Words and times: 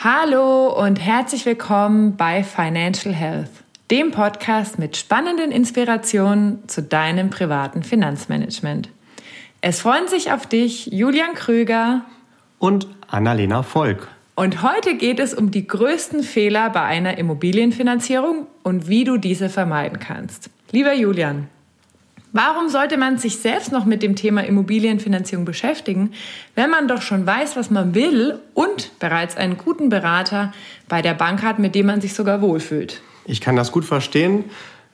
Hallo 0.00 0.68
und 0.80 1.00
herzlich 1.00 1.44
willkommen 1.44 2.16
bei 2.16 2.44
Financial 2.44 3.12
Health, 3.12 3.50
dem 3.90 4.12
Podcast 4.12 4.78
mit 4.78 4.96
spannenden 4.96 5.50
Inspirationen 5.50 6.62
zu 6.68 6.84
deinem 6.84 7.30
privaten 7.30 7.82
Finanzmanagement. 7.82 8.90
Es 9.60 9.80
freuen 9.80 10.06
sich 10.06 10.30
auf 10.30 10.46
dich 10.46 10.86
Julian 10.86 11.34
Krüger 11.34 12.02
und 12.60 12.86
Annalena 13.08 13.64
Volk. 13.64 14.06
Und 14.36 14.62
heute 14.62 14.94
geht 14.94 15.18
es 15.18 15.34
um 15.34 15.50
die 15.50 15.66
größten 15.66 16.22
Fehler 16.22 16.70
bei 16.70 16.82
einer 16.82 17.18
Immobilienfinanzierung 17.18 18.46
und 18.62 18.86
wie 18.86 19.02
du 19.02 19.16
diese 19.16 19.48
vermeiden 19.48 19.98
kannst. 19.98 20.48
Lieber 20.70 20.94
Julian, 20.94 21.48
Warum 22.40 22.68
sollte 22.68 22.98
man 22.98 23.18
sich 23.18 23.38
selbst 23.38 23.72
noch 23.72 23.84
mit 23.84 24.00
dem 24.00 24.14
Thema 24.14 24.44
Immobilienfinanzierung 24.44 25.44
beschäftigen, 25.44 26.12
wenn 26.54 26.70
man 26.70 26.86
doch 26.86 27.02
schon 27.02 27.26
weiß, 27.26 27.56
was 27.56 27.68
man 27.68 27.96
will 27.96 28.38
und 28.54 28.92
bereits 29.00 29.36
einen 29.36 29.58
guten 29.58 29.88
Berater 29.88 30.52
bei 30.88 31.02
der 31.02 31.14
Bank 31.14 31.42
hat, 31.42 31.58
mit 31.58 31.74
dem 31.74 31.86
man 31.86 32.00
sich 32.00 32.14
sogar 32.14 32.40
wohlfühlt? 32.40 33.02
Ich 33.24 33.40
kann 33.40 33.56
das 33.56 33.72
gut 33.72 33.84
verstehen, 33.84 34.44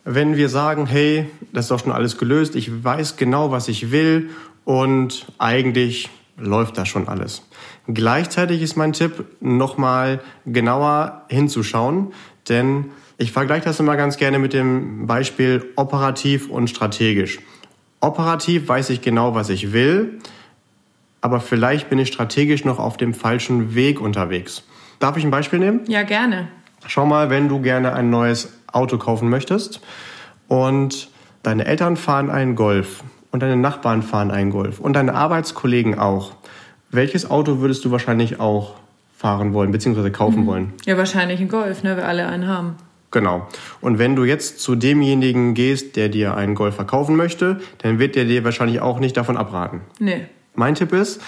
wenn 0.05 0.39
wir 0.39 0.49
sagen, 0.49 0.87
hey, 0.87 1.27
das 1.53 1.67
ist 1.67 1.71
doch 1.71 1.81
schon 1.81 1.93
alles 1.93 2.17
gelöst, 2.17 2.57
ich 2.57 2.83
weiß 2.83 3.19
genau, 3.19 3.51
was 3.51 3.69
ich 3.69 3.91
will 3.91 4.31
und 4.65 5.27
eigentlich 5.37 6.09
läuft 6.39 6.79
da 6.79 6.87
schon 6.87 7.09
alles. 7.09 7.43
Gleichzeitig 7.87 8.63
ist 8.63 8.77
mein 8.77 8.95
Tipp, 8.95 9.23
nochmal 9.43 10.23
genauer 10.47 11.27
hinzuschauen, 11.29 12.15
denn 12.49 12.87
ich 13.25 13.33
vergleiche 13.33 13.65
das 13.65 13.81
immer 13.81 13.97
ganz 13.97 14.19
gerne 14.19 14.39
mit 14.39 14.53
dem 14.53 15.07
Beispiel 15.07 15.65
operativ 15.77 16.51
und 16.51 16.69
strategisch. 16.69 17.39
Operativ 18.01 18.69
weiß 18.69 18.91
ich 18.91 19.01
genau, 19.01 19.35
was 19.35 19.49
ich 19.49 19.73
will, 19.73 20.19
aber 21.23 21.41
vielleicht 21.41 21.89
bin 21.89 21.99
ich 21.99 22.09
strategisch 22.09 22.67
noch 22.67 22.79
auf 22.79 22.99
dem 22.99 23.15
falschen 23.15 23.75
Weg 23.75 23.99
unterwegs. 23.99 24.63
Darf 24.99 25.17
ich 25.17 25.25
ein 25.25 25.31
Beispiel 25.31 25.59
nehmen? 25.59 25.81
Ja, 25.89 26.03
gerne. 26.03 26.49
Schau 26.87 27.07
mal, 27.07 27.31
wenn 27.31 27.49
du 27.49 27.63
gerne 27.63 27.95
ein 27.95 28.11
neues 28.11 28.53
Auto 28.71 28.99
kaufen 28.99 29.31
möchtest 29.31 29.81
und 30.47 31.09
deine 31.43 31.65
Eltern 31.65 31.97
fahren 31.97 32.29
einen 32.29 32.57
Golf 32.57 33.03
und 33.31 33.43
deine 33.43 33.57
Nachbarn 33.57 34.03
fahren 34.03 34.31
einen 34.31 34.51
Golf 34.51 34.81
und 34.81 34.93
deine 34.93 35.15
Arbeitskollegen 35.15 35.99
auch. 35.99 36.33
Welches 36.91 37.31
Auto 37.31 37.61
würdest 37.61 37.87
du 37.87 37.91
wahrscheinlich 37.91 38.39
auch 38.39 38.75
fahren 39.17 39.55
wollen 39.55 39.73
bzw. 39.73 40.11
kaufen 40.11 40.43
mhm. 40.43 40.47
wollen? 40.47 40.73
Ja, 40.85 40.99
wahrscheinlich 40.99 41.41
ein 41.41 41.49
Golf, 41.49 41.83
ne, 41.85 41.97
wir 41.97 42.07
alle 42.07 42.27
einen 42.27 42.47
haben. 42.47 42.77
Genau. 43.15 43.47
Und 43.81 44.01
wenn 44.01 44.17
du 44.17 44.25
jetzt 44.25 44.59
zu 44.59 44.75
demjenigen 44.75 45.55
gehst, 45.55 45.95
der 45.95 46.09
dir 46.09 46.37
einen 46.37 46.57
Golf 46.57 46.75
verkaufen 46.75 47.15
möchte, 47.15 47.61
dann 47.79 48.01
wird 48.01 48.17
der 48.17 48.25
dir 48.25 48.43
wahrscheinlich 48.43 48.81
auch 48.81 48.99
nicht 48.99 49.17
davon 49.17 49.37
abraten. 49.37 49.83
Nee. 50.01 50.27
Mein 50.57 50.75
Tipp 50.75 50.93
ist, 50.93 51.23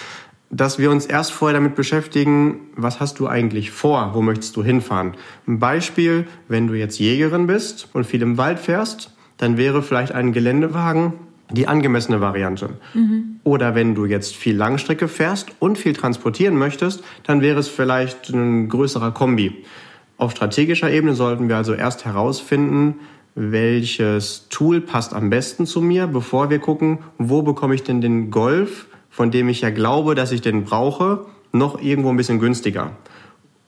dass 0.49 0.79
wir 0.79 0.91
uns 0.91 1.05
erst 1.05 1.31
vorher 1.31 1.57
damit 1.57 1.75
beschäftigen, 1.75 2.59
was 2.75 2.99
hast 2.99 3.19
du 3.19 3.27
eigentlich 3.27 3.71
vor, 3.71 4.11
wo 4.13 4.21
möchtest 4.21 4.57
du 4.57 4.65
hinfahren. 4.65 5.13
Ein 5.47 5.59
Beispiel, 5.59 6.27
wenn 6.49 6.67
du 6.67 6.73
jetzt 6.73 6.99
Jägerin 6.99 7.47
bist 7.47 7.87
und 7.93 8.05
viel 8.05 8.21
im 8.21 8.37
Wald 8.37 8.59
fährst, 8.59 9.15
dann 9.37 9.55
wäre 9.55 9.81
vielleicht 9.81 10.11
ein 10.11 10.33
Geländewagen 10.33 11.13
die 11.51 11.69
angemessene 11.69 12.19
Variante. 12.19 12.71
Mhm. 12.93 13.39
Oder 13.45 13.75
wenn 13.75 13.95
du 13.95 14.03
jetzt 14.03 14.35
viel 14.35 14.57
Langstrecke 14.57 15.07
fährst 15.07 15.51
und 15.59 15.77
viel 15.77 15.93
transportieren 15.93 16.57
möchtest, 16.57 17.01
dann 17.23 17.39
wäre 17.39 17.59
es 17.59 17.69
vielleicht 17.69 18.27
ein 18.29 18.67
größerer 18.67 19.11
Kombi. 19.11 19.63
Auf 20.17 20.31
strategischer 20.31 20.91
Ebene 20.91 21.13
sollten 21.13 21.47
wir 21.47 21.57
also 21.57 21.73
erst 21.73 22.05
herausfinden, 22.05 22.95
welches 23.35 24.49
Tool 24.49 24.81
passt 24.81 25.13
am 25.13 25.29
besten 25.29 25.67
zu 25.67 25.79
mir, 25.79 26.07
bevor 26.07 26.49
wir 26.49 26.57
gucken, 26.57 26.99
wo 27.19 27.43
bekomme 27.43 27.75
ich 27.75 27.83
denn 27.83 28.01
den 28.01 28.31
Golf, 28.31 28.87
von 29.11 29.29
dem 29.29 29.47
ich 29.47 29.61
ja 29.61 29.69
glaube, 29.69 30.15
dass 30.15 30.31
ich 30.31 30.41
den 30.41 30.63
brauche, 30.63 31.25
noch 31.51 31.79
irgendwo 31.79 32.09
ein 32.09 32.17
bisschen 32.17 32.39
günstiger. 32.39 32.91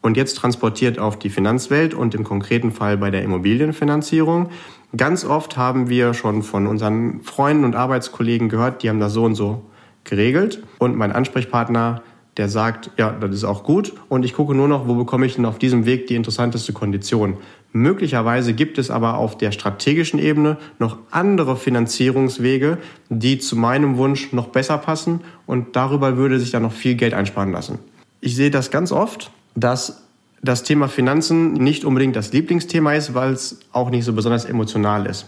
Und 0.02 0.18
jetzt 0.18 0.36
transportiert 0.36 0.98
auf 0.98 1.20
die 1.20 1.30
Finanzwelt 1.30 1.94
und 1.94 2.16
im 2.16 2.24
konkreten 2.24 2.72
Fall 2.72 2.98
bei 2.98 3.12
der 3.12 3.22
Immobilienfinanzierung. 3.22 4.50
Ganz 4.98 5.26
oft 5.26 5.56
haben 5.56 5.88
wir 5.88 6.16
schon 6.16 6.42
von 6.42 6.66
unseren 6.66 7.22
Freunden 7.22 7.64
und 7.64 7.76
Arbeitskollegen 7.76 8.50
gehört, 8.50 8.82
die 8.82 8.90
haben 8.90 9.00
das 9.00 9.14
so 9.14 9.24
und 9.24 9.36
so 9.36 9.66
geregelt. 10.04 10.64
Und 10.80 10.96
mein 10.96 11.12
Ansprechpartner 11.12 12.02
der 12.40 12.48
sagt, 12.48 12.92
ja, 12.98 13.12
das 13.12 13.32
ist 13.36 13.44
auch 13.44 13.64
gut 13.64 13.94
und 14.08 14.24
ich 14.24 14.34
gucke 14.34 14.56
nur 14.56 14.70
noch, 14.70 14.88
wo 14.88 14.96
bekomme 14.96 15.26
ich 15.26 15.36
denn 15.36 15.46
auf 15.46 15.60
diesem 15.60 15.86
Weg 15.86 16.08
die 16.08 16.16
interessanteste 16.16 16.72
Kondition. 16.72 17.36
Möglicherweise 17.74 18.54
gibt 18.54 18.78
es 18.78 18.90
aber 18.90 19.18
auf 19.18 19.38
der 19.38 19.52
strategischen 19.52 20.20
Ebene 20.20 20.56
noch 20.80 20.98
andere 21.12 21.58
Finanzierungswege, 21.58 22.78
die 23.10 23.40
zu 23.40 23.58
meinem 23.58 23.98
Wunsch 23.98 24.32
noch 24.32 24.48
besser 24.48 24.78
passen 24.78 25.20
und 25.48 25.76
darüber 25.76 26.16
würde 26.16 26.40
sich 26.40 26.50
dann 26.50 26.64
noch 26.64 26.72
viel 26.72 26.96
Geld 26.96 27.14
einsparen 27.14 27.52
lassen. 27.52 27.80
Ich 28.22 28.38
sehe 28.38 28.52
das 28.52 28.72
ganz 28.72 28.94
oft, 28.94 29.32
dass 29.56 30.04
das 30.42 30.64
Thema 30.64 30.88
Finanzen 30.88 31.52
nicht 31.56 31.84
unbedingt 31.84 32.16
das 32.16 32.32
Lieblingsthema 32.32 32.94
ist, 32.94 33.14
weil 33.16 33.34
es 33.34 33.60
auch 33.74 33.90
nicht 33.90 34.06
so 34.06 34.14
besonders 34.14 34.46
emotional 34.46 35.06
ist. 35.06 35.26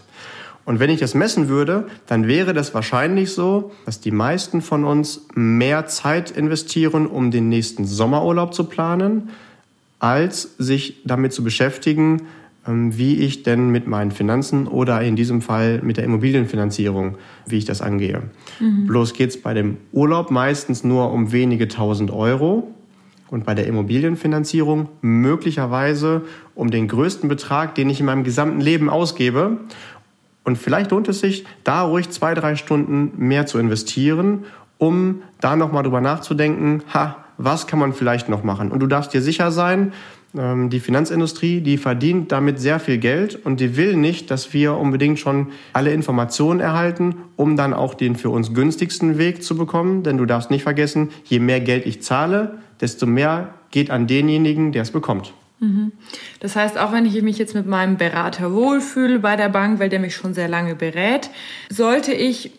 Und 0.64 0.78
wenn 0.78 0.90
ich 0.90 1.00
das 1.00 1.14
messen 1.14 1.48
würde, 1.48 1.86
dann 2.06 2.28
wäre 2.28 2.54
das 2.54 2.72
wahrscheinlich 2.72 3.32
so, 3.32 3.72
dass 3.84 4.00
die 4.00 4.12
meisten 4.12 4.62
von 4.62 4.84
uns 4.84 5.26
mehr 5.34 5.86
Zeit 5.86 6.30
investieren, 6.30 7.06
um 7.06 7.30
den 7.30 7.48
nächsten 7.48 7.84
Sommerurlaub 7.84 8.54
zu 8.54 8.64
planen, 8.64 9.30
als 9.98 10.54
sich 10.58 11.00
damit 11.04 11.32
zu 11.32 11.42
beschäftigen, 11.42 12.22
ähm, 12.66 12.96
wie 12.96 13.16
ich 13.16 13.42
denn 13.42 13.70
mit 13.70 13.88
meinen 13.88 14.12
Finanzen 14.12 14.68
oder 14.68 15.00
in 15.02 15.16
diesem 15.16 15.42
Fall 15.42 15.80
mit 15.82 15.96
der 15.96 16.04
Immobilienfinanzierung, 16.04 17.16
wie 17.46 17.58
ich 17.58 17.64
das 17.64 17.82
angehe. 17.82 18.22
Mhm. 18.60 18.86
Bloß 18.86 19.14
geht 19.14 19.30
es 19.30 19.42
bei 19.42 19.54
dem 19.54 19.78
Urlaub 19.92 20.30
meistens 20.30 20.84
nur 20.84 21.10
um 21.12 21.32
wenige 21.32 21.66
tausend 21.66 22.12
Euro 22.12 22.72
und 23.30 23.44
bei 23.44 23.54
der 23.54 23.66
Immobilienfinanzierung 23.66 24.88
möglicherweise 25.00 26.22
um 26.54 26.70
den 26.70 26.86
größten 26.86 27.28
Betrag, 27.28 27.74
den 27.74 27.90
ich 27.90 27.98
in 27.98 28.06
meinem 28.06 28.24
gesamten 28.24 28.60
Leben 28.60 28.90
ausgebe. 28.90 29.58
Und 30.44 30.58
vielleicht 30.58 30.90
lohnt 30.90 31.08
es 31.08 31.20
sich, 31.20 31.44
da 31.64 31.82
ruhig 31.82 32.10
zwei, 32.10 32.34
drei 32.34 32.56
Stunden 32.56 33.12
mehr 33.16 33.46
zu 33.46 33.58
investieren, 33.58 34.44
um 34.78 35.22
da 35.40 35.54
nochmal 35.54 35.84
drüber 35.84 36.00
nachzudenken, 36.00 36.82
ha, 36.92 37.16
was 37.38 37.66
kann 37.66 37.78
man 37.78 37.92
vielleicht 37.92 38.28
noch 38.28 38.42
machen? 38.42 38.72
Und 38.72 38.80
du 38.80 38.86
darfst 38.86 39.14
dir 39.14 39.22
sicher 39.22 39.52
sein, 39.52 39.92
ähm, 40.36 40.70
die 40.70 40.80
Finanzindustrie, 40.80 41.60
die 41.60 41.76
verdient 41.76 42.32
damit 42.32 42.58
sehr 42.58 42.80
viel 42.80 42.98
Geld 42.98 43.38
und 43.44 43.60
die 43.60 43.76
will 43.76 43.96
nicht, 43.96 44.30
dass 44.30 44.52
wir 44.52 44.76
unbedingt 44.76 45.18
schon 45.18 45.48
alle 45.72 45.92
Informationen 45.92 46.60
erhalten, 46.60 47.16
um 47.36 47.56
dann 47.56 47.74
auch 47.74 47.94
den 47.94 48.16
für 48.16 48.30
uns 48.30 48.54
günstigsten 48.54 49.18
Weg 49.18 49.42
zu 49.42 49.56
bekommen. 49.56 50.02
Denn 50.02 50.18
du 50.18 50.26
darfst 50.26 50.50
nicht 50.50 50.62
vergessen, 50.62 51.10
je 51.24 51.38
mehr 51.38 51.60
Geld 51.60 51.86
ich 51.86 52.02
zahle, 52.02 52.58
desto 52.80 53.06
mehr 53.06 53.54
geht 53.70 53.90
an 53.90 54.06
denjenigen, 54.06 54.72
der 54.72 54.82
es 54.82 54.90
bekommt. 54.90 55.34
Mhm. 55.62 55.92
Das 56.40 56.56
heißt, 56.56 56.76
auch 56.76 56.92
wenn 56.92 57.06
ich 57.06 57.22
mich 57.22 57.38
jetzt 57.38 57.54
mit 57.54 57.66
meinem 57.66 57.96
Berater 57.96 58.52
wohlfühle 58.52 59.20
bei 59.20 59.36
der 59.36 59.48
Bank, 59.48 59.78
weil 59.78 59.88
der 59.88 60.00
mich 60.00 60.16
schon 60.16 60.34
sehr 60.34 60.48
lange 60.48 60.74
berät, 60.74 61.30
sollte 61.70 62.12
ich 62.12 62.50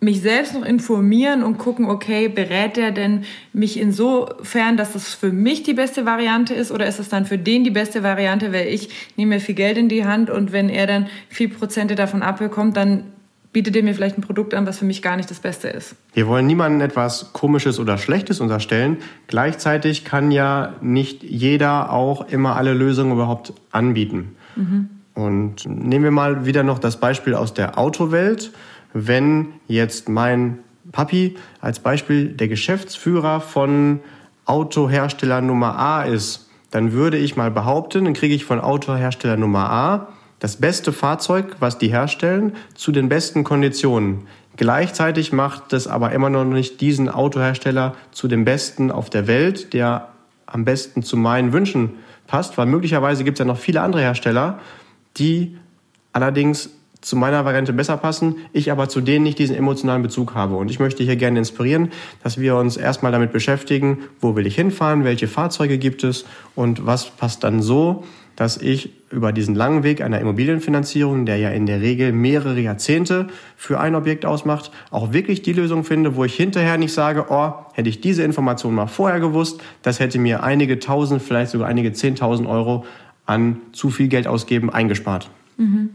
mich 0.00 0.20
selbst 0.22 0.54
noch 0.54 0.64
informieren 0.64 1.42
und 1.44 1.58
gucken, 1.58 1.86
okay, 1.86 2.28
berät 2.28 2.76
der 2.76 2.90
denn 2.90 3.24
mich 3.52 3.78
insofern, 3.78 4.76
dass 4.76 4.92
das 4.92 5.14
für 5.14 5.32
mich 5.32 5.62
die 5.62 5.74
beste 5.74 6.04
Variante 6.04 6.54
ist 6.54 6.72
oder 6.72 6.86
ist 6.86 6.98
es 6.98 7.08
dann 7.08 7.26
für 7.26 7.38
den 7.38 7.62
die 7.62 7.70
beste 7.70 8.02
Variante, 8.02 8.52
weil 8.52 8.68
ich 8.68 8.90
nehme 9.16 9.36
mir 9.36 9.40
viel 9.40 9.54
Geld 9.54 9.78
in 9.78 9.88
die 9.88 10.04
Hand 10.04 10.28
und 10.28 10.50
wenn 10.50 10.68
er 10.68 10.86
dann 10.86 11.06
viel 11.28 11.48
Prozente 11.48 11.94
davon 11.94 12.22
abbekommt, 12.22 12.76
dann 12.76 13.04
bietet 13.52 13.76
er 13.76 13.82
mir 13.82 13.94
vielleicht 13.94 14.18
ein 14.18 14.22
Produkt 14.22 14.54
an, 14.54 14.66
was 14.66 14.78
für 14.78 14.84
mich 14.84 15.02
gar 15.02 15.16
nicht 15.16 15.30
das 15.30 15.40
Beste 15.40 15.68
ist. 15.68 15.96
Wir 16.12 16.26
wollen 16.26 16.46
niemandem 16.46 16.80
etwas 16.80 17.32
Komisches 17.32 17.78
oder 17.78 17.98
Schlechtes 17.98 18.40
unterstellen. 18.40 18.98
Gleichzeitig 19.26 20.04
kann 20.04 20.30
ja 20.30 20.74
nicht 20.80 21.22
jeder 21.22 21.92
auch 21.92 22.28
immer 22.28 22.56
alle 22.56 22.74
Lösungen 22.74 23.12
überhaupt 23.12 23.52
anbieten. 23.72 24.36
Mhm. 24.56 24.90
Und 25.14 25.66
nehmen 25.66 26.04
wir 26.04 26.10
mal 26.10 26.46
wieder 26.46 26.62
noch 26.62 26.78
das 26.78 27.00
Beispiel 27.00 27.34
aus 27.34 27.54
der 27.54 27.78
Autowelt. 27.78 28.52
Wenn 28.92 29.48
jetzt 29.66 30.08
mein 30.08 30.60
Papi 30.92 31.36
als 31.60 31.80
Beispiel 31.80 32.28
der 32.28 32.48
Geschäftsführer 32.48 33.40
von 33.40 34.00
Autohersteller 34.44 35.40
Nummer 35.40 35.78
A 35.78 36.02
ist, 36.02 36.48
dann 36.70 36.92
würde 36.92 37.16
ich 37.16 37.36
mal 37.36 37.50
behaupten, 37.50 38.04
dann 38.04 38.14
kriege 38.14 38.34
ich 38.34 38.44
von 38.44 38.60
Autohersteller 38.60 39.36
Nummer 39.36 39.70
A 39.70 40.08
das 40.38 40.56
beste 40.56 40.92
Fahrzeug, 40.92 41.56
was 41.58 41.78
die 41.78 41.88
herstellen, 41.88 42.54
zu 42.74 42.92
den 42.92 43.08
besten 43.08 43.44
Konditionen. 43.44 44.26
Gleichzeitig 44.56 45.32
macht 45.32 45.72
es 45.72 45.86
aber 45.86 46.12
immer 46.12 46.30
noch 46.30 46.44
nicht 46.44 46.80
diesen 46.80 47.08
Autohersteller 47.08 47.94
zu 48.10 48.28
dem 48.28 48.44
besten 48.44 48.90
auf 48.90 49.10
der 49.10 49.26
Welt, 49.26 49.72
der 49.72 50.08
am 50.46 50.64
besten 50.64 51.02
zu 51.02 51.16
meinen 51.16 51.52
Wünschen 51.52 51.90
passt, 52.26 52.58
weil 52.58 52.66
möglicherweise 52.66 53.24
gibt 53.24 53.38
es 53.38 53.40
ja 53.40 53.44
noch 53.44 53.58
viele 53.58 53.82
andere 53.82 54.02
Hersteller, 54.02 54.58
die 55.16 55.56
allerdings 56.12 56.70
zu 57.00 57.16
meiner 57.16 57.44
Variante 57.44 57.72
besser 57.72 57.96
passen, 57.96 58.36
ich 58.52 58.72
aber 58.72 58.88
zu 58.88 59.00
denen 59.00 59.22
nicht 59.22 59.38
diesen 59.38 59.54
emotionalen 59.54 60.02
Bezug 60.02 60.34
habe. 60.34 60.56
Und 60.56 60.70
ich 60.70 60.80
möchte 60.80 61.04
hier 61.04 61.16
gerne 61.16 61.38
inspirieren, 61.38 61.92
dass 62.24 62.38
wir 62.38 62.56
uns 62.56 62.76
erstmal 62.76 63.12
damit 63.12 63.32
beschäftigen, 63.32 63.98
wo 64.20 64.34
will 64.34 64.46
ich 64.46 64.56
hinfahren, 64.56 65.04
welche 65.04 65.28
Fahrzeuge 65.28 65.78
gibt 65.78 66.02
es 66.02 66.24
und 66.56 66.86
was 66.86 67.10
passt 67.10 67.44
dann 67.44 67.62
so, 67.62 68.04
dass 68.38 68.56
ich 68.56 68.90
über 69.10 69.32
diesen 69.32 69.56
langen 69.56 69.82
Weg 69.82 70.00
einer 70.00 70.20
Immobilienfinanzierung, 70.20 71.26
der 71.26 71.38
ja 71.38 71.50
in 71.50 71.66
der 71.66 71.80
Regel 71.80 72.12
mehrere 72.12 72.60
Jahrzehnte 72.60 73.26
für 73.56 73.80
ein 73.80 73.96
Objekt 73.96 74.24
ausmacht, 74.24 74.70
auch 74.92 75.12
wirklich 75.12 75.42
die 75.42 75.52
Lösung 75.52 75.82
finde, 75.82 76.14
wo 76.14 76.22
ich 76.22 76.36
hinterher 76.36 76.78
nicht 76.78 76.92
sage, 76.92 77.26
oh, 77.30 77.54
hätte 77.72 77.88
ich 77.88 78.00
diese 78.00 78.22
Information 78.22 78.76
mal 78.76 78.86
vorher 78.86 79.18
gewusst, 79.18 79.60
das 79.82 79.98
hätte 79.98 80.20
mir 80.20 80.44
einige 80.44 80.78
tausend, 80.78 81.20
vielleicht 81.20 81.50
sogar 81.50 81.66
einige 81.66 81.92
zehntausend 81.92 82.48
Euro 82.48 82.84
an 83.26 83.56
zu 83.72 83.90
viel 83.90 84.06
Geld 84.06 84.28
ausgeben 84.28 84.70
eingespart. 84.70 85.28
Mhm. 85.56 85.90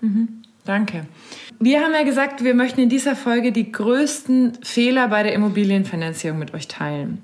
Mhm. 0.00 0.28
Danke. 0.64 1.06
Wir 1.58 1.80
haben 1.80 1.92
ja 1.92 2.04
gesagt, 2.04 2.44
wir 2.44 2.54
möchten 2.54 2.82
in 2.82 2.88
dieser 2.88 3.16
Folge 3.16 3.50
die 3.50 3.72
größten 3.72 4.58
Fehler 4.62 5.08
bei 5.08 5.24
der 5.24 5.32
Immobilienfinanzierung 5.32 6.38
mit 6.38 6.54
euch 6.54 6.68
teilen. 6.68 7.20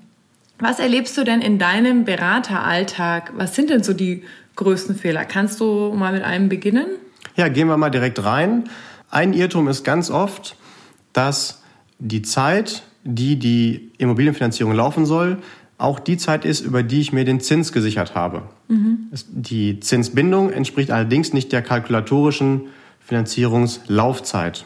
Was 0.61 0.79
erlebst 0.79 1.17
du 1.17 1.23
denn 1.23 1.41
in 1.41 1.57
deinem 1.57 2.05
Berateralltag? 2.05 3.31
Was 3.35 3.55
sind 3.55 3.71
denn 3.71 3.81
so 3.81 3.93
die 3.93 4.23
größten 4.61 4.95
Fehler? 4.95 5.25
Kannst 5.25 5.59
du 5.59 5.93
mal 5.93 6.13
mit 6.13 6.23
einem 6.23 6.47
beginnen? 6.47 6.85
Ja, 7.35 7.47
gehen 7.47 7.67
wir 7.67 7.77
mal 7.77 7.89
direkt 7.89 8.23
rein. 8.23 8.65
Ein 9.09 9.33
Irrtum 9.33 9.67
ist 9.67 9.83
ganz 9.83 10.09
oft, 10.11 10.55
dass 11.13 11.63
die 11.99 12.21
Zeit, 12.21 12.83
die 13.03 13.37
die 13.37 13.91
Immobilienfinanzierung 13.97 14.73
laufen 14.73 15.05
soll, 15.05 15.37
auch 15.77 15.99
die 15.99 16.17
Zeit 16.17 16.45
ist, 16.45 16.61
über 16.61 16.83
die 16.83 17.01
ich 17.01 17.11
mir 17.11 17.25
den 17.25 17.39
Zins 17.39 17.71
gesichert 17.71 18.13
habe. 18.13 18.43
Mhm. 18.67 19.09
Die 19.31 19.79
Zinsbindung 19.79 20.51
entspricht 20.51 20.91
allerdings 20.91 21.33
nicht 21.33 21.51
der 21.51 21.63
kalkulatorischen 21.63 22.67
Finanzierungslaufzeit. 22.99 24.65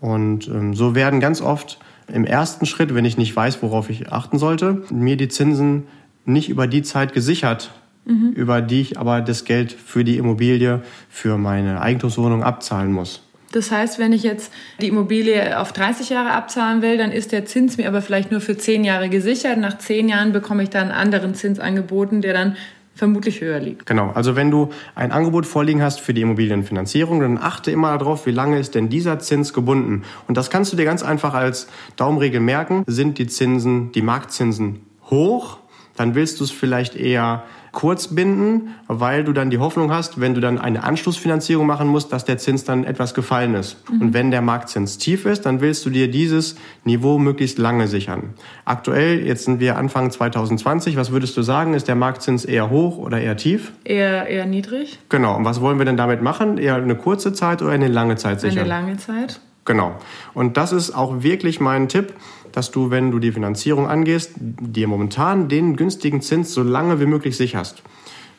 Und 0.00 0.46
ähm, 0.46 0.74
so 0.74 0.94
werden 0.94 1.18
ganz 1.18 1.40
oft 1.40 1.78
im 2.06 2.24
ersten 2.24 2.66
Schritt, 2.66 2.94
wenn 2.94 3.04
ich 3.04 3.16
nicht 3.16 3.34
weiß, 3.34 3.62
worauf 3.62 3.90
ich 3.90 4.12
achten 4.12 4.38
sollte, 4.38 4.84
mir 4.90 5.16
die 5.16 5.28
Zinsen 5.28 5.88
nicht 6.24 6.48
über 6.48 6.66
die 6.66 6.82
Zeit 6.82 7.12
gesichert, 7.12 7.72
mhm. 8.04 8.32
über 8.34 8.60
die 8.62 8.80
ich 8.80 8.98
aber 8.98 9.20
das 9.20 9.44
Geld 9.44 9.72
für 9.72 10.04
die 10.04 10.16
Immobilie, 10.16 10.82
für 11.08 11.38
meine 11.38 11.80
Eigentumswohnung 11.80 12.42
abzahlen 12.42 12.92
muss. 12.92 13.22
Das 13.52 13.70
heißt, 13.70 14.00
wenn 14.00 14.12
ich 14.12 14.24
jetzt 14.24 14.52
die 14.80 14.88
Immobilie 14.88 15.60
auf 15.60 15.72
30 15.72 16.10
Jahre 16.10 16.32
abzahlen 16.32 16.82
will, 16.82 16.98
dann 16.98 17.12
ist 17.12 17.30
der 17.30 17.46
Zins 17.46 17.76
mir 17.76 17.86
aber 17.86 18.02
vielleicht 18.02 18.32
nur 18.32 18.40
für 18.40 18.56
10 18.56 18.82
Jahre 18.82 19.08
gesichert. 19.08 19.58
Nach 19.58 19.78
10 19.78 20.08
Jahren 20.08 20.32
bekomme 20.32 20.64
ich 20.64 20.70
dann 20.70 20.90
einen 20.90 20.92
anderen 20.92 21.34
Zins 21.36 21.60
angeboten, 21.60 22.20
der 22.20 22.32
dann 22.32 22.56
vermutlich 22.96 23.40
höher 23.40 23.60
liegt. 23.60 23.86
Genau, 23.86 24.10
also 24.10 24.34
wenn 24.34 24.50
du 24.50 24.70
ein 24.96 25.12
Angebot 25.12 25.46
vorliegen 25.46 25.82
hast 25.82 26.00
für 26.00 26.14
die 26.14 26.22
Immobilienfinanzierung, 26.22 27.20
dann 27.20 27.38
achte 27.38 27.70
immer 27.70 27.96
darauf, 27.96 28.26
wie 28.26 28.32
lange 28.32 28.58
ist 28.58 28.74
denn 28.74 28.88
dieser 28.88 29.20
Zins 29.20 29.52
gebunden. 29.52 30.02
Und 30.26 30.36
das 30.36 30.50
kannst 30.50 30.72
du 30.72 30.76
dir 30.76 30.84
ganz 30.84 31.02
einfach 31.04 31.34
als 31.34 31.68
Daumenregel 31.96 32.40
merken. 32.40 32.84
Sind 32.86 33.18
die 33.18 33.26
Zinsen, 33.26 33.92
die 33.92 34.02
Marktzinsen 34.02 34.80
hoch, 35.10 35.58
dann 35.96 36.14
willst 36.14 36.40
du 36.40 36.44
es 36.44 36.50
vielleicht 36.50 36.96
eher 36.96 37.44
kurz 37.74 38.08
binden, 38.08 38.74
weil 38.88 39.24
du 39.24 39.32
dann 39.32 39.50
die 39.50 39.58
Hoffnung 39.58 39.92
hast, 39.92 40.20
wenn 40.20 40.32
du 40.32 40.40
dann 40.40 40.58
eine 40.58 40.84
Anschlussfinanzierung 40.84 41.66
machen 41.66 41.88
musst, 41.88 42.12
dass 42.12 42.24
der 42.24 42.38
Zins 42.38 42.64
dann 42.64 42.84
etwas 42.84 43.12
gefallen 43.12 43.54
ist. 43.54 43.76
Mhm. 43.90 44.00
Und 44.00 44.14
wenn 44.14 44.30
der 44.30 44.40
Marktzins 44.40 44.96
tief 44.96 45.26
ist, 45.26 45.44
dann 45.44 45.60
willst 45.60 45.84
du 45.84 45.90
dir 45.90 46.10
dieses 46.10 46.56
Niveau 46.84 47.18
möglichst 47.18 47.58
lange 47.58 47.86
sichern. 47.88 48.34
Aktuell, 48.64 49.26
jetzt 49.26 49.44
sind 49.44 49.60
wir 49.60 49.76
Anfang 49.76 50.10
2020, 50.10 50.96
was 50.96 51.10
würdest 51.10 51.36
du 51.36 51.42
sagen, 51.42 51.74
ist 51.74 51.88
der 51.88 51.96
Marktzins 51.96 52.44
eher 52.44 52.70
hoch 52.70 52.96
oder 52.96 53.20
eher 53.20 53.36
tief? 53.36 53.72
Eher, 53.84 54.26
eher 54.26 54.46
niedrig. 54.46 54.98
Genau. 55.10 55.36
Und 55.36 55.44
was 55.44 55.60
wollen 55.60 55.78
wir 55.78 55.84
denn 55.84 55.96
damit 55.98 56.22
machen? 56.22 56.56
Eher 56.56 56.76
eine 56.76 56.94
kurze 56.94 57.32
Zeit 57.32 57.60
oder 57.60 57.72
eine 57.72 57.88
lange 57.88 58.16
Zeit 58.16 58.40
sichern? 58.40 58.60
Eine 58.60 58.68
lange 58.68 58.96
Zeit. 58.96 59.40
Genau. 59.64 59.96
Und 60.34 60.56
das 60.56 60.72
ist 60.72 60.92
auch 60.92 61.22
wirklich 61.22 61.60
mein 61.60 61.88
Tipp 61.88 62.12
dass 62.54 62.70
du, 62.70 62.90
wenn 62.90 63.10
du 63.10 63.18
die 63.18 63.32
Finanzierung 63.32 63.88
angehst, 63.88 64.32
dir 64.36 64.86
momentan 64.86 65.48
den 65.48 65.74
günstigen 65.76 66.20
Zins 66.20 66.54
so 66.54 66.62
lange 66.62 67.00
wie 67.00 67.06
möglich 67.06 67.36
sicherst. 67.36 67.82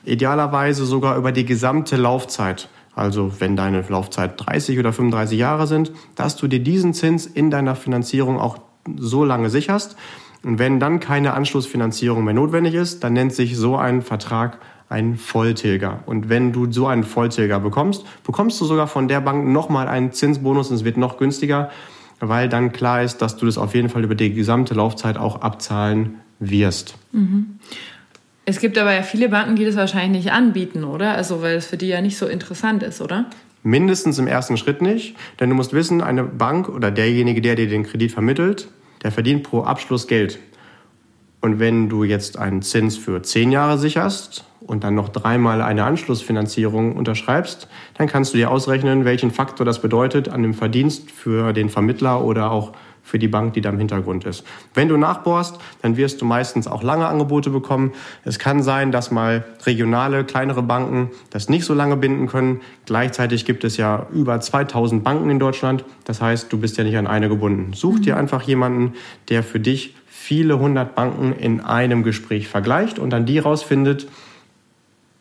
Idealerweise 0.05 0.85
sogar 0.85 1.17
über 1.17 1.33
die 1.33 1.45
gesamte 1.45 1.97
Laufzeit. 1.97 2.69
Also 2.95 3.33
wenn 3.39 3.57
deine 3.57 3.83
Laufzeit 3.89 4.33
30 4.37 4.79
oder 4.79 4.93
35 4.93 5.37
Jahre 5.37 5.67
sind, 5.67 5.91
dass 6.15 6.37
du 6.37 6.47
dir 6.47 6.61
diesen 6.61 6.93
Zins 6.93 7.25
in 7.25 7.51
deiner 7.51 7.75
Finanzierung 7.75 8.39
auch 8.39 8.57
so 8.95 9.25
lange 9.25 9.49
sicherst. 9.49 9.97
Und 10.43 10.59
wenn 10.59 10.79
dann 10.79 11.01
keine 11.01 11.33
Anschlussfinanzierung 11.33 12.23
mehr 12.23 12.33
notwendig 12.33 12.73
ist, 12.75 13.03
dann 13.03 13.13
nennt 13.13 13.33
sich 13.33 13.57
so 13.57 13.75
ein 13.75 14.01
Vertrag 14.01 14.59
ein 14.87 15.17
Volltilger. 15.17 16.03
Und 16.05 16.29
wenn 16.29 16.53
du 16.53 16.71
so 16.71 16.87
einen 16.87 17.03
Volltilger 17.03 17.59
bekommst, 17.59 18.05
bekommst 18.23 18.61
du 18.61 18.65
sogar 18.65 18.87
von 18.87 19.09
der 19.09 19.19
Bank 19.19 19.47
nochmal 19.47 19.89
einen 19.89 20.13
Zinsbonus 20.13 20.69
und 20.69 20.77
es 20.77 20.85
wird 20.85 20.95
noch 20.95 21.17
günstiger 21.17 21.69
weil 22.19 22.49
dann 22.49 22.71
klar 22.71 23.03
ist, 23.03 23.17
dass 23.17 23.37
du 23.37 23.45
das 23.45 23.57
auf 23.57 23.75
jeden 23.75 23.89
Fall 23.89 24.03
über 24.03 24.15
die 24.15 24.33
gesamte 24.33 24.73
Laufzeit 24.73 25.17
auch 25.17 25.41
abzahlen 25.41 26.15
wirst. 26.39 26.95
Mhm. 27.11 27.59
Es 28.45 28.59
gibt 28.59 28.77
aber 28.77 28.93
ja 28.93 29.01
viele 29.01 29.29
Banken, 29.29 29.55
die 29.55 29.65
das 29.65 29.75
wahrscheinlich 29.75 30.25
nicht 30.25 30.33
anbieten, 30.33 30.83
oder? 30.83 31.15
Also, 31.15 31.41
weil 31.41 31.55
es 31.55 31.65
für 31.65 31.77
die 31.77 31.87
ja 31.87 32.01
nicht 32.01 32.17
so 32.17 32.27
interessant 32.27 32.83
ist, 32.83 33.01
oder? 33.01 33.25
Mindestens 33.63 34.19
im 34.19 34.27
ersten 34.27 34.57
Schritt 34.57 34.83
nicht, 34.83 35.15
denn 35.39 35.49
du 35.49 35.55
musst 35.55 35.73
wissen, 35.73 36.01
eine 36.01 36.23
Bank 36.23 36.69
oder 36.69 36.91
derjenige, 36.91 37.41
der 37.41 37.55
dir 37.55 37.67
den 37.67 37.83
Kredit 37.83 38.11
vermittelt, 38.11 38.67
der 39.01 39.11
verdient 39.11 39.43
pro 39.43 39.63
Abschluss 39.63 40.07
Geld. 40.07 40.37
Und 41.41 41.59
wenn 41.59 41.89
du 41.89 42.03
jetzt 42.03 42.37
einen 42.37 42.61
Zins 42.61 42.97
für 42.97 43.23
zehn 43.23 43.51
Jahre 43.51 43.79
sicherst 43.79 44.45
und 44.65 44.83
dann 44.83 44.95
noch 44.95 45.09
dreimal 45.09 45.61
eine 45.61 45.83
Anschlussfinanzierung 45.83 46.95
unterschreibst, 46.95 47.67
dann 47.97 48.07
kannst 48.07 48.33
du 48.33 48.37
dir 48.37 48.51
ausrechnen, 48.51 49.05
welchen 49.05 49.31
Faktor 49.31 49.65
das 49.65 49.81
bedeutet 49.81 50.29
an 50.29 50.41
dem 50.41 50.53
Verdienst 50.53 51.11
für 51.11 51.53
den 51.53 51.69
Vermittler 51.69 52.23
oder 52.23 52.51
auch 52.51 52.73
für 53.05 53.19
die 53.19 53.27
Bank, 53.27 53.53
die 53.53 53.61
da 53.61 53.69
im 53.69 53.77
Hintergrund 53.77 54.25
ist. 54.25 54.43
Wenn 54.73 54.89
du 54.89 54.97
nachbohrst, 54.97 55.59
dann 55.83 55.95
wirst 55.95 56.21
du 56.21 56.25
meistens 56.25 56.65
auch 56.67 56.81
lange 56.81 57.05
Angebote 57.05 57.51
bekommen. 57.51 57.93
Es 58.23 58.39
kann 58.39 58.63
sein, 58.63 58.91
dass 58.91 59.11
mal 59.11 59.45
regionale, 59.63 60.23
kleinere 60.23 60.63
Banken 60.63 61.11
das 61.29 61.47
nicht 61.47 61.65
so 61.65 61.75
lange 61.75 61.97
binden 61.97 62.25
können. 62.25 62.61
Gleichzeitig 62.87 63.45
gibt 63.45 63.63
es 63.63 63.77
ja 63.77 64.07
über 64.11 64.41
2000 64.41 65.03
Banken 65.03 65.29
in 65.29 65.37
Deutschland. 65.37 65.85
Das 66.05 66.19
heißt, 66.19 66.51
du 66.51 66.57
bist 66.57 66.77
ja 66.77 66.83
nicht 66.83 66.97
an 66.97 67.05
eine 67.05 67.29
gebunden. 67.29 67.73
Such 67.73 67.99
dir 67.99 68.15
mhm. 68.15 68.21
einfach 68.21 68.41
jemanden, 68.41 68.93
der 69.29 69.43
für 69.43 69.59
dich 69.59 69.93
viele 70.07 70.57
hundert 70.57 70.95
Banken 70.95 71.33
in 71.33 71.61
einem 71.61 72.01
Gespräch 72.01 72.47
vergleicht 72.47 72.97
und 72.97 73.11
dann 73.11 73.27
die 73.27 73.37
rausfindet, 73.37 74.07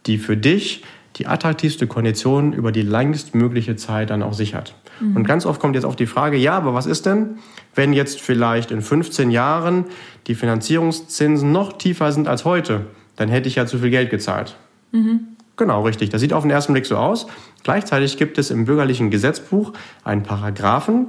die 0.06 0.18
für 0.18 0.36
dich 0.36 0.84
die 1.16 1.26
attraktivste 1.26 1.86
Kondition 1.86 2.52
über 2.52 2.72
die 2.72 2.82
längstmögliche 2.82 3.76
Zeit 3.76 4.10
dann 4.10 4.22
auch 4.22 4.32
sichert. 4.32 4.74
Mhm. 5.00 5.16
Und 5.16 5.24
ganz 5.26 5.46
oft 5.46 5.60
kommt 5.60 5.76
jetzt 5.76 5.84
auch 5.84 5.94
die 5.94 6.06
Frage, 6.06 6.36
ja, 6.36 6.56
aber 6.56 6.74
was 6.74 6.86
ist 6.86 7.06
denn, 7.06 7.38
wenn 7.74 7.92
jetzt 7.92 8.20
vielleicht 8.20 8.70
in 8.70 8.82
15 8.82 9.30
Jahren 9.30 9.84
die 10.26 10.34
Finanzierungszinsen 10.34 11.52
noch 11.52 11.74
tiefer 11.74 12.10
sind 12.12 12.26
als 12.26 12.44
heute? 12.44 12.86
Dann 13.16 13.28
hätte 13.28 13.48
ich 13.48 13.54
ja 13.54 13.66
zu 13.66 13.78
viel 13.78 13.90
Geld 13.90 14.10
gezahlt. 14.10 14.56
Mhm. 14.92 15.20
Genau, 15.56 15.82
richtig. 15.82 16.10
Das 16.10 16.20
sieht 16.20 16.32
auf 16.32 16.42
den 16.42 16.50
ersten 16.50 16.72
Blick 16.72 16.86
so 16.86 16.96
aus. 16.96 17.28
Gleichzeitig 17.62 18.16
gibt 18.16 18.38
es 18.38 18.50
im 18.50 18.64
bürgerlichen 18.64 19.10
Gesetzbuch 19.10 19.72
einen 20.02 20.24
Paragraphen, 20.24 21.06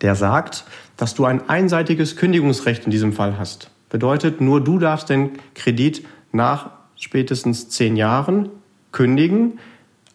der 0.00 0.14
sagt, 0.14 0.64
dass 0.96 1.14
du 1.14 1.26
ein 1.26 1.48
einseitiges 1.50 2.16
Kündigungsrecht 2.16 2.86
in 2.86 2.90
diesem 2.90 3.12
Fall 3.12 3.38
hast. 3.38 3.70
Bedeutet, 3.90 4.40
nur 4.40 4.62
du 4.62 4.78
darfst 4.78 5.10
den 5.10 5.32
Kredit 5.54 6.06
nach 6.32 6.70
spätestens 7.00 7.68
zehn 7.68 7.96
Jahren 7.96 8.50
kündigen, 8.92 9.58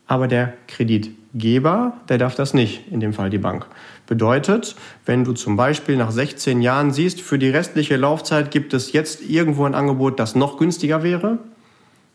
aber 0.08 0.28
der 0.28 0.54
Kreditgeber, 0.68 1.94
der 2.08 2.18
darf 2.18 2.36
das 2.36 2.54
nicht, 2.54 2.90
in 2.92 3.02
dem 3.02 3.12
Fall 3.12 3.30
die 3.30 3.40
Bank. 3.40 3.66
Bedeutet, 4.08 4.76
wenn 5.06 5.24
du 5.24 5.34
zum 5.34 5.58
Beispiel 5.58 5.98
nach 5.98 6.12
16 6.12 6.62
Jahren 6.62 6.94
siehst, 6.94 7.22
für 7.22 7.40
die 7.40 7.50
restliche 7.50 7.98
Laufzeit 7.98 8.52
gibt 8.52 8.74
es 8.74 8.94
jetzt 8.94 9.28
irgendwo 9.28 9.66
ein 9.66 9.76
Angebot, 9.76 10.20
das 10.20 10.36
noch 10.36 10.58
günstiger 10.58 11.02
wäre, 11.02 11.40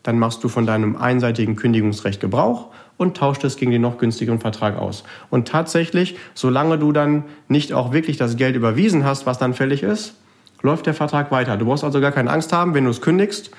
dann 0.03 0.17
machst 0.17 0.43
du 0.43 0.47
von 0.47 0.65
deinem 0.65 0.95
einseitigen 0.95 1.55
Kündigungsrecht 1.55 2.21
Gebrauch 2.21 2.69
und 2.97 3.17
tauscht 3.17 3.43
es 3.43 3.57
gegen 3.57 3.71
den 3.71 3.81
noch 3.81 3.97
günstigeren 3.97 4.39
Vertrag 4.39 4.77
aus. 4.77 5.03
Und 5.29 5.47
tatsächlich, 5.47 6.17
solange 6.33 6.79
du 6.79 6.91
dann 6.91 7.25
nicht 7.49 7.73
auch 7.73 7.91
wirklich 7.91 8.17
das 8.17 8.37
Geld 8.37 8.55
überwiesen 8.55 9.03
hast, 9.03 9.25
was 9.25 9.37
dann 9.37 9.53
fällig 9.53 9.83
ist, 9.83 10.15
läuft 10.61 10.85
der 10.85 10.93
Vertrag 10.93 11.31
weiter. 11.31 11.57
Du 11.57 11.65
brauchst 11.65 11.83
also 11.83 11.99
gar 11.99 12.11
keine 12.11 12.31
Angst 12.31 12.53
haben, 12.53 12.73
wenn 12.73 12.85
du 12.85 12.91
es 12.91 13.01
kündigst. 13.01 13.51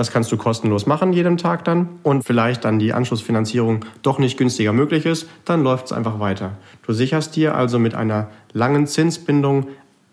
Das 0.00 0.10
kannst 0.10 0.32
du 0.32 0.38
kostenlos 0.38 0.86
machen 0.86 1.12
jeden 1.12 1.36
Tag 1.36 1.62
dann 1.66 1.86
und 2.04 2.22
vielleicht 2.22 2.64
dann 2.64 2.78
die 2.78 2.94
Anschlussfinanzierung 2.94 3.84
doch 4.00 4.18
nicht 4.18 4.38
günstiger 4.38 4.72
möglich 4.72 5.04
ist, 5.04 5.28
dann 5.44 5.62
läuft 5.62 5.84
es 5.84 5.92
einfach 5.92 6.18
weiter. 6.18 6.52
Du 6.86 6.94
sicherst 6.94 7.36
dir 7.36 7.54
also 7.54 7.78
mit 7.78 7.94
einer 7.94 8.30
langen 8.54 8.86
Zinsbindung 8.86 9.66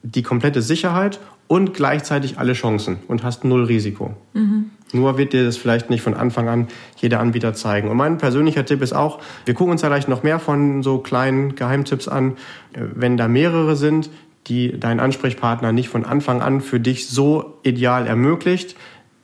die 0.03 0.23
komplette 0.23 0.61
Sicherheit 0.61 1.21
und 1.47 1.73
gleichzeitig 1.73 2.37
alle 2.37 2.51
Chancen 2.51 2.97
und 3.07 3.23
hast 3.23 3.45
null 3.45 3.63
Risiko. 3.63 4.13
Mhm. 4.33 4.71
Nur 4.91 5.17
wird 5.17 5.31
dir 5.31 5.45
das 5.45 5.55
vielleicht 5.55 5.89
nicht 5.89 6.01
von 6.01 6.15
Anfang 6.15 6.49
an 6.49 6.67
jeder 6.97 7.21
Anbieter 7.21 7.53
zeigen. 7.53 7.87
Und 7.87 7.95
mein 7.95 8.17
persönlicher 8.17 8.65
Tipp 8.65 8.81
ist 8.81 8.91
auch, 8.91 9.19
wir 9.45 9.53
gucken 9.53 9.71
uns 9.71 9.83
ja 9.83 9.87
gleich 9.87 10.09
noch 10.09 10.21
mehr 10.21 10.39
von 10.39 10.83
so 10.83 10.97
kleinen 10.97 11.55
Geheimtipps 11.55 12.09
an. 12.09 12.35
Wenn 12.73 13.15
da 13.15 13.29
mehrere 13.29 13.77
sind, 13.77 14.09
die 14.47 14.77
dein 14.77 14.99
Ansprechpartner 14.99 15.71
nicht 15.71 15.89
von 15.89 16.05
Anfang 16.05 16.41
an 16.41 16.61
für 16.61 16.79
dich 16.79 17.07
so 17.07 17.59
ideal 17.63 18.07
ermöglicht, 18.07 18.75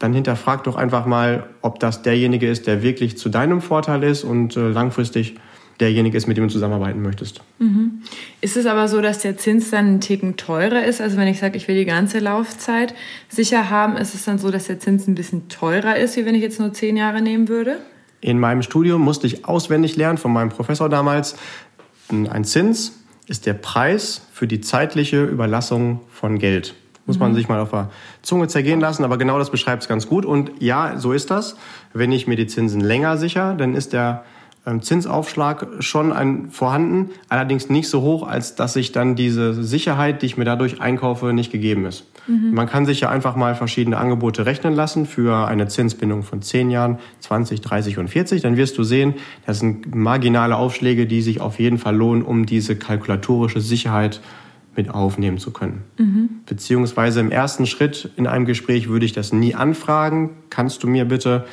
dann 0.03 0.13
hinterfrag 0.13 0.65
doch 0.65 0.75
einfach 0.75 1.05
mal, 1.05 1.45
ob 1.61 1.79
das 1.79 2.01
derjenige 2.01 2.49
ist, 2.49 2.67
der 2.67 2.83
wirklich 2.83 3.17
zu 3.17 3.29
deinem 3.29 3.61
Vorteil 3.61 4.03
ist 4.03 4.25
und 4.25 4.57
äh, 4.57 4.67
langfristig 4.67 5.35
derjenige 5.79 6.17
ist, 6.17 6.27
mit 6.27 6.35
dem 6.35 6.45
du 6.47 6.51
zusammenarbeiten 6.51 7.01
möchtest. 7.01 7.41
Mhm. 7.59 8.01
Ist 8.41 8.57
es 8.57 8.65
aber 8.65 8.89
so, 8.89 8.99
dass 8.99 9.19
der 9.19 9.37
Zins 9.37 9.71
dann 9.71 9.85
einen 9.87 10.01
Ticken 10.01 10.35
teurer 10.35 10.83
ist? 10.83 10.99
Also 10.99 11.15
wenn 11.15 11.29
ich 11.29 11.39
sage, 11.39 11.55
ich 11.55 11.69
will 11.69 11.77
die 11.77 11.85
ganze 11.85 12.19
Laufzeit 12.19 12.93
sicher 13.29 13.69
haben, 13.69 13.95
ist 13.95 14.13
es 14.13 14.25
dann 14.25 14.39
so, 14.39 14.51
dass 14.51 14.67
der 14.67 14.77
Zins 14.77 15.07
ein 15.07 15.15
bisschen 15.15 15.47
teurer 15.47 15.95
ist, 15.95 16.17
wie 16.17 16.25
wenn 16.25 16.35
ich 16.35 16.41
jetzt 16.41 16.59
nur 16.59 16.73
zehn 16.73 16.97
Jahre 16.97 17.21
nehmen 17.21 17.47
würde? 17.47 17.77
In 18.19 18.39
meinem 18.39 18.61
Studium 18.61 19.01
musste 19.01 19.25
ich 19.25 19.45
auswendig 19.45 19.95
lernen 19.95 20.17
von 20.17 20.33
meinem 20.33 20.49
Professor 20.49 20.89
damals, 20.89 21.37
ein 22.09 22.43
Zins 22.43 22.99
ist 23.27 23.45
der 23.45 23.53
Preis 23.53 24.27
für 24.33 24.47
die 24.47 24.59
zeitliche 24.59 25.23
Überlassung 25.23 26.01
von 26.11 26.39
Geld. 26.39 26.75
Muss 27.05 27.19
man 27.19 27.31
mhm. 27.31 27.35
sich 27.35 27.49
mal 27.49 27.59
auf 27.59 27.71
der 27.71 27.89
Zunge 28.21 28.47
zergehen 28.47 28.79
lassen, 28.79 29.03
aber 29.03 29.17
genau 29.17 29.37
das 29.37 29.51
beschreibt 29.51 29.83
es 29.83 29.89
ganz 29.89 30.07
gut. 30.07 30.25
Und 30.25 30.51
ja, 30.59 30.97
so 30.97 31.11
ist 31.11 31.31
das. 31.31 31.57
Wenn 31.93 32.11
ich 32.11 32.27
mir 32.27 32.35
die 32.35 32.47
Zinsen 32.47 32.79
länger 32.79 33.17
sichere, 33.17 33.55
dann 33.57 33.75
ist 33.75 33.93
der 33.93 34.23
ähm, 34.65 34.81
Zinsaufschlag 34.81 35.67
schon 35.79 36.13
ein, 36.13 36.49
vorhanden, 36.49 37.09
allerdings 37.27 37.69
nicht 37.69 37.89
so 37.89 38.01
hoch, 38.01 38.25
als 38.25 38.55
dass 38.55 38.75
ich 38.77 38.93
dann 38.93 39.15
diese 39.15 39.53
Sicherheit, 39.61 40.21
die 40.21 40.27
ich 40.27 40.37
mir 40.37 40.45
dadurch 40.45 40.79
einkaufe, 40.79 41.33
nicht 41.33 41.51
gegeben 41.51 41.85
ist. 41.85 42.05
Mhm. 42.27 42.53
Man 42.53 42.69
kann 42.69 42.85
sich 42.85 43.01
ja 43.01 43.09
einfach 43.09 43.35
mal 43.35 43.55
verschiedene 43.55 43.97
Angebote 43.97 44.45
rechnen 44.45 44.73
lassen 44.73 45.05
für 45.05 45.47
eine 45.47 45.67
Zinsbindung 45.67 46.23
von 46.23 46.41
10 46.41 46.71
Jahren, 46.71 46.99
20, 47.19 47.59
30 47.59 47.97
und 47.97 48.07
40. 48.09 48.41
Dann 48.41 48.55
wirst 48.55 48.77
du 48.77 48.83
sehen, 48.83 49.15
das 49.45 49.59
sind 49.59 49.93
marginale 49.93 50.55
Aufschläge, 50.55 51.07
die 51.07 51.21
sich 51.21 51.41
auf 51.41 51.59
jeden 51.59 51.77
Fall 51.77 51.95
lohnen, 51.95 52.23
um 52.23 52.45
diese 52.45 52.77
kalkulatorische 52.77 53.59
Sicherheit 53.59 54.21
mit 54.75 54.89
aufnehmen 54.89 55.37
zu 55.37 55.51
können. 55.51 55.83
Mhm. 55.97 56.29
Beziehungsweise 56.45 57.19
im 57.19 57.31
ersten 57.31 57.65
Schritt 57.65 58.11
in 58.15 58.27
einem 58.27 58.45
Gespräch 58.45 58.89
würde 58.89 59.05
ich 59.05 59.13
das 59.13 59.33
nie 59.33 59.55
anfragen. 59.55 60.31
Kannst 60.49 60.83
du 60.83 60.87
mir 60.87 61.05
bitte 61.05 61.45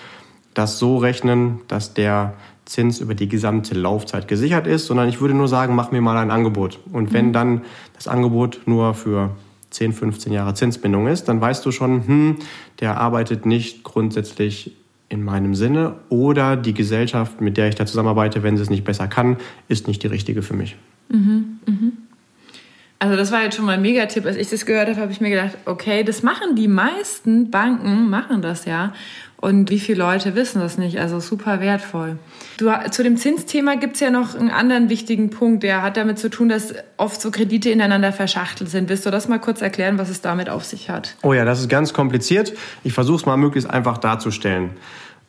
das 0.55 0.79
so 0.79 0.99
rechnen, 0.99 1.61
dass 1.69 1.95
der 1.95 2.35
Zins 2.65 3.01
über 3.01 3.15
die 3.15 3.29
gesamte 3.29 3.75
Laufzeit 3.75 4.29
gesichert 4.29 4.67
ist, 4.67 4.87
sondern 4.87 5.09
ich 5.09 5.21
würde 5.21 5.35
nur 5.35 5.49
sagen, 5.49 5.75
mach 5.75 5.91
mir 5.91 6.01
mal 6.01 6.17
ein 6.17 6.31
Angebot. 6.31 6.79
Und 6.93 7.13
wenn 7.13 7.29
mhm. 7.29 7.33
dann 7.33 7.61
das 7.95 8.09
Angebot 8.09 8.61
nur 8.67 8.95
für 8.95 9.31
10, 9.71 9.93
15 9.93 10.33
Jahre 10.33 10.55
Zinsbindung 10.55 11.07
ist, 11.07 11.25
dann 11.25 11.41
weißt 11.41 11.65
du 11.65 11.73
schon, 11.73 12.07
hm, 12.07 12.37
der 12.81 12.99
arbeitet 12.99 13.47
nicht 13.47 13.83
grundsätzlich 13.83 14.77
in 15.09 15.25
meinem 15.25 15.55
Sinne 15.55 15.97
oder 16.09 16.57
die 16.57 16.75
Gesellschaft, 16.75 17.41
mit 17.41 17.57
der 17.57 17.69
ich 17.69 17.75
da 17.75 17.85
zusammenarbeite, 17.85 18.43
wenn 18.43 18.57
sie 18.57 18.63
es 18.63 18.71
nicht 18.71 18.85
besser 18.85 19.09
kann, 19.09 19.37
ist 19.69 19.89
nicht 19.89 20.03
die 20.03 20.07
richtige 20.07 20.43
für 20.43 20.55
mich. 20.55 20.77
Mhm, 21.09 21.59
mhm. 21.67 21.93
Also 23.03 23.17
das 23.17 23.33
war 23.33 23.43
jetzt 23.43 23.57
schon 23.57 23.65
mal 23.65 23.73
ein 23.73 23.83
Megatipp. 23.83 24.27
Als 24.27 24.37
ich 24.37 24.51
das 24.51 24.67
gehört 24.67 24.89
habe, 24.91 25.01
habe 25.01 25.11
ich 25.11 25.23
mir 25.23 25.31
gedacht, 25.31 25.57
okay, 25.65 26.05
das 26.05 26.23
machen 26.23 26.55
die 26.55 26.69
meisten 26.69 27.51
Banken, 27.51 28.11
machen 28.11 28.43
das 28.43 28.67
ja. 28.67 28.93
Und 29.39 29.71
wie 29.71 29.81
viele 29.81 30.01
Leute 30.01 30.35
wissen 30.35 30.61
das 30.61 30.77
nicht? 30.77 31.01
Also 31.01 31.19
super 31.19 31.61
wertvoll. 31.61 32.19
Du, 32.59 32.71
zu 32.91 33.03
dem 33.03 33.17
Zinsthema 33.17 33.77
gibt 33.77 33.95
es 33.95 34.01
ja 34.01 34.11
noch 34.11 34.35
einen 34.35 34.51
anderen 34.51 34.91
wichtigen 34.91 35.31
Punkt, 35.31 35.63
der 35.63 35.81
hat 35.81 35.97
damit 35.97 36.19
zu 36.19 36.29
tun, 36.29 36.51
dass 36.51 36.75
oft 36.99 37.23
so 37.23 37.31
Kredite 37.31 37.71
ineinander 37.71 38.13
verschachtelt 38.13 38.69
sind. 38.69 38.91
Willst 38.91 39.07
du 39.07 39.11
das 39.11 39.29
mal 39.29 39.39
kurz 39.39 39.63
erklären, 39.63 39.97
was 39.97 40.11
es 40.11 40.21
damit 40.21 40.51
auf 40.51 40.65
sich 40.65 40.91
hat? 40.91 41.17
Oh 41.23 41.33
ja, 41.33 41.47
das 41.47 41.61
ist 41.61 41.71
ganz 41.71 41.95
kompliziert. 41.95 42.53
Ich 42.85 42.93
versuche 42.93 43.17
es 43.17 43.25
mal 43.25 43.39
möglichst 43.39 43.71
einfach 43.71 43.97
darzustellen. 43.97 44.73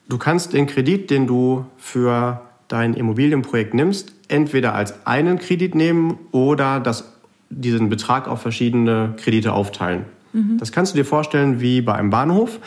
Du 0.09 0.17
kannst 0.17 0.51
den 0.51 0.67
Kredit, 0.67 1.09
den 1.09 1.25
du 1.25 1.63
für 1.77 2.41
dein 2.67 2.95
Immobilienprojekt 2.95 3.73
nimmst, 3.73 4.13
entweder 4.27 4.75
als 4.75 5.05
einen 5.05 5.39
Kredit 5.39 5.73
nehmen 5.73 6.19
oder 6.31 6.81
das, 6.81 7.10
diesen 7.51 7.89
Betrag 7.89 8.27
auf 8.27 8.41
verschiedene 8.41 9.13
Kredite 9.17 9.53
aufteilen. 9.53 10.05
Mhm. 10.33 10.57
Das 10.57 10.71
kannst 10.71 10.93
du 10.93 10.97
dir 10.97 11.05
vorstellen 11.05 11.61
wie 11.61 11.81
bei 11.81 11.93
einem 11.93 12.09
Bahnhof. 12.09 12.59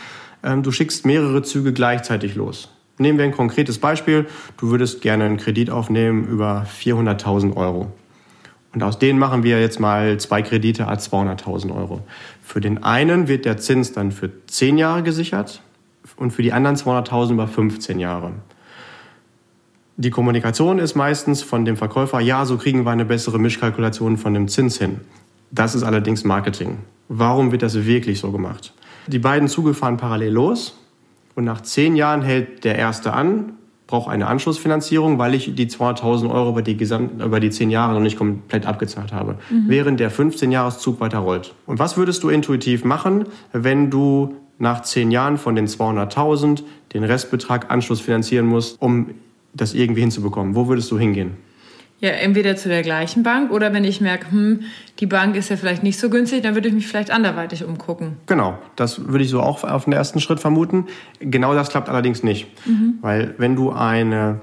Ähm, 0.43 0.63
du 0.63 0.71
schickst 0.71 1.07
mehrere 1.07 1.43
Züge 1.43 1.73
gleichzeitig 1.73 2.35
los. 2.35 2.69
Nehmen 2.99 3.19
wir 3.19 3.25
ein 3.25 3.33
konkretes 3.33 3.79
Beispiel. 3.79 4.27
Du 4.57 4.71
würdest 4.71 5.03
gerne 5.03 5.25
einen 5.25 5.37
Kredit 5.37 5.71
aufnehmen 5.71 6.29
über 6.29 6.67
400.000 6.81 7.57
Euro. 7.57 7.93
Und 8.73 8.83
aus 8.83 8.99
denen 8.99 9.19
machen 9.19 9.43
wir 9.43 9.61
jetzt 9.61 9.81
mal 9.81 10.19
zwei 10.19 10.43
Kredite 10.43 10.87
als 10.87 11.11
200.000 11.11 11.75
Euro. 11.75 12.03
Für 12.43 12.61
den 12.61 12.83
einen 12.83 13.29
wird 13.29 13.45
der 13.45 13.57
Zins 13.57 13.93
dann 13.93 14.13
für 14.13 14.31
10 14.47 14.79
Jahre 14.79 15.03
gesichert 15.03 15.63
und 16.17 16.33
für 16.33 16.43
die 16.43 16.53
anderen 16.53 16.77
200.000 16.77 17.33
über 17.33 17.49
15 17.49 17.99
Jahre. 17.99 18.33
Die 19.97 20.11
Kommunikation 20.11 20.81
ist 20.81 20.97
meistens 20.97 21.43
von 21.43 21.65
dem 21.65 21.77
Verkäufer, 21.77 22.19
ja, 22.19 22.45
so 22.47 22.57
kriegen 22.57 22.85
wir 22.85 22.91
eine 22.91 23.05
bessere 23.05 23.39
Mischkalkulation 23.39 24.17
von 24.17 24.35
dem 24.35 24.49
Zins 24.49 24.77
hin. 24.77 25.01
Das 25.53 25.77
ist 25.77 25.85
allerdings 25.85 26.25
Marketing. 26.25 26.79
Warum 27.09 27.53
wird 27.53 27.63
das 27.63 27.87
wirklich 27.87 28.19
so 28.19 28.33
gemacht? 28.33 28.73
Die 29.07 29.21
beiden 29.21 29.49
Züge 29.49 29.73
fahren 29.73 29.97
parallel 29.97 30.33
los 30.33 30.77
und 31.37 31.45
nach 31.45 31.61
zehn 31.61 31.95
Jahren 31.95 32.23
hält 32.23 32.65
der 32.65 32.77
erste 32.77 33.13
an, 33.13 33.53
braucht 33.87 34.11
eine 34.11 34.27
Anschlussfinanzierung, 34.27 35.19
weil 35.19 35.35
ich 35.35 35.55
die 35.55 35.67
200.000 35.67 36.29
Euro 36.29 36.51
über 36.51 36.63
die, 36.63 36.77
Gesamt, 36.77 37.23
über 37.23 37.39
die 37.39 37.51
zehn 37.51 37.71
Jahre 37.71 37.95
noch 37.95 38.01
nicht 38.01 38.17
komplett 38.17 38.67
abgezahlt 38.67 39.13
habe, 39.13 39.37
mhm. 39.49 39.65
während 39.69 40.01
der 40.01 40.11
15-Jahreszug 40.11 40.99
weiter 40.99 41.19
rollt. 41.19 41.55
Und 41.67 41.79
was 41.79 41.97
würdest 41.97 42.25
du 42.25 42.31
intuitiv 42.31 42.85
machen, 42.85 43.27
wenn 43.53 43.91
du 43.91 44.35
nach 44.59 44.83
zehn 44.83 45.13
Jahren 45.13 45.39
von 45.39 45.55
den 45.55 45.69
200.000 45.69 46.63
den 46.95 47.05
Restbetrag 47.05 47.71
Anschluss 47.71 48.01
finanzieren 48.01 48.47
musst, 48.47 48.81
um 48.81 49.11
das 49.55 49.75
irgendwie 49.75 50.01
hinzubekommen? 50.01 50.55
Wo 50.55 50.69
würdest 50.69 50.91
du 50.91 50.99
hingehen? 50.99 51.37
Ja, 52.01 52.11
entweder 52.11 52.57
zu 52.57 52.69
der 52.69 52.83
gleichen 52.83 53.23
Bank 53.23 53.51
oder 53.51 53.73
wenn 53.73 53.85
ich 53.85 54.01
merke, 54.01 54.31
hm, 54.31 54.61
die 54.99 55.07
Bank 55.07 55.37
ist 55.37 55.49
ja 55.49 55.57
vielleicht 55.57 55.83
nicht 55.83 55.99
so 55.99 56.11
günstig, 56.11 56.43
dann 56.43 56.55
würde 56.55 56.69
ich 56.69 56.75
mich 56.75 56.87
vielleicht 56.87 57.11
anderweitig 57.11 57.65
umgucken. 57.65 58.19
Genau, 58.27 58.59
das 58.77 59.09
würde 59.09 59.25
ich 59.25 59.31
so 59.31 59.41
auch 59.41 59.65
auf 59.65 59.85
den 59.85 59.93
ersten 59.93 60.21
Schritt 60.21 60.41
vermuten. 60.41 60.87
Genau 61.21 61.55
das 61.55 61.71
klappt 61.71 61.89
allerdings 61.89 62.23
nicht. 62.23 62.49
Mhm. 62.67 62.99
Weil 63.01 63.35
wenn 63.39 63.57
du 63.57 63.73
eine 63.73 64.41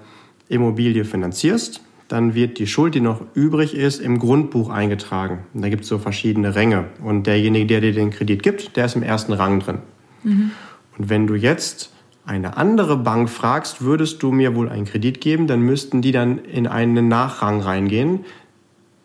Immobilie 0.49 1.05
finanzierst, 1.05 1.81
dann 2.07 2.35
wird 2.35 2.57
die 2.57 2.67
Schuld, 2.67 2.95
die 2.95 2.99
noch 2.99 3.21
übrig 3.35 3.75
ist, 3.75 4.01
im 4.01 4.19
Grundbuch 4.19 4.69
eingetragen. 4.69 5.39
Und 5.53 5.61
da 5.61 5.69
gibt 5.69 5.83
es 5.83 5.89
so 5.89 5.97
verschiedene 5.97 6.55
Ränge. 6.55 6.85
Und 7.03 7.27
derjenige, 7.27 7.67
der 7.67 7.81
dir 7.81 7.93
den 7.93 8.09
Kredit 8.09 8.43
gibt, 8.43 8.75
der 8.75 8.85
ist 8.85 8.95
im 8.95 9.03
ersten 9.03 9.33
Rang 9.33 9.59
drin. 9.59 9.77
Mhm. 10.23 10.51
Und 10.97 11.09
wenn 11.09 11.27
du 11.27 11.35
jetzt 11.35 11.91
eine 12.31 12.55
andere 12.55 12.95
Bank 12.95 13.29
fragst, 13.29 13.81
würdest 13.81 14.23
du 14.23 14.31
mir 14.31 14.55
wohl 14.55 14.69
einen 14.69 14.85
Kredit 14.85 15.19
geben, 15.19 15.47
dann 15.47 15.59
müssten 15.59 16.01
die 16.01 16.13
dann 16.13 16.37
in 16.37 16.65
einen 16.65 17.09
Nachrang 17.09 17.59
reingehen. 17.59 18.21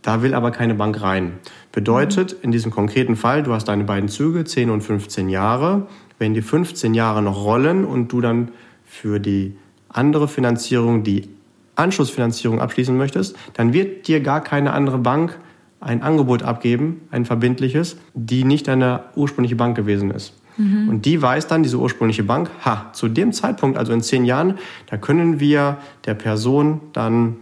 Da 0.02 0.22
will 0.22 0.32
aber 0.32 0.52
keine 0.52 0.76
Bank 0.76 1.02
rein. 1.02 1.32
Bedeutet, 1.72 2.36
in 2.42 2.52
diesem 2.52 2.70
konkreten 2.70 3.16
Fall, 3.16 3.42
du 3.42 3.52
hast 3.52 3.64
deine 3.64 3.82
beiden 3.82 4.08
Züge, 4.08 4.44
10 4.44 4.70
und 4.70 4.82
15 4.82 5.28
Jahre. 5.28 5.88
Wenn 6.20 6.34
die 6.34 6.40
15 6.40 6.94
Jahre 6.94 7.20
noch 7.20 7.44
rollen 7.44 7.84
und 7.84 8.12
du 8.12 8.20
dann 8.20 8.52
für 8.84 9.18
die 9.18 9.56
andere 9.88 10.28
Finanzierung 10.28 11.02
die 11.02 11.28
Anschlussfinanzierung 11.74 12.60
abschließen 12.60 12.96
möchtest, 12.96 13.36
dann 13.54 13.72
wird 13.72 14.06
dir 14.06 14.20
gar 14.20 14.40
keine 14.40 14.72
andere 14.72 14.98
Bank 14.98 15.36
ein 15.80 16.00
Angebot 16.02 16.44
abgeben, 16.44 17.00
ein 17.10 17.24
verbindliches, 17.24 17.96
die 18.14 18.44
nicht 18.44 18.68
deine 18.68 19.02
ursprüngliche 19.16 19.56
Bank 19.56 19.76
gewesen 19.76 20.12
ist. 20.12 20.32
Mhm. 20.56 20.88
Und 20.88 21.04
die 21.04 21.20
weiß 21.20 21.46
dann, 21.46 21.62
diese 21.62 21.78
ursprüngliche 21.78 22.22
Bank, 22.22 22.50
ha, 22.64 22.90
zu 22.92 23.08
dem 23.08 23.32
Zeitpunkt, 23.32 23.78
also 23.78 23.92
in 23.92 24.02
zehn 24.02 24.24
Jahren, 24.24 24.58
da 24.90 24.96
können 24.96 25.40
wir 25.40 25.78
der 26.04 26.14
Person 26.14 26.80
dann 26.92 27.36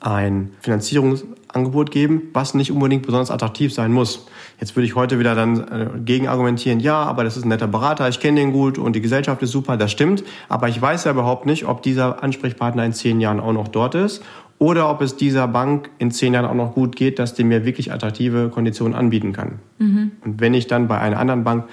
ein 0.00 0.50
Finanzierungsangebot 0.60 1.90
geben, 1.90 2.22
was 2.32 2.54
nicht 2.54 2.72
unbedingt 2.72 3.04
besonders 3.04 3.30
attraktiv 3.30 3.72
sein 3.72 3.92
muss. 3.92 4.26
Jetzt 4.60 4.76
würde 4.76 4.86
ich 4.86 4.94
heute 4.94 5.18
wieder 5.18 5.34
dann 5.34 5.60
äh, 5.60 5.86
gegen 6.04 6.28
argumentieren, 6.28 6.80
ja, 6.80 7.02
aber 7.02 7.24
das 7.24 7.36
ist 7.36 7.44
ein 7.44 7.48
netter 7.48 7.66
Berater, 7.66 8.08
ich 8.08 8.20
kenne 8.20 8.40
den 8.40 8.52
gut 8.52 8.78
und 8.78 8.94
die 8.94 9.00
Gesellschaft 9.00 9.42
ist 9.42 9.50
super, 9.50 9.76
das 9.76 9.90
stimmt. 9.90 10.24
Aber 10.48 10.68
ich 10.68 10.80
weiß 10.80 11.04
ja 11.04 11.12
überhaupt 11.12 11.46
nicht, 11.46 11.66
ob 11.66 11.82
dieser 11.82 12.22
Ansprechpartner 12.22 12.84
in 12.84 12.92
zehn 12.92 13.20
Jahren 13.20 13.40
auch 13.40 13.52
noch 13.52 13.68
dort 13.68 13.94
ist 13.94 14.22
oder 14.62 14.88
ob 14.88 15.02
es 15.02 15.16
dieser 15.16 15.48
Bank 15.48 15.90
in 15.98 16.12
zehn 16.12 16.34
Jahren 16.34 16.46
auch 16.46 16.54
noch 16.54 16.74
gut 16.74 16.94
geht, 16.94 17.18
dass 17.18 17.34
die 17.34 17.42
mir 17.42 17.64
wirklich 17.64 17.92
attraktive 17.92 18.48
Konditionen 18.48 18.94
anbieten 18.94 19.32
kann. 19.32 19.58
Mhm. 19.78 20.12
Und 20.24 20.40
wenn 20.40 20.54
ich 20.54 20.68
dann 20.68 20.86
bei 20.86 21.00
einer 21.00 21.18
anderen 21.18 21.42
Bank 21.42 21.64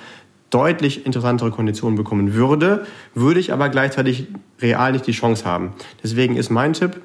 deutlich 0.50 1.06
interessantere 1.06 1.52
Konditionen 1.52 1.96
bekommen 1.96 2.34
würde, 2.34 2.86
würde 3.14 3.40
ich 3.40 3.54
aber 3.54 3.70
gleichzeitig 3.70 4.28
real 4.62 4.92
nicht 4.92 5.06
die 5.08 5.12
Chance 5.12 5.46
haben. 5.46 5.74
Deswegen 6.04 6.36
ist 6.36 6.50
mein 6.50 6.74
Tipp, 6.74 7.02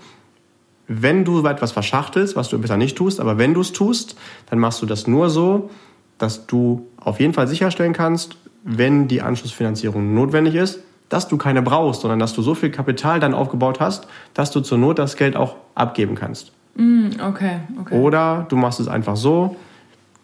wenn 0.86 1.24
du 1.24 1.46
etwas 1.46 1.72
verschachtelst, 1.72 2.36
was 2.36 2.48
du 2.48 2.58
besser 2.58 2.76
nicht 2.76 2.96
tust, 2.96 3.20
aber 3.20 3.38
wenn 3.38 3.54
du 3.54 3.60
es 3.60 3.72
tust, 3.72 4.16
dann 4.50 4.58
machst 4.58 4.82
du 4.82 4.86
das 4.86 5.06
nur 5.06 5.30
so, 5.30 5.70
dass 6.18 6.46
du 6.46 6.86
auf 6.96 7.20
jeden 7.20 7.32
Fall 7.32 7.48
sicherstellen 7.48 7.92
kannst, 7.92 8.36
wenn 8.64 9.08
die 9.08 9.22
Anschlussfinanzierung 9.22 10.14
notwendig 10.14 10.54
ist, 10.54 10.80
dass 11.08 11.28
du 11.28 11.36
keine 11.36 11.62
brauchst, 11.62 12.00
sondern 12.00 12.18
dass 12.18 12.34
du 12.34 12.42
so 12.42 12.54
viel 12.54 12.70
Kapital 12.70 13.20
dann 13.20 13.34
aufgebaut 13.34 13.80
hast, 13.80 14.06
dass 14.32 14.50
du 14.50 14.60
zur 14.60 14.78
Not 14.78 14.98
das 14.98 15.16
Geld 15.16 15.36
auch 15.36 15.56
abgeben 15.74 16.14
kannst. 16.14 16.52
Mm, 16.76 17.08
okay, 17.20 17.60
okay. 17.80 17.98
Oder 17.98 18.46
du 18.48 18.56
machst 18.56 18.80
es 18.80 18.88
einfach 18.88 19.16
so, 19.16 19.56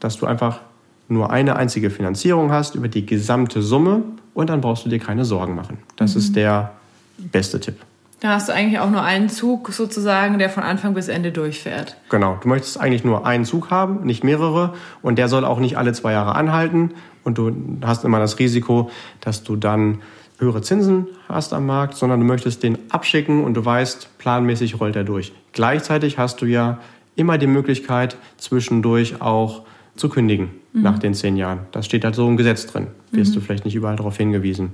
dass 0.00 0.16
du 0.16 0.26
einfach 0.26 0.60
nur 1.11 1.31
eine 1.31 1.57
einzige 1.57 1.90
Finanzierung 1.90 2.52
hast 2.52 2.75
über 2.75 2.88
die 2.88 3.07
gesamte 3.07 3.62
Summe 3.62 4.02
und 4.35 4.50
dann 4.50 4.61
brauchst 4.61 4.85
du 4.85 4.88
dir 4.88 4.99
keine 4.99 5.25
Sorgen 5.25 5.55
machen. 5.55 5.79
Das 5.97 6.14
mhm. 6.14 6.21
ist 6.21 6.37
der 6.37 6.73
beste 7.19 7.61
Tipp. 7.61 7.76
Da 8.21 8.35
hast 8.35 8.49
du 8.50 8.52
eigentlich 8.52 8.79
auch 8.79 8.90
nur 8.90 9.02
einen 9.02 9.31
Zug 9.31 9.73
sozusagen, 9.73 10.38
der 10.38 10.50
von 10.50 10.62
Anfang 10.62 10.93
bis 10.93 11.09
Ende 11.09 11.33
durchfährt. 11.33 11.97
Genau, 12.11 12.38
du 12.43 12.49
möchtest 12.49 12.79
eigentlich 12.79 13.02
nur 13.02 13.26
einen 13.26 13.47
Zug 13.47 13.71
haben, 13.71 14.05
nicht 14.05 14.25
mehrere. 14.25 14.75
Und 15.00 15.17
der 15.17 15.29
soll 15.29 15.47
auch 15.47 15.59
nicht 15.59 15.79
alle 15.79 15.95
zwei 15.95 16.12
Jahre 16.12 16.35
anhalten. 16.35 16.93
Und 17.25 17.38
du 17.38 17.57
hast 17.83 18.05
immer 18.05 18.19
das 18.19 18.38
Risiko, 18.38 18.90
dass 19.23 19.43
du 19.43 19.57
dann 19.57 20.02
höhere 20.38 20.61
Zinsen 20.61 21.07
hast 21.29 21.55
am 21.55 21.64
Markt, 21.64 21.97
sondern 21.97 22.21
du 22.21 22.26
möchtest 22.26 22.62
den 22.62 22.79
abschicken 22.90 23.43
und 23.43 23.55
du 23.55 23.64
weißt, 23.64 24.19
planmäßig 24.19 24.81
rollt 24.81 24.97
er 24.97 25.05
durch. 25.05 25.33
Gleichzeitig 25.52 26.19
hast 26.19 26.43
du 26.43 26.47
ja 26.47 26.79
immer 27.17 27.38
die 27.38 27.47
Möglichkeit, 27.47 28.17
zwischendurch 28.37 29.23
auch 29.23 29.62
zu 29.97 30.09
kündigen 30.09 30.50
mhm. 30.73 30.82
nach 30.82 30.99
den 30.99 31.14
zehn 31.14 31.37
Jahren. 31.37 31.61
Das 31.73 31.87
steht 31.87 32.04
halt 32.04 32.14
so 32.14 32.26
im 32.28 32.37
Gesetz 32.37 32.66
drin. 32.66 32.88
Wirst 33.12 33.32
mhm. 33.32 33.35
du 33.35 33.40
vielleicht 33.40 33.64
nicht 33.64 33.75
überall 33.75 33.97
darauf 33.97 34.16
hingewiesen. 34.16 34.73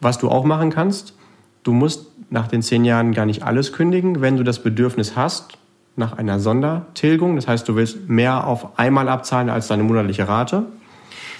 Was 0.00 0.18
du 0.18 0.28
auch 0.28 0.44
machen 0.44 0.70
kannst, 0.70 1.14
du 1.62 1.72
musst 1.72 2.06
nach 2.30 2.46
den 2.46 2.62
zehn 2.62 2.84
Jahren 2.84 3.12
gar 3.12 3.26
nicht 3.26 3.42
alles 3.42 3.72
kündigen. 3.72 4.20
Wenn 4.20 4.36
du 4.36 4.44
das 4.44 4.62
Bedürfnis 4.62 5.16
hast, 5.16 5.58
nach 5.96 6.16
einer 6.16 6.38
Sondertilgung, 6.38 7.36
das 7.36 7.48
heißt, 7.48 7.68
du 7.68 7.74
willst 7.74 8.08
mehr 8.08 8.46
auf 8.46 8.78
einmal 8.78 9.08
abzahlen 9.08 9.50
als 9.50 9.66
deine 9.66 9.82
monatliche 9.82 10.28
Rate, 10.28 10.64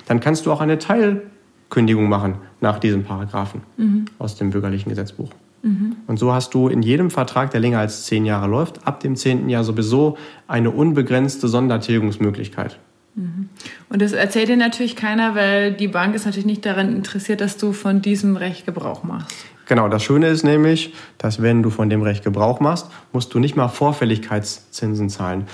dann 0.06 0.20
kannst 0.20 0.46
du 0.46 0.52
auch 0.52 0.60
eine 0.60 0.78
Teilkündigung 0.78 2.08
machen 2.08 2.36
nach 2.60 2.78
diesem 2.78 3.04
Paragraphen 3.04 3.62
mhm. 3.76 4.06
aus 4.18 4.36
dem 4.36 4.50
bürgerlichen 4.50 4.88
Gesetzbuch. 4.88 5.30
Mhm. 5.62 5.96
Und 6.06 6.18
so 6.18 6.32
hast 6.32 6.54
du 6.54 6.68
in 6.68 6.82
jedem 6.82 7.10
Vertrag, 7.10 7.50
der 7.50 7.60
länger 7.60 7.78
als 7.78 8.04
zehn 8.04 8.24
Jahre 8.24 8.48
läuft, 8.48 8.86
ab 8.86 9.00
dem 9.00 9.16
zehnten 9.16 9.48
Jahr 9.48 9.64
sowieso 9.64 10.16
eine 10.46 10.70
unbegrenzte 10.70 11.46
Sondertilgungsmöglichkeit. 11.48 12.78
Mhm. 13.18 13.48
Und 13.88 14.00
das 14.00 14.12
erzählt 14.12 14.48
dir 14.48 14.56
natürlich 14.56 14.94
keiner, 14.94 15.34
weil 15.34 15.72
die 15.72 15.88
Bank 15.88 16.14
ist 16.14 16.24
natürlich 16.24 16.46
nicht 16.46 16.64
daran 16.64 16.94
interessiert, 16.94 17.40
dass 17.40 17.56
du 17.56 17.72
von 17.72 18.00
diesem 18.00 18.36
Recht 18.36 18.64
Gebrauch 18.64 19.02
machst. 19.02 19.34
Genau, 19.66 19.88
das 19.88 20.02
Schöne 20.02 20.28
ist 20.28 20.44
nämlich, 20.44 20.94
dass 21.18 21.42
wenn 21.42 21.62
du 21.62 21.70
von 21.70 21.90
dem 21.90 22.02
Recht 22.02 22.24
Gebrauch 22.24 22.60
machst, 22.60 22.86
musst 23.12 23.34
du 23.34 23.38
nicht 23.38 23.56
mal 23.56 23.68
Vorfälligkeitszinsen 23.68 25.10
zahlen. 25.10 25.46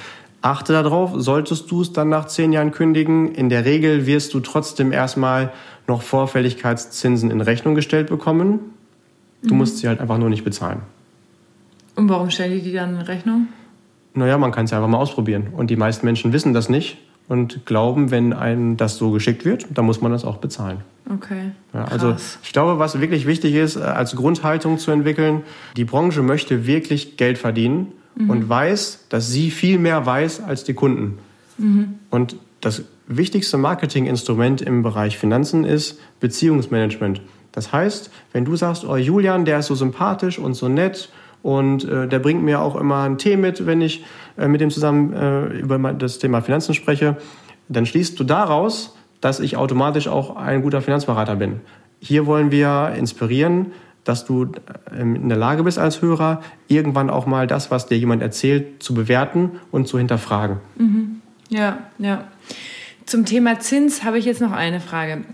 Achte 0.42 0.74
darauf, 0.74 1.12
solltest 1.16 1.70
du 1.70 1.80
es 1.80 1.92
dann 1.92 2.10
nach 2.10 2.26
zehn 2.26 2.52
Jahren 2.52 2.70
kündigen, 2.70 3.34
in 3.34 3.48
der 3.48 3.64
Regel 3.64 4.06
wirst 4.06 4.34
du 4.34 4.40
trotzdem 4.40 4.92
erstmal 4.92 5.52
noch 5.88 6.02
Vorfälligkeitszinsen 6.02 7.30
in 7.30 7.40
Rechnung 7.40 7.74
gestellt 7.74 8.08
bekommen. 8.08 8.60
Du 9.42 9.54
mhm. 9.54 9.58
musst 9.58 9.78
sie 9.78 9.88
halt 9.88 10.00
einfach 10.00 10.18
nur 10.18 10.28
nicht 10.28 10.44
bezahlen. 10.44 10.82
Und 11.96 12.08
warum 12.10 12.30
stellen 12.30 12.52
die 12.52 12.60
die 12.60 12.72
dann 12.72 12.96
in 12.96 13.00
Rechnung? 13.00 13.48
Naja, 14.12 14.36
man 14.36 14.52
kann 14.52 14.66
es 14.66 14.70
ja 14.70 14.76
einfach 14.76 14.90
mal 14.90 14.98
ausprobieren. 14.98 15.48
Und 15.56 15.70
die 15.70 15.76
meisten 15.76 16.04
Menschen 16.04 16.32
wissen 16.32 16.52
das 16.52 16.68
nicht 16.68 16.98
und 17.28 17.66
glauben, 17.66 18.10
wenn 18.10 18.32
einem 18.32 18.76
das 18.76 18.96
so 18.96 19.10
geschickt 19.10 19.44
wird, 19.44 19.66
dann 19.70 19.86
muss 19.86 20.00
man 20.00 20.12
das 20.12 20.24
auch 20.24 20.38
bezahlen. 20.38 20.78
Okay. 21.12 21.50
Ja, 21.72 21.84
also 21.84 22.16
ich 22.42 22.52
glaube, 22.52 22.78
was 22.78 22.98
wirklich 23.00 23.26
wichtig 23.26 23.54
ist, 23.54 23.76
äh, 23.76 23.80
als 23.80 24.16
Grundhaltung 24.16 24.78
zu 24.78 24.90
entwickeln, 24.90 25.42
die 25.76 25.84
Branche 25.84 26.22
möchte 26.22 26.66
wirklich 26.66 27.16
Geld 27.16 27.38
verdienen 27.38 27.92
mhm. 28.14 28.30
und 28.30 28.48
weiß, 28.48 29.06
dass 29.10 29.30
sie 29.30 29.50
viel 29.50 29.78
mehr 29.78 30.06
weiß 30.06 30.42
als 30.42 30.64
die 30.64 30.74
Kunden. 30.74 31.18
Mhm. 31.58 31.94
Und 32.10 32.36
das 32.60 32.84
wichtigste 33.06 33.58
Marketinginstrument 33.58 34.62
im 34.62 34.82
Bereich 34.82 35.18
Finanzen 35.18 35.64
ist 35.64 35.98
Beziehungsmanagement. 36.20 37.20
Das 37.52 37.72
heißt, 37.72 38.10
wenn 38.32 38.44
du 38.44 38.56
sagst, 38.56 38.84
oh 38.84 38.96
Julian, 38.96 39.44
der 39.44 39.58
ist 39.58 39.66
so 39.66 39.74
sympathisch 39.74 40.38
und 40.38 40.54
so 40.54 40.68
nett 40.68 41.10
und 41.44 41.84
äh, 41.84 42.08
der 42.08 42.20
bringt 42.20 42.42
mir 42.42 42.60
auch 42.60 42.74
immer 42.74 43.02
einen 43.02 43.18
Tee 43.18 43.36
mit, 43.36 43.66
wenn 43.66 43.82
ich 43.82 44.02
äh, 44.38 44.48
mit 44.48 44.62
dem 44.62 44.70
zusammen 44.70 45.12
äh, 45.12 45.44
über 45.58 45.78
das 45.92 46.18
Thema 46.18 46.40
Finanzen 46.40 46.72
spreche, 46.72 47.18
dann 47.68 47.84
schließt 47.84 48.18
du 48.18 48.24
daraus, 48.24 48.96
dass 49.20 49.40
ich 49.40 49.58
automatisch 49.58 50.08
auch 50.08 50.36
ein 50.36 50.62
guter 50.62 50.80
Finanzberater 50.80 51.36
bin. 51.36 51.60
Hier 52.00 52.24
wollen 52.24 52.50
wir 52.50 52.94
inspirieren, 52.96 53.72
dass 54.04 54.24
du 54.24 54.52
ähm, 54.98 55.16
in 55.16 55.28
der 55.28 55.36
Lage 55.36 55.64
bist 55.64 55.78
als 55.78 56.00
Hörer, 56.00 56.40
irgendwann 56.66 57.10
auch 57.10 57.26
mal 57.26 57.46
das, 57.46 57.70
was 57.70 57.84
dir 57.86 57.98
jemand 57.98 58.22
erzählt, 58.22 58.82
zu 58.82 58.94
bewerten 58.94 59.60
und 59.70 59.86
zu 59.86 59.98
hinterfragen. 59.98 60.60
Mhm. 60.76 61.20
Ja, 61.50 61.80
ja. 61.98 62.24
Zum 63.04 63.26
Thema 63.26 63.60
Zins 63.60 64.02
habe 64.02 64.18
ich 64.18 64.24
jetzt 64.24 64.40
noch 64.40 64.52
eine 64.52 64.80
Frage. 64.80 65.24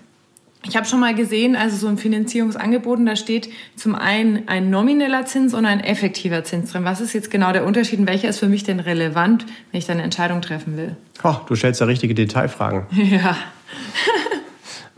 Ich 0.63 0.77
habe 0.77 0.87
schon 0.87 1.01
mal 1.01 1.15
gesehen, 1.15 1.57
also 1.57 1.77
so 1.77 1.89
ein 1.89 1.97
Finanzierungsangebot, 1.97 2.99
da 3.07 3.17
steht 3.17 3.49
zum 3.77 3.95
einen 3.95 4.47
ein 4.47 4.69
nomineller 4.69 5.25
Zins 5.25 5.55
und 5.55 5.65
ein 5.65 5.81
effektiver 5.81 6.45
Zins 6.45 6.73
drin. 6.73 6.85
Was 6.85 7.01
ist 7.01 7.15
jetzt 7.15 7.31
genau 7.31 7.53
der 7.53 7.65
Unterschied 7.65 7.99
und 7.99 8.07
welcher 8.07 8.29
ist 8.29 8.39
für 8.39 8.49
mich 8.49 8.63
denn 8.63 8.79
relevant, 8.79 9.47
wenn 9.73 9.79
ich 9.79 9.87
dann 9.87 9.97
eine 9.97 10.05
Entscheidung 10.05 10.43
treffen 10.43 10.77
will? 10.77 10.97
Oh, 11.25 11.37
du 11.47 11.55
stellst 11.55 11.81
ja 11.81 11.87
richtige 11.87 12.15
Detailfragen. 12.15 12.87
Ja. 13.11 13.37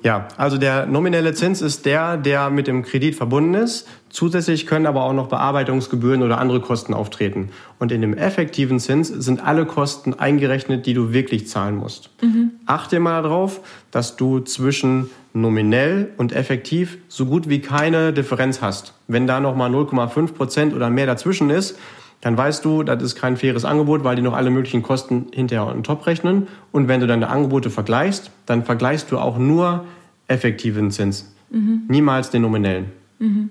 Ja, 0.03 0.27
also 0.37 0.59
der 0.59 0.87
nominelle 0.87 1.33
Zins 1.33 1.63
ist 1.63 1.87
der, 1.87 2.17
der 2.17 2.51
mit 2.51 2.67
dem 2.67 2.83
Kredit 2.83 3.15
verbunden 3.15 3.55
ist. 3.55 3.87
Zusätzlich 4.11 4.67
können 4.67 4.87
aber 4.87 5.05
auch 5.05 5.13
noch 5.13 5.29
Bearbeitungsgebühren 5.29 6.23
oder 6.23 6.39
andere 6.39 6.61
Kosten 6.61 6.93
auftreten. 6.93 7.51
Und 7.79 7.93
in 7.93 8.01
dem 8.01 8.15
effektiven 8.15 8.81
Zins 8.81 9.09
sind 9.09 9.45
alle 9.45 9.65
Kosten 9.65 10.15
eingerechnet, 10.15 10.87
die 10.87 10.95
du 10.95 11.13
wirklich 11.13 11.49
zahlen 11.49 11.77
musst. 11.77 12.11
Mhm. 12.21 12.51
Achte 12.67 12.99
mal 12.99 13.23
darauf, 13.23 13.61
dass 13.91 14.17
du 14.17 14.41
zwischen 14.41 15.09
nominell 15.35 16.11
und 16.17 16.33
effektiv 16.33 16.99
so 17.09 17.27
gut 17.27 17.49
wie 17.49 17.61
keine 17.61 18.13
Differenz 18.13 18.61
hast. 18.61 18.95
Wenn 19.07 19.27
da 19.27 19.41
noch 19.41 19.57
mal 19.57 19.71
0,5 19.71 20.35
Prozent 20.35 20.75
oder 20.75 20.91
mehr 20.91 21.07
dazwischen 21.07 21.49
ist, 21.49 21.79
dann 22.23 22.39
weißt 22.39 22.65
du, 22.65 22.85
das 22.85 23.03
ist 23.03 23.17
kein 23.17 23.37
faires 23.37 23.65
Angebot, 23.65 24.05
weil 24.05 24.15
die 24.15 24.23
noch 24.23 24.35
alle 24.35 24.51
möglichen 24.51 24.83
Kosten 24.83 25.27
hinterher 25.33 25.67
on 25.67 25.83
top 25.83 26.07
rechnen. 26.07 26.47
Und 26.71 26.87
wenn 26.87 27.01
du 27.01 27.07
deine 27.09 27.29
Angebote 27.29 27.69
vergleichst, 27.69 28.31
dann 28.47 28.65
vergleichst 28.65 29.11
du 29.11 29.19
auch 29.19 29.39
nur 29.39 29.85
effektiven 30.29 30.91
Zins, 30.91 31.33
mhm. 31.51 31.83
niemals 31.89 32.31
den 32.31 32.43
nominellen. 32.43 32.87
Mhm. 33.19 33.51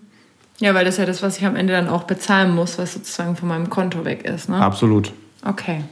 Ja, 0.60 0.75
weil 0.75 0.86
das 0.86 0.95
ist 0.95 0.99
ja 0.99 1.05
das, 1.05 1.23
was 1.23 1.38
ich 1.38 1.45
am 1.45 1.55
Ende 1.55 1.73
dann 1.73 1.88
auch 1.88 2.03
bezahlen 2.03 2.53
muss, 2.53 2.77
was 2.77 2.93
sozusagen 2.93 3.36
von 3.36 3.47
meinem 3.47 3.69
Konto 3.69 4.05
weg 4.05 4.25
ist. 4.25 4.47
Ne? 4.47 4.57
Absolut. 4.57 5.12
Okay. 5.43 5.84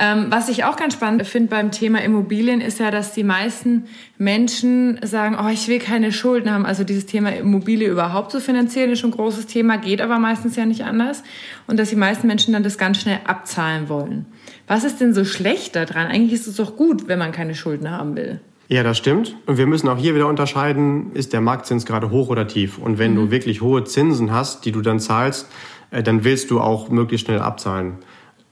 Ähm, 0.00 0.26
was 0.30 0.48
ich 0.48 0.62
auch 0.62 0.76
ganz 0.76 0.94
spannend 0.94 1.26
finde 1.26 1.48
beim 1.48 1.72
Thema 1.72 2.00
Immobilien 2.00 2.60
ist 2.60 2.78
ja, 2.78 2.92
dass 2.92 3.14
die 3.14 3.24
meisten 3.24 3.86
Menschen 4.16 5.00
sagen, 5.02 5.36
oh, 5.42 5.48
ich 5.48 5.66
will 5.66 5.80
keine 5.80 6.12
Schulden 6.12 6.52
haben. 6.52 6.64
Also 6.64 6.84
dieses 6.84 7.06
Thema 7.06 7.30
Immobilie 7.30 7.88
überhaupt 7.88 8.30
zu 8.30 8.40
finanzieren 8.40 8.90
ist 8.90 9.00
schon 9.00 9.10
ein 9.10 9.16
großes 9.16 9.46
Thema, 9.46 9.76
geht 9.76 10.00
aber 10.00 10.20
meistens 10.20 10.54
ja 10.54 10.66
nicht 10.66 10.84
anders. 10.84 11.24
Und 11.66 11.80
dass 11.80 11.90
die 11.90 11.96
meisten 11.96 12.28
Menschen 12.28 12.52
dann 12.52 12.62
das 12.62 12.78
ganz 12.78 13.00
schnell 13.00 13.18
abzahlen 13.24 13.88
wollen. 13.88 14.26
Was 14.68 14.84
ist 14.84 15.00
denn 15.00 15.14
so 15.14 15.24
schlecht 15.24 15.74
daran? 15.74 16.06
Eigentlich 16.06 16.34
ist 16.34 16.46
es 16.46 16.54
doch 16.54 16.76
gut, 16.76 17.08
wenn 17.08 17.18
man 17.18 17.32
keine 17.32 17.56
Schulden 17.56 17.90
haben 17.90 18.14
will. 18.14 18.40
Ja, 18.68 18.82
das 18.82 18.98
stimmt. 18.98 19.34
Und 19.46 19.56
wir 19.56 19.66
müssen 19.66 19.88
auch 19.88 19.96
hier 19.96 20.14
wieder 20.14 20.28
unterscheiden, 20.28 21.12
ist 21.14 21.32
der 21.32 21.40
Marktzins 21.40 21.86
gerade 21.86 22.10
hoch 22.10 22.28
oder 22.28 22.46
tief. 22.46 22.76
Und 22.76 22.98
wenn 22.98 23.12
mhm. 23.12 23.16
du 23.16 23.30
wirklich 23.30 23.62
hohe 23.62 23.84
Zinsen 23.84 24.30
hast, 24.30 24.66
die 24.66 24.72
du 24.72 24.82
dann 24.82 25.00
zahlst, 25.00 25.48
äh, 25.90 26.02
dann 26.02 26.22
willst 26.22 26.50
du 26.50 26.60
auch 26.60 26.90
möglichst 26.90 27.26
schnell 27.26 27.40
abzahlen. 27.40 27.94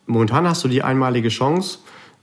Momentan 0.06 0.48
hast 0.48 0.64
du 0.64 0.68
die 0.68 0.82
einmalige 0.82 1.28
Chance, 1.28 1.80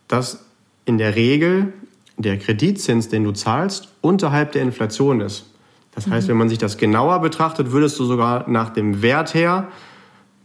dass 0.07 0.45
in 0.85 0.97
der 0.97 1.15
Regel 1.15 1.71
der 2.17 2.37
Kreditzins, 2.39 3.09
den 3.09 3.23
du 3.23 3.31
zahlst, 3.31 3.93
unterhalb 4.01 4.53
der 4.53 4.63
Inflation 4.63 5.21
ist. 5.21 5.45
Das 5.93 6.07
heißt, 6.07 6.27
mhm. 6.27 6.31
wenn 6.31 6.37
man 6.37 6.49
sich 6.49 6.57
das 6.57 6.77
genauer 6.77 7.19
betrachtet, 7.19 7.71
würdest 7.71 7.99
du 7.99 8.05
sogar 8.05 8.49
nach 8.49 8.71
dem 8.71 9.03
Wert 9.03 9.35
her 9.35 9.67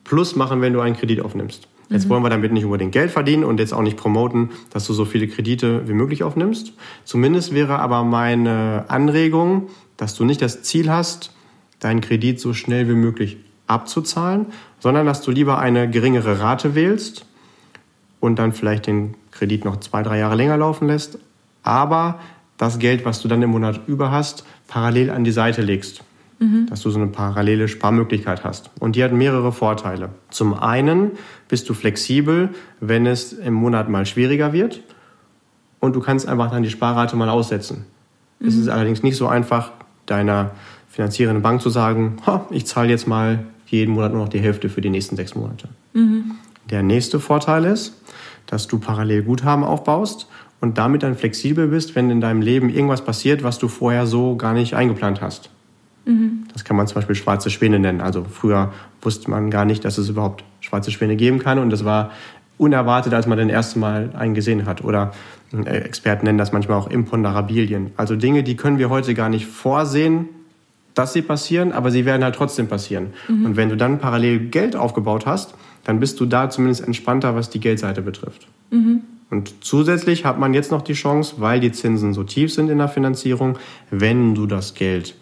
Plus 0.05 0.37
machen, 0.37 0.63
wenn 0.63 0.73
du 0.73 0.81
einen 0.81 0.97
Kredit 0.97 1.21
aufnimmst. 1.21 1.69
Jetzt 1.89 2.07
mhm. 2.07 2.11
wollen 2.11 2.23
wir 2.23 2.31
damit 2.31 2.53
nicht 2.53 2.65
unbedingt 2.65 2.93
Geld 2.93 3.11
verdienen 3.11 3.45
und 3.45 3.61
jetzt 3.61 3.73
auch 3.73 3.83
nicht 3.83 3.97
promoten, 3.97 4.51
dass 4.71 4.87
du 4.87 4.93
so 4.93 5.05
viele 5.05 5.29
Kredite 5.29 5.89
wie 5.89 5.95
möglich 5.95 6.23
aufnimmst. 6.23 6.73
Zumindest 7.05 7.55
wäre 7.55 7.79
aber 7.79 8.05
meine 8.05 8.85
Anregung, 8.89 9.69
dass 9.97 10.15
du 10.15 10.25
nicht 10.25 10.43
das 10.43 10.63
Ziel 10.63 10.91
hast, 10.91 11.35
deinen 11.81 12.01
Kredit 12.01 12.41
so 12.41 12.55
schnell 12.55 12.89
wie 12.89 12.95
möglich 12.95 13.39
abzuzahlen, 13.67 14.47
sondern 14.81 15.07
dass 15.07 15.23
du 15.23 15.31
lieber 15.31 15.59
eine 15.59 15.89
geringere 15.89 16.41
Rate 16.41 16.75
wählst 16.75 17.27
und 18.21 18.39
dann 18.39 18.53
vielleicht 18.53 18.87
den 18.87 19.15
Kredit 19.31 19.65
noch 19.65 19.79
zwei, 19.81 20.03
drei 20.03 20.19
Jahre 20.19 20.35
länger 20.35 20.57
laufen 20.57 20.89
lässt, 20.89 21.19
aber 21.63 22.19
das 22.57 22.79
Geld, 22.79 23.05
was 23.05 23.23
du 23.23 23.29
dann 23.29 23.43
im 23.43 23.51
Monat 23.51 23.83
über 23.87 24.11
hast, 24.11 24.45
parallel 24.67 25.11
an 25.11 25.25
die 25.25 25.31
Seite 25.31 25.63
legst. 25.63 26.03
Mhm. 26.39 26.67
Dass 26.67 26.83
du 26.83 26.91
so 26.91 26.99
eine 26.99 27.09
parallele 27.09 27.69
Sparmöglichkeit 27.69 28.45
hast. 28.45 28.71
Und 28.79 28.97
die 28.97 29.03
hat 29.03 29.13
mehrere 29.13 29.53
Vorteile. 29.53 30.11
Zum 30.31 30.55
einen 30.55 31.13
bist 31.49 31.69
du 31.69 31.75
flexibel, 31.75 32.51
wenn 32.81 33.07
es 33.07 33.33
im 33.33 33.55
Monat 33.55 33.89
mal 33.89 34.07
schwieriger 34.07 34.53
wird. 34.53 34.83
Und 35.81 35.97
du 35.97 36.01
kannst 36.01 36.29
einfach 36.29 36.51
dann 36.51 36.63
die 36.63 36.71
Sparrate 36.71 37.17
mal 37.17 37.29
aussetzen. 37.29 37.87
Mhm. 38.39 38.49
Es 38.49 38.57
ist 38.57 38.69
allerdings 38.69 39.03
nicht 39.03 39.17
so 39.17 39.27
einfach, 39.27 39.73
deiner 40.07 40.53
finanzierenden 40.89 41.43
Bank 41.43 41.61
zu 41.61 41.71
sagen, 41.71 42.17
ich 42.51 42.67
zahle 42.67 42.89
jetzt 42.89 43.07
mal 43.07 43.45
jeden 43.67 43.95
Monat 43.95 44.13
nur 44.13 44.23
noch 44.23 44.29
die 44.29 44.41
Hälfte 44.41 44.69
für 44.69 44.81
die 44.81 44.91
nächsten 44.91 45.17
sechs 45.17 45.35
Monate. 45.35 45.69
Mhm. 45.93 46.33
Der 46.71 46.83
nächste 46.83 47.21
Vorteil 47.21 47.65
ist, 47.65 48.01
dass 48.47 48.67
du 48.67 48.79
parallel 48.79 49.23
Guthaben 49.23 49.65
aufbaust 49.65 50.27
und 50.61 50.79
damit 50.79 51.03
dann 51.03 51.15
flexibel 51.15 51.69
bist, 51.69 51.95
wenn 51.95 52.11
in 52.11 52.21
deinem 52.21 52.43
Leben 52.43 52.69
irgendwas 52.71 53.05
passiert, 53.05 53.43
was 53.43 53.59
du 53.59 53.69
vorher 53.69 54.07
so 54.07 54.37
gar 54.37 54.55
nicht 54.55 54.75
eingeplant 54.75 55.21
hast. 55.21 55.51
Mhm. 56.09 56.45
Das 56.53 56.65
kann 56.65 56.77
man 56.77 56.87
zum 56.87 56.97
Beispiel 56.97 57.15
schwarze 57.15 57.51
Schwäne 57.51 57.79
nennen. 57.79 58.01
Also 58.01 58.25
früher 58.25 58.73
wusste 59.03 59.31
man 59.31 59.51
gar 59.51 59.65
nicht, 59.65 59.85
dass 59.85 59.99
es 59.99 60.09
überhaupt 60.09 60.43
schwarze 60.61 60.91
Schwäne 60.91 61.17
geben 61.17 61.39
kann 61.39 61.59
und 61.59 61.71
das 61.71 61.85
war 61.85 62.11
unerwartet, 62.57 63.15
als 63.15 63.27
man 63.27 63.39
das 63.39 63.49
erste 63.49 63.79
Mal 63.79 64.11
einen 64.19 64.35
gesehen 64.35 64.67
hat. 64.67 64.83
Oder 64.83 65.13
äh, 65.53 65.79
Experten 65.79 66.25
nennen 66.25 66.39
das 66.39 66.53
manchmal 66.53 66.79
auch 66.79 66.91
Imponderabilien. 66.91 67.93
Also 67.97 68.17
Dinge, 68.17 68.43
die 68.43 68.57
können 68.57 68.79
wir 68.79 68.91
heute 68.91 69.15
gar 69.15 69.29
nicht 69.29 69.47
vorsehen, 69.47 70.29
dass 70.95 71.13
sie 71.13 71.23
passieren, 71.23 71.73
aber 71.73 71.93
sie 71.93 72.05
werden 72.05 72.25
halt 72.25 72.35
trotzdem 72.35 72.67
passieren. 72.67 73.09
Mhm. 73.29 73.47
Und 73.47 73.57
wenn 73.57 73.69
du 73.69 73.77
dann 73.77 73.99
parallel 73.99 74.49
Geld 74.49 74.75
aufgebaut 74.75 75.27
hast, 75.27 75.55
dann 75.85 76.01
bist 76.01 76.19
du 76.19 76.27
da 76.27 76.51
zumindest 76.51 76.85
entspannter, 76.85 77.37
was 77.37 77.51
die 77.51 77.61
Geldseite 77.61 78.03
betrifft. 78.03 78.49
Mhm. 78.71 79.03
Und 79.31 79.63
zusätzlich 79.63 80.25
hat 80.25 80.39
man 80.39 80.55
jetzt 80.55 80.73
noch 80.73 80.83
die 80.83 80.95
Chance, 80.95 81.35
weil 81.39 81.61
die 81.61 81.71
Zinsen 81.71 82.15
so 82.15 82.25
tief 82.25 82.53
sind 82.53 82.71
in 82.71 82.79
der 82.79 82.89
Finanzierung, 82.89 83.59
wenn 83.91 84.35
du 84.35 84.47
das 84.47 84.75
Geld 84.75 85.15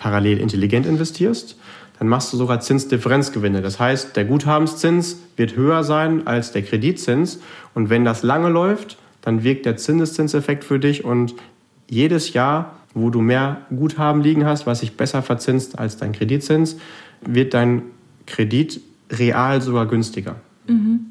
parallel 0.00 0.38
intelligent 0.38 0.86
investierst, 0.86 1.56
dann 2.00 2.08
machst 2.08 2.32
du 2.32 2.36
sogar 2.36 2.60
Zinsdifferenzgewinne. 2.60 3.62
Das 3.62 3.78
heißt, 3.78 4.16
der 4.16 4.24
Guthabenszins 4.24 5.18
wird 5.36 5.54
höher 5.54 5.84
sein 5.84 6.26
als 6.26 6.50
der 6.50 6.62
Kreditzins. 6.62 7.40
Und 7.74 7.90
wenn 7.90 8.04
das 8.04 8.24
lange 8.24 8.48
läuft, 8.48 8.98
dann 9.22 9.44
wirkt 9.44 9.66
der 9.66 9.76
Zinseszinseffekt 9.76 10.64
für 10.64 10.78
dich 10.78 11.04
und 11.04 11.34
jedes 11.88 12.32
Jahr 12.32 12.80
wo 12.94 13.10
du 13.10 13.20
mehr 13.20 13.62
Guthaben 13.70 14.22
liegen 14.22 14.44
hast, 14.44 14.66
was 14.66 14.80
sich 14.80 14.96
besser 14.96 15.22
verzinst 15.22 15.78
als 15.78 15.96
dein 15.96 16.12
Kreditzins, 16.12 16.76
wird 17.20 17.54
dein 17.54 17.82
Kredit 18.26 18.80
real 19.10 19.60
sogar 19.60 19.86
günstiger. 19.86 20.36
Mhm. 20.66 21.06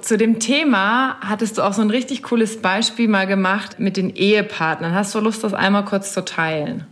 Zu 0.00 0.16
dem 0.16 0.40
Thema 0.40 1.16
hattest 1.20 1.58
du 1.58 1.62
auch 1.62 1.74
so 1.74 1.82
ein 1.82 1.90
richtig 1.90 2.22
cooles 2.22 2.62
Beispiel 2.62 3.06
mal 3.06 3.26
gemacht 3.26 3.78
mit 3.78 3.96
den 3.96 4.10
Ehepartnern. 4.10 4.94
Hast 4.94 5.14
du 5.14 5.20
Lust, 5.20 5.44
das 5.44 5.52
einmal 5.52 5.84
kurz 5.84 6.14
zu 6.14 6.24
teilen? 6.24 6.84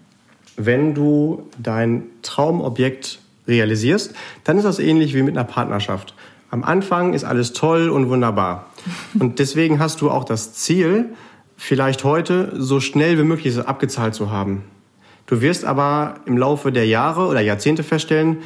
Wenn 0.59 0.93
du 0.93 1.49
dein 1.63 2.03
Traumobjekt 2.23 3.21
realisierst, 3.47 4.13
dann 4.43 4.59
ist 4.59 4.65
das 4.65 4.81
ähnlich 4.81 5.15
wie 5.15 5.23
mit 5.23 5.37
einer 5.37 5.47
Partnerschaft. 5.47 6.15
Am 6.51 6.65
Anfang 6.65 7.15
ist 7.15 7.25
alles 7.25 7.53
toll 7.53 7.89
und 7.89 8.09
wunderbar. 8.09 8.67
Und 9.19 9.39
deswegen 9.39 9.79
hast 9.79 10.01
du 10.01 10.11
auch 10.11 10.25
das 10.25 10.55
Ziel, 10.55 11.11
vielleicht 11.57 12.03
heute 12.03 12.53
so 12.57 12.81
schnell 12.81 13.19
wie 13.19 13.23
möglich 13.23 13.57
abgezahlt 13.59 14.15
zu 14.15 14.33
haben. 14.33 14.65
Du 15.27 15.41
wirst 15.41 15.65
aber 15.65 16.15
im 16.27 16.37
Laufe 16.37 16.73
der 16.73 16.87
Jahre 16.87 17.27
oder 17.27 17.41
Jahrzehnte 17.41 17.85
feststellen, 17.85 18.39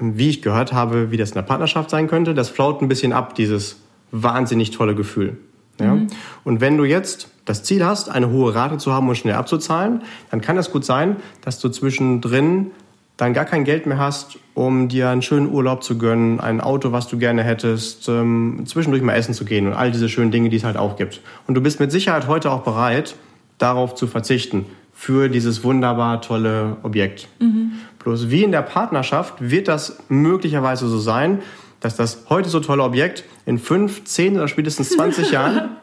wie 0.00 0.30
ich 0.30 0.42
gehört 0.42 0.72
habe, 0.72 1.12
wie 1.12 1.18
das 1.18 1.30
in 1.30 1.34
der 1.34 1.42
Partnerschaft 1.42 1.90
sein 1.90 2.08
könnte, 2.08 2.34
das 2.34 2.48
flaut 2.48 2.82
ein 2.82 2.88
bisschen 2.88 3.12
ab, 3.12 3.34
dieses 3.36 3.76
wahnsinnig 4.10 4.70
tolle 4.70 4.96
Gefühl. 4.96 5.36
Ja? 5.80 5.94
Mhm. 5.94 6.06
Und 6.44 6.60
wenn 6.60 6.76
du 6.76 6.84
jetzt 6.84 7.28
das 7.44 7.62
Ziel 7.64 7.84
hast, 7.84 8.08
eine 8.08 8.30
hohe 8.30 8.54
Rate 8.54 8.78
zu 8.78 8.92
haben 8.92 9.08
und 9.08 9.16
schnell 9.16 9.34
abzuzahlen, 9.34 10.02
dann 10.30 10.40
kann 10.40 10.56
es 10.56 10.70
gut 10.70 10.84
sein, 10.84 11.16
dass 11.42 11.58
du 11.58 11.68
zwischendrin 11.68 12.70
dann 13.16 13.34
gar 13.34 13.44
kein 13.44 13.64
Geld 13.64 13.86
mehr 13.86 13.98
hast, 13.98 14.38
um 14.54 14.88
dir 14.88 15.10
einen 15.10 15.20
schönen 15.20 15.52
Urlaub 15.52 15.82
zu 15.82 15.98
gönnen, 15.98 16.40
ein 16.40 16.60
Auto, 16.60 16.92
was 16.92 17.06
du 17.06 17.18
gerne 17.18 17.42
hättest, 17.42 18.08
ähm, 18.08 18.62
zwischendurch 18.64 19.02
mal 19.02 19.14
essen 19.14 19.34
zu 19.34 19.44
gehen 19.44 19.66
und 19.66 19.74
all 19.74 19.90
diese 19.90 20.08
schönen 20.08 20.30
Dinge, 20.30 20.48
die 20.48 20.56
es 20.56 20.64
halt 20.64 20.78
auch 20.78 20.96
gibt. 20.96 21.20
Und 21.46 21.54
du 21.54 21.60
bist 21.60 21.80
mit 21.80 21.92
Sicherheit 21.92 22.28
heute 22.28 22.50
auch 22.50 22.62
bereit, 22.62 23.16
darauf 23.58 23.94
zu 23.94 24.06
verzichten 24.06 24.64
für 24.94 25.28
dieses 25.28 25.64
wunderbar 25.64 26.20
tolle 26.22 26.76
Objekt. 26.82 27.28
Mhm. 27.40 27.72
Bloß 28.00 28.30
wie 28.30 28.42
in 28.42 28.52
der 28.52 28.62
Partnerschaft 28.62 29.34
wird 29.38 29.68
das 29.68 29.98
möglicherweise 30.08 30.88
so 30.88 30.98
sein, 30.98 31.40
dass 31.80 31.96
das 31.96 32.26
heute 32.28 32.48
so 32.48 32.60
tolle 32.60 32.82
Objekt 32.82 33.24
in 33.46 33.58
fünf, 33.58 34.04
zehn 34.04 34.36
oder 34.36 34.48
spätestens 34.48 34.90
20 34.90 35.30
Jahren 35.32 35.76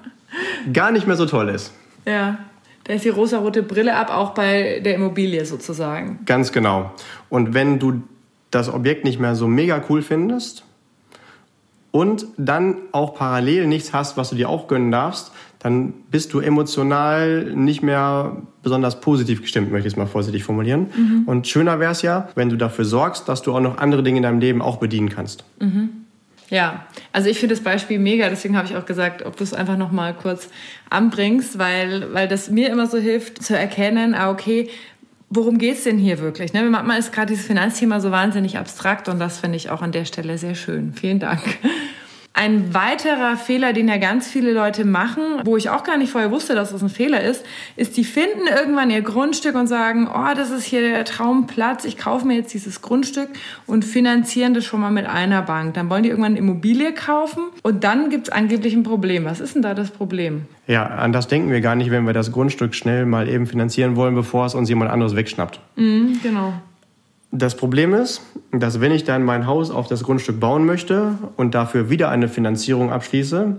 gar 0.71 0.91
nicht 0.91 1.07
mehr 1.07 1.15
so 1.15 1.25
toll 1.25 1.49
ist. 1.49 1.73
Ja. 2.05 2.39
Da 2.83 2.93
ist 2.93 3.03
die 3.03 3.09
rosa-rote 3.09 3.63
Brille 3.63 3.95
ab, 3.95 4.09
auch 4.09 4.33
bei 4.33 4.79
der 4.79 4.95
Immobilie 4.95 5.45
sozusagen. 5.45 6.19
Ganz 6.25 6.53
genau. 6.53 6.91
Und 7.27 7.53
wenn 7.53 7.79
du 7.79 8.01
das 8.49 8.73
Objekt 8.73 9.03
nicht 9.03 9.19
mehr 9.19 9.35
so 9.35 9.47
mega 9.47 9.83
cool 9.89 10.01
findest 10.01 10.63
und 11.91 12.27
dann 12.37 12.77
auch 12.93 13.13
parallel 13.13 13.67
nichts 13.67 13.91
hast, 13.91 14.15
was 14.15 14.29
du 14.29 14.37
dir 14.37 14.47
auch 14.47 14.67
gönnen 14.69 14.89
darfst, 14.89 15.33
dann 15.59 15.93
bist 16.11 16.33
du 16.33 16.39
emotional 16.39 17.51
nicht 17.55 17.81
mehr 17.81 18.37
besonders 18.63 19.01
positiv 19.01 19.41
gestimmt, 19.41 19.71
möchte 19.71 19.87
ich 19.87 19.93
es 19.93 19.97
mal 19.97 20.05
vorsichtig 20.05 20.43
formulieren. 20.43 20.87
Mhm. 20.95 21.23
Und 21.25 21.47
schöner 21.47 21.79
wäre 21.79 21.91
es 21.91 22.01
ja, 22.01 22.29
wenn 22.35 22.49
du 22.49 22.57
dafür 22.57 22.85
sorgst, 22.85 23.27
dass 23.27 23.41
du 23.41 23.55
auch 23.55 23.59
noch 23.59 23.77
andere 23.77 24.03
Dinge 24.03 24.17
in 24.17 24.23
deinem 24.23 24.39
Leben 24.39 24.61
auch 24.61 24.77
bedienen 24.77 25.09
kannst. 25.09 25.43
Mhm. 25.59 25.89
Ja, 26.49 26.85
also 27.11 27.29
ich 27.29 27.39
finde 27.39 27.55
das 27.55 27.63
Beispiel 27.63 27.99
mega, 27.99 28.29
deswegen 28.29 28.55
habe 28.55 28.67
ich 28.67 28.77
auch 28.77 28.85
gesagt, 28.85 29.25
ob 29.25 29.35
du 29.35 29.43
es 29.43 29.53
einfach 29.53 29.77
noch 29.77 29.91
mal 29.91 30.13
kurz 30.13 30.49
anbringst, 30.89 31.59
weil, 31.59 32.13
weil 32.13 32.27
das 32.27 32.49
mir 32.49 32.69
immer 32.69 32.87
so 32.87 32.97
hilft 32.97 33.43
zu 33.43 33.57
erkennen, 33.57 34.13
ah, 34.13 34.29
okay, 34.29 34.69
worum 35.29 35.57
geht 35.57 35.75
es 35.75 35.83
denn 35.83 35.97
hier 35.97 36.19
wirklich? 36.19 36.53
Ne? 36.53 36.63
Manchmal 36.63 36.99
ist 36.99 37.11
gerade 37.11 37.27
dieses 37.27 37.45
Finanzthema 37.45 37.99
so 37.99 38.11
wahnsinnig 38.11 38.57
abstrakt 38.57 39.09
und 39.09 39.19
das 39.19 39.39
finde 39.39 39.57
ich 39.57 39.69
auch 39.69 39.81
an 39.81 39.91
der 39.91 40.05
Stelle 40.05 40.37
sehr 40.37 40.55
schön. 40.55 40.93
Vielen 40.93 41.19
Dank. 41.19 41.41
Ein 42.39 42.71
weiterer 42.75 43.35
Fehler, 43.35 43.73
den 43.73 43.87
ja 43.87 43.97
ganz 43.97 44.27
viele 44.27 44.53
Leute 44.53 44.85
machen, 44.85 45.23
wo 45.43 45.57
ich 45.57 45.71
auch 45.71 45.83
gar 45.83 45.97
nicht 45.97 46.11
vorher 46.11 46.29
wusste, 46.29 46.53
dass 46.53 46.71
das 46.71 46.83
ein 46.83 46.89
Fehler 46.89 47.23
ist, 47.23 47.43
ist, 47.75 47.97
die 47.97 48.03
finden 48.03 48.45
irgendwann 48.47 48.91
ihr 48.91 49.01
Grundstück 49.01 49.55
und 49.55 49.65
sagen, 49.65 50.07
oh, 50.07 50.35
das 50.35 50.51
ist 50.51 50.63
hier 50.63 50.81
der 50.81 51.03
Traumplatz, 51.03 51.83
ich 51.83 51.97
kaufe 51.97 52.27
mir 52.27 52.35
jetzt 52.35 52.53
dieses 52.53 52.83
Grundstück 52.83 53.29
und 53.65 53.83
finanzieren 53.83 54.53
das 54.53 54.65
schon 54.65 54.81
mal 54.81 54.91
mit 54.91 55.07
einer 55.07 55.41
Bank. 55.41 55.73
Dann 55.73 55.89
wollen 55.89 56.03
die 56.03 56.09
irgendwann 56.09 56.33
eine 56.33 56.39
Immobilie 56.39 56.93
kaufen 56.93 57.45
und 57.63 57.83
dann 57.83 58.11
gibt 58.11 58.27
es 58.27 58.31
angeblich 58.31 58.75
ein 58.75 58.83
Problem. 58.83 59.25
Was 59.25 59.39
ist 59.39 59.55
denn 59.55 59.63
da 59.63 59.73
das 59.73 59.89
Problem? 59.89 60.43
Ja, 60.67 60.85
an 60.85 61.13
das 61.13 61.27
denken 61.27 61.49
wir 61.49 61.61
gar 61.61 61.73
nicht, 61.73 61.89
wenn 61.89 62.05
wir 62.05 62.13
das 62.13 62.31
Grundstück 62.31 62.75
schnell 62.75 63.07
mal 63.07 63.27
eben 63.27 63.47
finanzieren 63.47 63.95
wollen, 63.95 64.13
bevor 64.13 64.45
es 64.45 64.53
uns 64.53 64.69
jemand 64.69 64.91
anderes 64.91 65.15
wegschnappt. 65.15 65.59
Mhm, 65.75 66.19
genau. 66.21 66.53
Das 67.37 67.55
Problem 67.55 67.93
ist, 67.93 68.21
dass 68.51 68.81
wenn 68.81 68.91
ich 68.91 69.03
dann 69.03 69.23
mein 69.23 69.45
Haus 69.45 69.69
auf 69.69 69.87
das 69.87 70.03
Grundstück 70.03 70.39
bauen 70.39 70.65
möchte 70.65 71.19
und 71.35 71.53
dafür 71.53 71.91
wieder 71.91 72.09
eine 72.09 72.29
Finanzierung 72.29 72.91
abschließe, 72.91 73.57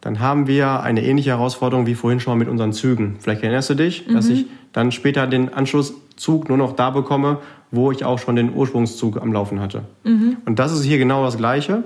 dann 0.00 0.20
haben 0.20 0.46
wir 0.46 0.80
eine 0.80 1.04
ähnliche 1.04 1.30
Herausforderung 1.30 1.86
wie 1.86 1.94
vorhin 1.94 2.20
schon 2.20 2.32
mal 2.32 2.38
mit 2.38 2.48
unseren 2.48 2.72
Zügen. 2.72 3.16
Vielleicht 3.20 3.42
erinnerst 3.42 3.68
du 3.68 3.74
dich, 3.74 4.08
mhm. 4.08 4.14
dass 4.14 4.28
ich 4.30 4.46
dann 4.72 4.92
später 4.92 5.26
den 5.26 5.52
Anschlusszug 5.52 6.48
nur 6.48 6.56
noch 6.56 6.74
da 6.74 6.88
bekomme, 6.88 7.38
wo 7.70 7.92
ich 7.92 8.02
auch 8.02 8.18
schon 8.18 8.34
den 8.34 8.54
Ursprungszug 8.54 9.20
am 9.20 9.30
Laufen 9.30 9.60
hatte. 9.60 9.82
Mhm. 10.04 10.38
Und 10.46 10.58
das 10.58 10.72
ist 10.72 10.82
hier 10.82 10.96
genau 10.96 11.22
das 11.22 11.36
Gleiche, 11.36 11.84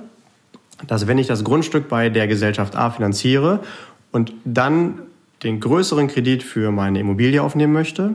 dass 0.86 1.08
wenn 1.08 1.18
ich 1.18 1.26
das 1.26 1.42
Grundstück 1.42 1.88
bei 1.88 2.08
der 2.08 2.28
Gesellschaft 2.28 2.76
A 2.76 2.90
finanziere 2.90 3.60
und 4.12 4.32
dann 4.44 5.00
den 5.42 5.58
größeren 5.58 6.06
Kredit 6.06 6.44
für 6.44 6.70
meine 6.70 7.00
Immobilie 7.00 7.42
aufnehmen 7.42 7.72
möchte, 7.72 8.14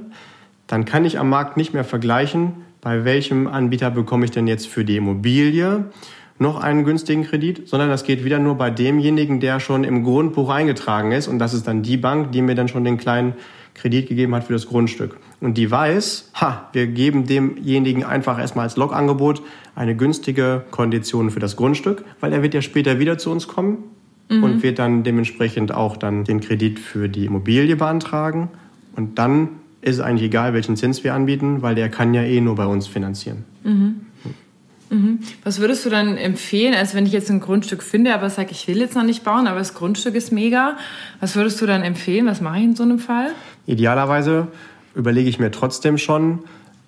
dann 0.68 0.86
kann 0.86 1.04
ich 1.04 1.20
am 1.20 1.30
Markt 1.30 1.58
nicht 1.58 1.74
mehr 1.74 1.84
vergleichen, 1.84 2.54
bei 2.82 3.06
welchem 3.06 3.48
Anbieter 3.48 3.92
bekomme 3.92 4.26
ich 4.26 4.32
denn 4.32 4.48
jetzt 4.48 4.68
für 4.68 4.84
die 4.84 4.98
Immobilie 4.98 5.86
noch 6.40 6.60
einen 6.60 6.84
günstigen 6.84 7.24
Kredit, 7.24 7.68
sondern 7.68 7.90
das 7.90 8.04
geht 8.04 8.26
wieder 8.26 8.40
nur 8.40 8.56
bei 8.56 8.72
demjenigen, 8.72 9.40
der 9.40 9.60
schon 9.60 9.84
im 9.84 10.04
Grundbuch 10.04 10.50
eingetragen 10.50 11.12
ist 11.12 11.28
und 11.28 11.38
das 11.38 11.54
ist 11.54 11.68
dann 11.68 11.84
die 11.84 11.98
Bank, 11.98 12.32
die 12.32 12.42
mir 12.42 12.56
dann 12.56 12.68
schon 12.68 12.84
den 12.84 12.98
kleinen 12.98 13.34
Kredit 13.76 14.10
gegeben 14.10 14.34
hat 14.36 14.46
für 14.46 14.54
das 14.54 14.68
Grundstück. 14.68 15.18
Und 15.40 15.58
die 15.58 15.70
weiß, 15.70 16.32
ha, 16.34 16.70
wir 16.74 16.88
geben 16.88 17.26
demjenigen 17.26 18.04
einfach 18.04 18.40
erstmal 18.40 18.64
als 18.64 18.76
Logangebot 18.76 19.42
eine 19.76 19.96
günstige 19.96 20.64
Kondition 20.72 21.30
für 21.30 21.40
das 21.40 21.56
Grundstück, 21.56 22.04
weil 22.20 22.34
er 22.34 22.42
wird 22.42 22.54
ja 22.54 22.62
später 22.62 23.00
wieder 23.00 23.18
zu 23.18 23.32
uns 23.32 23.48
kommen 23.48 23.78
mhm. 24.30 24.44
und 24.44 24.64
wird 24.64 24.80
dann 24.80 25.04
dementsprechend 25.04 25.72
auch 25.72 25.96
dann 25.96 26.24
den 26.24 26.42
Kredit 26.42 26.80
für 26.80 27.08
die 27.08 27.26
Immobilie 27.26 27.76
beantragen 27.76 28.50
und 28.96 29.20
dann 29.20 29.50
ist 29.82 29.96
es 29.96 30.00
eigentlich 30.00 30.28
egal, 30.28 30.54
welchen 30.54 30.76
Zins 30.78 31.04
wir 31.04 31.14
anbieten, 31.14 31.62
weil 31.62 31.76
der 31.76 31.90
kann 31.90 32.14
ja 32.14 32.22
eh 32.22 32.40
nur 32.42 32.56
bei 32.56 32.66
uns 32.66 32.88
finanzieren. 32.88 33.46
Mhm. 33.64 34.02
Mhm. 34.92 35.20
Was 35.44 35.60
würdest 35.60 35.86
du 35.86 35.90
dann 35.90 36.18
empfehlen, 36.18 36.74
als 36.74 36.94
wenn 36.94 37.06
ich 37.06 37.14
jetzt 37.14 37.32
ein 37.32 37.40
Grundstück 37.40 37.82
finde, 37.82 38.14
aber 38.14 38.30
sage, 38.30 38.50
ich 38.52 38.68
will 38.68 38.78
jetzt 38.78 38.96
noch 38.96 39.04
nicht 39.04 39.24
bauen, 39.24 39.48
aber 39.48 39.60
das 39.60 39.74
Grundstück 39.74 40.16
ist 40.16 40.34
mega. 40.34 40.78
Was 41.22 41.36
würdest 41.36 41.62
du 41.62 41.66
dann 41.66 41.82
empfehlen? 41.82 42.26
Was 42.26 42.42
mache 42.42 42.58
ich 42.58 42.64
in 42.66 42.76
so 42.76 42.84
einem 42.84 43.00
Fall? 43.00 43.32
Idealerweise 43.68 44.48
überlege 44.94 45.30
ich 45.30 45.40
mir 45.40 45.50
trotzdem 45.50 45.98
schon, 45.98 46.40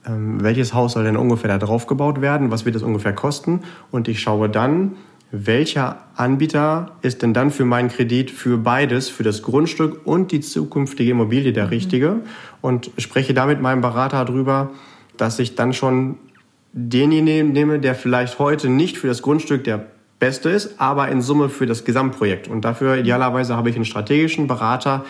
ähm, 0.06 0.43
welches 0.43 0.73
Haus 0.73 0.93
soll 0.93 1.06
denn 1.06 1.15
ungefähr 1.15 1.49
da 1.49 1.58
drauf 1.65 1.88
gebaut 1.88 2.19
werden, 2.19 2.51
was 2.51 2.65
wird 2.65 2.75
das 2.75 2.84
ungefähr 2.84 3.13
kosten 3.13 3.62
und 3.89 4.10
ich 4.10 4.19
schaue 4.19 4.49
dann, 4.49 4.93
welcher 5.36 5.98
Anbieter 6.15 6.91
ist 7.02 7.24
denn 7.24 7.34
dann 7.34 7.50
für 7.50 7.65
meinen 7.65 7.89
Kredit 7.89 8.30
für 8.30 8.60
beides, 8.60 9.10
für 9.10 9.24
das 9.24 9.41
Grundstück 9.41 10.06
und 10.06 10.32
die 10.32 10.41
zukünftige 10.41 11.10
Immobilie 11.10 11.52
der 11.54 11.65
mhm. 11.65 11.69
richtige 11.69 12.15
und 12.62 12.91
spreche 13.00 13.34
da 13.34 13.48
mit 13.48 13.60
meinem 13.60 13.82
Berater 13.82 14.24
darüber, 14.24 14.69
dass 15.17 15.39
ich 15.39 15.56
dann 15.56 15.74
schon 15.74 16.19
denjenigen 16.72 17.52
nehme, 17.52 17.80
der 17.80 17.96
vielleicht 17.96 18.38
heute 18.38 18.69
nicht 18.69 19.00
für 19.00 19.08
das 19.08 19.24
Grundstück 19.24 19.63
der 19.63 19.88
beste 20.19 20.52
ist, 20.52 20.80
aber 20.80 21.10
in 21.10 21.24
Summe 21.24 21.50
für 21.50 21.65
das 21.65 21.84
Gesamtprojekt. 21.84 22.48
Und 22.48 22.63
dafür 22.63 22.98
idealerweise 22.98 23.58
habe 23.58 23.72
ich 23.72 23.76
einen 23.76 23.86
strategischen 23.86 24.46
Berater, 24.46 25.04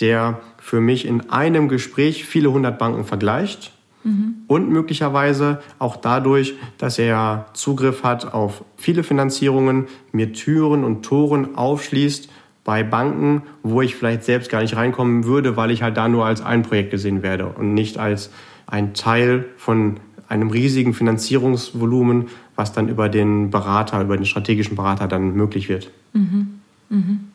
der 0.00 0.40
für 0.58 0.80
mich 0.80 1.06
in 1.06 1.28
einem 1.28 1.68
Gespräch 1.68 2.24
viele 2.24 2.50
hundert 2.50 2.78
Banken 2.78 3.04
vergleicht 3.04 3.75
Mhm. 4.06 4.36
Und 4.46 4.70
möglicherweise 4.70 5.60
auch 5.80 5.96
dadurch, 5.96 6.54
dass 6.78 6.98
er 6.98 7.46
Zugriff 7.54 8.04
hat 8.04 8.32
auf 8.32 8.64
viele 8.76 9.02
Finanzierungen, 9.02 9.86
mir 10.12 10.32
Türen 10.32 10.84
und 10.84 11.04
Toren 11.04 11.56
aufschließt 11.56 12.28
bei 12.62 12.84
Banken, 12.84 13.42
wo 13.64 13.82
ich 13.82 13.96
vielleicht 13.96 14.22
selbst 14.24 14.48
gar 14.48 14.62
nicht 14.62 14.76
reinkommen 14.76 15.24
würde, 15.24 15.56
weil 15.56 15.72
ich 15.72 15.82
halt 15.82 15.96
da 15.96 16.08
nur 16.08 16.24
als 16.24 16.40
ein 16.40 16.62
Projekt 16.62 16.92
gesehen 16.92 17.22
werde 17.22 17.46
und 17.46 17.74
nicht 17.74 17.98
als 17.98 18.30
ein 18.66 18.94
Teil 18.94 19.46
von 19.56 19.98
einem 20.28 20.50
riesigen 20.50 20.94
Finanzierungsvolumen, 20.94 22.26
was 22.54 22.72
dann 22.72 22.88
über 22.88 23.08
den 23.08 23.50
Berater, 23.50 24.00
über 24.00 24.16
den 24.16 24.26
strategischen 24.26 24.76
Berater 24.76 25.08
dann 25.08 25.34
möglich 25.34 25.68
wird. 25.68 25.90
Mhm. 26.12 26.55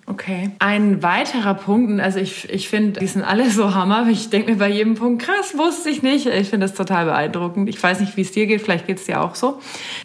Okay. 0.05 0.51
Ein 0.59 1.03
weiterer 1.03 1.53
Punkt, 1.53 2.01
also 2.01 2.19
ich, 2.19 2.49
ich 2.49 2.69
finde, 2.69 2.99
die 3.01 3.07
sind 3.07 3.23
alle 3.23 3.49
so 3.49 3.73
Hammer. 3.73 4.07
Ich 4.09 4.29
denke 4.29 4.51
mir 4.51 4.57
bei 4.57 4.69
jedem 4.69 4.95
Punkt, 4.95 5.23
krass, 5.23 5.57
wusste 5.57 5.89
ich 5.89 6.01
nicht. 6.01 6.25
Ich 6.25 6.49
finde 6.49 6.67
das 6.67 6.75
total 6.75 7.05
beeindruckend. 7.05 7.67
Ich 7.67 7.81
weiß 7.81 7.99
nicht, 7.99 8.15
wie 8.15 8.21
es 8.21 8.31
dir 8.31 8.47
geht, 8.47 8.61
vielleicht 8.61 8.87
geht 8.87 8.97
es 8.97 9.05
dir 9.05 9.21
auch 9.21 9.35
so. 9.35 9.59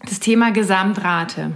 Das 0.04 0.18
Thema 0.18 0.50
Gesamtrate 0.50 1.52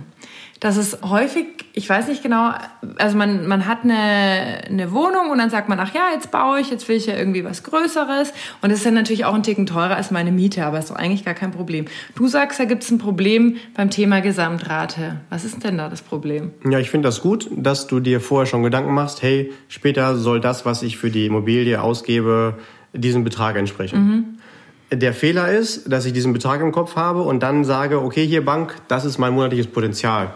dass 0.60 0.76
es 0.76 0.98
häufig, 1.02 1.46
ich 1.72 1.88
weiß 1.88 2.08
nicht 2.08 2.22
genau, 2.22 2.52
also 2.98 3.16
man, 3.16 3.46
man 3.46 3.66
hat 3.66 3.82
eine, 3.82 4.62
eine 4.68 4.92
Wohnung 4.92 5.30
und 5.30 5.38
dann 5.38 5.48
sagt 5.48 5.70
man, 5.70 5.80
ach 5.80 5.94
ja, 5.94 6.10
jetzt 6.12 6.30
baue 6.30 6.60
ich, 6.60 6.70
jetzt 6.70 6.86
will 6.86 6.96
ich 6.96 7.06
ja 7.06 7.16
irgendwie 7.16 7.44
was 7.44 7.62
Größeres. 7.62 8.34
Und 8.60 8.70
das 8.70 8.80
ist 8.80 8.86
dann 8.86 8.92
natürlich 8.92 9.24
auch 9.24 9.32
ein 9.32 9.42
Ticken 9.42 9.64
teurer 9.64 9.96
als 9.96 10.10
meine 10.10 10.30
Miete, 10.30 10.66
aber 10.66 10.78
ist 10.78 10.90
doch 10.90 10.96
eigentlich 10.96 11.24
gar 11.24 11.32
kein 11.32 11.50
Problem. 11.50 11.86
Du 12.14 12.28
sagst, 12.28 12.60
da 12.60 12.66
gibt 12.66 12.82
es 12.82 12.90
ein 12.90 12.98
Problem 12.98 13.56
beim 13.74 13.88
Thema 13.88 14.20
Gesamtrate. 14.20 15.20
Was 15.30 15.46
ist 15.46 15.64
denn 15.64 15.78
da 15.78 15.88
das 15.88 16.02
Problem? 16.02 16.50
Ja, 16.68 16.78
ich 16.78 16.90
finde 16.90 17.08
das 17.08 17.22
gut, 17.22 17.48
dass 17.56 17.86
du 17.86 17.98
dir 17.98 18.20
vorher 18.20 18.46
schon 18.46 18.62
Gedanken 18.62 18.92
machst, 18.92 19.22
hey, 19.22 19.52
später 19.68 20.16
soll 20.16 20.40
das, 20.40 20.66
was 20.66 20.82
ich 20.82 20.98
für 20.98 21.10
die 21.10 21.24
Immobilie 21.24 21.80
ausgebe, 21.80 22.58
diesen 22.92 23.24
Betrag 23.24 23.56
entsprechen. 23.56 24.38
Der 24.92 25.14
Fehler 25.14 25.50
ist, 25.52 25.90
dass 25.90 26.04
ich 26.04 26.12
diesen 26.12 26.32
Betrag 26.32 26.60
im 26.60 26.72
Kopf 26.72 26.96
habe 26.96 27.22
und 27.22 27.42
dann 27.42 27.64
sage, 27.64 28.02
okay, 28.02 28.26
hier 28.26 28.44
Bank, 28.44 28.74
das 28.88 29.04
ist 29.04 29.18
mein 29.18 29.32
monatliches 29.32 29.68
Potenzial. 29.68 30.34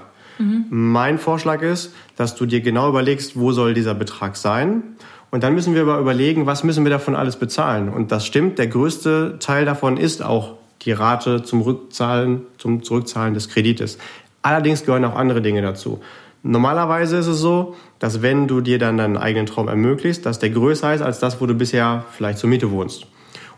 Mein 0.71 1.19
Vorschlag 1.19 1.63
ist, 1.63 1.95
dass 2.17 2.35
du 2.35 2.47
dir 2.47 2.61
genau 2.61 2.89
überlegst, 2.89 3.39
wo 3.39 3.53
soll 3.53 3.75
dieser 3.75 3.95
Betrag 3.95 4.37
sein. 4.37 4.83
Und 5.31 5.43
dann 5.43 5.55
müssen 5.55 5.75
wir 5.75 5.83
aber 5.83 5.99
überlegen, 5.99 6.47
was 6.47 6.65
müssen 6.65 6.85
wir 6.85 6.91
davon 6.91 7.17
alles 7.17 7.37
bezahlen. 7.37 7.89
Und 7.89 8.13
das 8.13 8.27
stimmt, 8.27 8.59
der 8.59 8.69
größte 8.69 9.37
Teil 9.41 9.65
davon 9.65 9.97
ist 9.97 10.23
auch 10.23 10.55
die 10.83 10.93
Rate 10.93 11.43
zum 11.43 11.63
Rückzahlen, 11.63 12.43
zum 12.59 12.83
Zurückzahlen 12.83 13.35
des 13.35 13.49
Kredites. 13.49 13.99
Allerdings 14.43 14.85
gehören 14.85 15.05
auch 15.05 15.17
andere 15.17 15.41
Dinge 15.41 15.63
dazu. 15.63 16.01
Normalerweise 16.43 17.17
ist 17.17 17.27
es 17.27 17.39
so, 17.39 17.75
dass 17.99 18.21
wenn 18.21 18.47
du 18.47 18.61
dir 18.61 18.79
dann 18.79 18.99
deinen 18.99 19.17
eigenen 19.17 19.47
Traum 19.47 19.67
ermöglicht, 19.67 20.27
dass 20.27 20.39
der 20.39 20.51
größer 20.51 20.95
ist 20.95 21.01
als 21.01 21.19
das, 21.19 21.41
wo 21.41 21.47
du 21.47 21.55
bisher 21.55 22.05
vielleicht 22.11 22.39
zur 22.39 22.51
Miete 22.51 22.71
wohnst. 22.71 23.07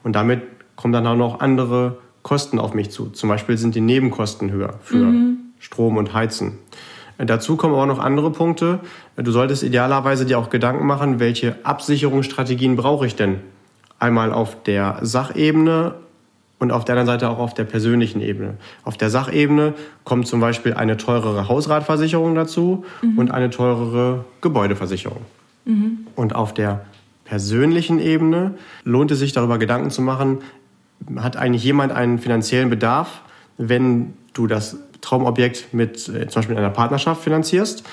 Und 0.05 0.15
damit 0.15 0.43
kommen 0.77 0.93
dann 0.93 1.07
auch 1.07 1.17
noch 1.17 1.41
andere 1.41 1.99
Kosten 2.23 2.61
auf 2.61 2.75
mich 2.75 2.91
zu. 2.91 3.11
Zum 3.11 3.29
Beispiel 3.29 3.59
sind 3.59 3.75
die 3.75 3.81
Nebenkosten 3.81 4.53
höher 4.53 4.75
für 4.83 4.97
mhm. 4.97 5.26
Strom 5.59 5.97
und 5.97 6.15
Heizen. 6.15 6.59
Dazu 7.19 7.57
kommen 7.57 7.75
auch 7.75 7.87
noch 7.87 7.99
andere 7.99 8.31
Punkte. 8.31 8.81
Du 9.17 9.31
solltest 9.31 9.63
idealerweise 9.63 10.27
dir 10.27 10.39
auch 10.39 10.51
Gedanken 10.51 10.87
machen, 10.87 11.19
welche 11.19 11.57
Absicherungsstrategien 11.63 12.77
brauche 12.77 13.07
ich 13.07 13.17
denn? 13.17 13.41
Einmal 13.99 14.33
auf 14.33 14.63
der 14.65 14.99
Sachebene 15.01 15.95
und 16.59 16.73
auf 16.73 16.85
der 16.85 16.95
anderen 16.95 17.19
Seite 17.19 17.31
auch 17.31 17.39
auf 17.39 17.55
der 17.55 17.65
persönlichen 17.65 18.21
Ebene. 18.21 18.55
Auf 18.85 18.99
der 18.99 19.09
Sachebene 19.09 19.75
kommt 20.05 20.27
zum 20.27 20.41
Beispiel 20.41 20.75
eine 20.75 20.97
teurere 20.99 21.49
Hausratversicherung 21.49 22.35
dazu 22.35 22.85
mhm. 23.03 23.19
und 23.19 23.31
eine 23.31 23.51
teurere 23.51 24.25
Gebäudeversicherung. 24.43 25.23
Mhm. 25.65 26.07
Und 26.15 26.35
auf 26.35 26.53
der 26.53 26.85
persönlichen 27.25 27.99
Ebene 27.99 28.55
lohnt 28.85 29.11
es 29.11 29.19
sich 29.19 29.33
darüber 29.33 29.59
Gedanken 29.59 29.91
zu 29.91 30.03
machen, 30.03 30.39
hat 31.17 31.37
eigentlich 31.37 31.65
jemand 31.65 31.93
einen 31.93 32.19
finanziellen 32.19 32.71
Bedarf, 32.71 33.21
wenn 33.59 34.15
du 34.33 34.47
das 34.47 34.79
Traumobjekt 35.07 35.73
mit 35.73 36.09
äh, 36.09 36.27
zum 36.27 36.41
Beispiel 36.41 36.57
einer 36.57 36.71
Partnerschaft 36.71 37.23
finanzierst. 37.23 37.85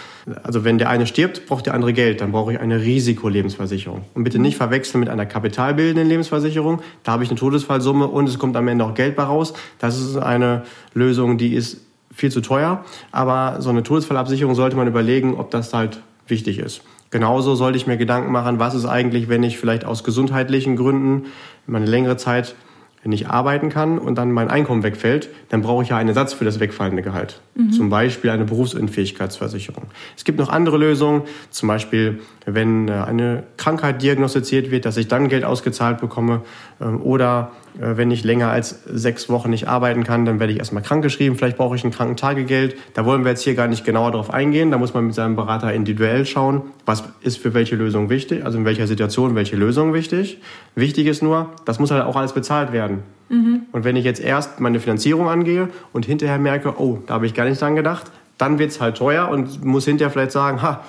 Also 0.41 0.63
wenn 0.63 0.79
der 0.79 0.89
eine 0.89 1.05
stirbt, 1.05 1.45
braucht 1.45 1.67
der 1.67 1.75
andere 1.75 1.93
Geld, 1.93 2.21
dann 2.21 2.31
brauche 2.31 2.53
ich 2.53 2.59
eine 2.59 2.81
Risikolebensversicherung. 2.81 4.05
Und 4.15 4.23
bitte 4.23 4.39
nicht 4.39 4.57
verwechseln 4.57 4.99
mit 4.99 5.09
einer 5.09 5.27
kapitalbildenden 5.27 6.07
Lebensversicherung. 6.07 6.81
Da 7.03 7.11
habe 7.11 7.23
ich 7.23 7.29
eine 7.29 7.37
Todesfallsumme 7.37 8.07
und 8.07 8.27
es 8.27 8.39
kommt 8.39 8.57
am 8.57 8.67
Ende 8.67 8.83
auch 8.83 8.95
Geld 8.95 9.15
bei 9.15 9.23
raus. 9.23 9.53
Das 9.77 9.99
ist 9.99 10.17
eine 10.17 10.63
Lösung, 10.95 11.37
die 11.37 11.53
ist 11.53 11.81
viel 12.11 12.31
zu 12.31 12.41
teuer. 12.41 12.83
Aber 13.11 13.61
so 13.61 13.69
eine 13.69 13.83
Todesfallabsicherung 13.83 14.55
sollte 14.55 14.75
man 14.75 14.87
überlegen, 14.87 15.35
ob 15.37 15.51
das 15.51 15.71
halt 15.71 16.01
wichtig 16.27 16.57
ist. 16.57 16.81
Genauso 17.11 17.53
sollte 17.53 17.77
ich 17.77 17.85
mir 17.85 17.97
Gedanken 17.97 18.31
machen, 18.31 18.57
was 18.57 18.73
ist 18.73 18.85
eigentlich, 18.85 19.29
wenn 19.29 19.43
ich 19.43 19.59
vielleicht 19.59 19.85
aus 19.85 20.03
gesundheitlichen 20.03 20.75
Gründen 20.75 21.25
meine 21.67 21.85
längere 21.85 22.17
Zeit 22.17 22.55
wenn 23.03 23.11
ich 23.11 23.27
arbeiten 23.27 23.69
kann 23.69 23.99
und 23.99 24.15
dann 24.15 24.31
mein 24.31 24.49
Einkommen 24.49 24.81
wegfällt, 24.81 25.29
dann 25.49 25.61
brauche 25.61 25.83
ich 25.83 25.89
ja 25.89 25.97
einen 25.97 26.09
Ersatz 26.09 26.33
für 26.33 26.45
das 26.45 26.59
wegfallende 26.59 27.01
Gehalt. 27.01 27.41
Mhm. 27.55 27.71
Zum 27.71 27.89
Beispiel 27.89 28.29
eine 28.29 28.45
Berufsunfähigkeitsversicherung. 28.45 29.85
Es 30.15 30.23
gibt 30.23 30.39
noch 30.39 30.49
andere 30.49 30.77
Lösungen, 30.77 31.23
zum 31.49 31.67
Beispiel 31.67 32.21
wenn 32.45 32.87
äh, 32.87 32.93
eine 32.93 33.43
Krankheit 33.57 34.01
diagnostiziert 34.01 34.71
wird, 34.71 34.85
dass 34.85 34.97
ich 34.97 35.07
dann 35.07 35.27
Geld 35.27 35.43
ausgezahlt 35.43 35.99
bekomme 35.99 36.41
oder 36.87 37.51
äh, 37.79 37.97
wenn 37.97 38.11
ich 38.11 38.23
länger 38.23 38.49
als 38.49 38.83
sechs 38.85 39.29
Wochen 39.29 39.49
nicht 39.49 39.67
arbeiten 39.67 40.03
kann, 40.03 40.25
dann 40.25 40.39
werde 40.39 40.53
ich 40.53 40.59
erstmal 40.59 40.83
krankgeschrieben. 40.83 41.37
Vielleicht 41.37 41.57
brauche 41.57 41.75
ich 41.75 41.83
ein 41.83 41.91
Krankentagegeld. 41.91 42.75
Da 42.93 43.05
wollen 43.05 43.23
wir 43.23 43.31
jetzt 43.31 43.43
hier 43.43 43.55
gar 43.55 43.67
nicht 43.67 43.85
genauer 43.85 44.11
drauf 44.11 44.33
eingehen. 44.33 44.71
Da 44.71 44.77
muss 44.77 44.93
man 44.93 45.05
mit 45.05 45.15
seinem 45.15 45.35
Berater 45.35 45.73
individuell 45.73 46.25
schauen, 46.25 46.61
was 46.85 47.03
ist 47.21 47.37
für 47.37 47.53
welche 47.53 47.75
Lösung 47.75 48.09
wichtig, 48.09 48.45
also 48.45 48.57
in 48.57 48.65
welcher 48.65 48.87
Situation 48.87 49.35
welche 49.35 49.55
Lösung 49.55 49.93
wichtig. 49.93 50.39
Wichtig 50.75 51.07
ist 51.07 51.23
nur, 51.23 51.49
das 51.65 51.79
muss 51.79 51.91
halt 51.91 52.03
auch 52.03 52.15
alles 52.15 52.33
bezahlt 52.33 52.71
werden. 52.71 52.99
Mhm. 53.29 53.63
Und 53.71 53.83
wenn 53.83 53.95
ich 53.95 54.05
jetzt 54.05 54.21
erst 54.21 54.59
meine 54.59 54.79
Finanzierung 54.79 55.27
angehe 55.29 55.69
und 55.91 56.05
hinterher 56.05 56.37
merke, 56.37 56.79
oh, 56.79 56.99
da 57.07 57.15
habe 57.15 57.25
ich 57.25 57.33
gar 57.33 57.45
nicht 57.45 57.61
dran 57.61 57.75
gedacht, 57.75 58.11
dann 58.37 58.59
wird 58.59 58.71
es 58.71 58.81
halt 58.81 58.97
teuer 58.97 59.29
und 59.29 59.63
muss 59.63 59.85
hinterher 59.85 60.11
vielleicht 60.11 60.31
sagen, 60.31 60.61
ha, 60.61 60.83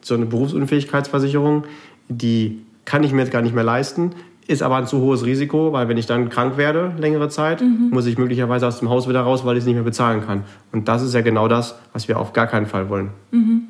so 0.00 0.14
eine 0.14 0.26
Berufsunfähigkeitsversicherung, 0.26 1.64
die 2.08 2.62
kann 2.84 3.04
ich 3.04 3.12
mir 3.12 3.22
jetzt 3.22 3.32
gar 3.32 3.42
nicht 3.42 3.54
mehr 3.54 3.64
leisten 3.64 4.12
ist 4.52 4.62
aber 4.62 4.76
ein 4.76 4.86
zu 4.86 5.00
hohes 5.00 5.24
Risiko, 5.24 5.72
weil 5.72 5.88
wenn 5.88 5.96
ich 5.96 6.06
dann 6.06 6.28
krank 6.28 6.56
werde, 6.56 6.92
längere 6.98 7.28
Zeit, 7.28 7.60
mhm. 7.60 7.88
muss 7.90 8.06
ich 8.06 8.18
möglicherweise 8.18 8.66
aus 8.66 8.78
dem 8.78 8.88
Haus 8.88 9.08
wieder 9.08 9.22
raus, 9.22 9.44
weil 9.44 9.56
ich 9.56 9.62
es 9.62 9.66
nicht 9.66 9.74
mehr 9.74 9.82
bezahlen 9.82 10.24
kann. 10.24 10.44
Und 10.70 10.88
das 10.88 11.02
ist 11.02 11.14
ja 11.14 11.20
genau 11.22 11.48
das, 11.48 11.76
was 11.92 12.08
wir 12.08 12.18
auf 12.18 12.32
gar 12.32 12.46
keinen 12.46 12.66
Fall 12.66 12.88
wollen. 12.88 13.10
Mhm. 13.30 13.68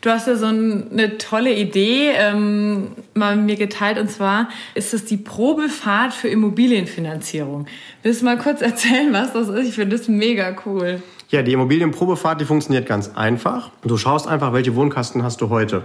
Du 0.00 0.10
hast 0.10 0.26
ja 0.26 0.34
so 0.34 0.46
eine 0.46 1.16
tolle 1.18 1.54
Idee 1.54 2.10
ähm, 2.16 2.88
mal 3.14 3.36
mit 3.36 3.46
mir 3.46 3.56
geteilt 3.56 3.98
und 3.98 4.10
zwar 4.10 4.48
ist 4.74 4.92
das 4.92 5.04
die 5.04 5.16
Probefahrt 5.16 6.12
für 6.12 6.28
Immobilienfinanzierung. 6.28 7.66
Willst 8.02 8.20
du 8.20 8.24
mal 8.24 8.36
kurz 8.36 8.62
erzählen, 8.62 9.12
was 9.12 9.32
das 9.32 9.48
ist? 9.48 9.68
Ich 9.68 9.74
finde 9.74 9.96
das 9.96 10.08
mega 10.08 10.56
cool. 10.66 11.02
Ja, 11.30 11.42
die 11.42 11.52
Immobilienprobefahrt, 11.52 12.40
die 12.40 12.44
funktioniert 12.44 12.86
ganz 12.86 13.12
einfach. 13.14 13.70
Du 13.84 13.96
schaust 13.96 14.28
einfach, 14.28 14.52
welche 14.52 14.74
Wohnkasten 14.74 15.22
hast 15.22 15.40
du 15.40 15.48
heute. 15.48 15.82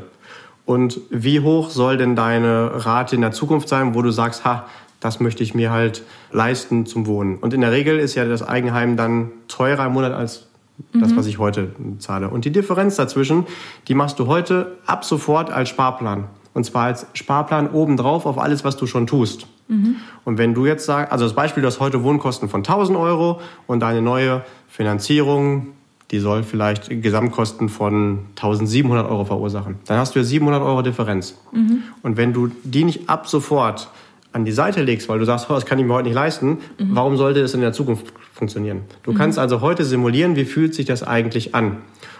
Und 0.68 1.00
wie 1.10 1.40
hoch 1.40 1.70
soll 1.70 1.96
denn 1.96 2.18
deine 2.18 2.86
Rate 2.86 3.16
in 3.16 3.22
der 3.22 3.32
Zukunft 3.32 3.70
sein, 3.70 3.96
wo 3.96 4.02
du 4.02 4.12
sagst, 4.12 4.44
ha, 4.44 4.66
das 5.00 5.22
möchte 5.22 5.42
ich 5.42 5.56
mir 5.56 5.72
halt 5.72 6.04
leisten 6.34 6.86
zum 6.86 7.08
Wohnen. 7.08 7.38
Und 7.38 7.54
in 7.54 7.62
der 7.62 7.72
Regel 7.72 7.98
ist 7.98 8.16
ja 8.16 8.26
das 8.26 8.46
Eigenheim 8.46 8.98
dann 8.98 9.32
teurer 9.48 9.86
im 9.86 9.94
Monat 9.94 10.12
als 10.12 10.48
das, 10.94 11.16
was 11.16 11.26
ich 11.26 11.40
heute 11.40 11.72
zahle. 12.00 12.30
Und 12.30 12.44
die 12.44 12.52
Differenz 12.52 12.98
dazwischen, 12.98 13.46
die 13.88 13.94
machst 13.94 14.20
du 14.20 14.28
heute 14.28 14.76
ab 14.86 15.06
sofort 15.06 15.52
als 15.52 15.70
Sparplan. 15.70 16.26
Und 16.54 16.66
zwar 16.66 16.84
als 16.88 17.08
Sparplan 17.14 17.70
obendrauf 17.70 18.26
auf 18.26 18.38
alles, 18.38 18.66
was 18.66 18.76
du 18.76 18.88
schon 18.88 19.08
tust. 19.08 19.48
Mhm. 19.70 19.96
Und 20.26 20.38
wenn 20.38 20.54
du 20.54 20.66
jetzt 20.66 20.86
sagst, 20.86 21.14
also 21.14 21.24
das 21.24 21.34
Beispiel, 21.34 21.62
du 21.62 21.68
hast 21.68 21.80
heute 21.80 22.04
Wohnkosten 22.04 22.50
von 22.50 22.60
1000 22.60 22.98
Euro 22.98 23.40
und 23.68 23.80
deine 23.80 24.02
neue 24.02 24.44
Finanzierung 24.68 25.68
die 26.12 26.20
soll 26.20 26.44
vielleicht 26.44 26.90
Gesamtkosten 27.02 27.70
von 27.70 28.20
1700 28.36 29.10
Euro 29.10 29.26
verursachen. 29.26 29.76
Dann 29.86 29.98
hast 29.98 30.16
du 30.16 30.20
ja 30.20 30.26
700 30.26 30.62
Euro 30.62 30.82
Differenz. 30.82 31.36
Mhm. 31.52 31.84
Und 32.02 32.18
wenn 32.18 32.34
du 32.34 32.50
die 32.64 32.86
nicht 32.86 33.10
ab 33.10 33.28
sofort 33.28 33.90
an 34.32 34.46
die 34.46 34.52
Seite 34.52 34.84
legst, 34.84 35.10
weil 35.10 35.20
du 35.20 35.26
sagst, 35.26 35.48
oh, 35.50 35.54
das 35.54 35.66
kann 35.66 35.80
ich 35.80 35.86
mir 35.86 35.94
heute 35.94 36.08
nicht 36.08 36.16
leisten, 36.16 36.60
mhm. 36.78 36.90
warum 36.96 37.18
sollte 37.18 37.42
es 37.42 37.54
in 37.54 37.62
der 37.62 37.74
Zukunft 37.74 38.14
funktionieren? 38.34 38.82
Du 39.04 39.12
mhm. 39.12 39.18
kannst 39.18 39.40
also 39.40 39.62
heute 39.62 39.84
simulieren, 39.84 40.36
wie 40.36 40.46
fühlt 40.46 40.74
sich 40.74 40.86
das 40.86 41.04
eigentlich 41.04 41.56
an? 41.56 41.78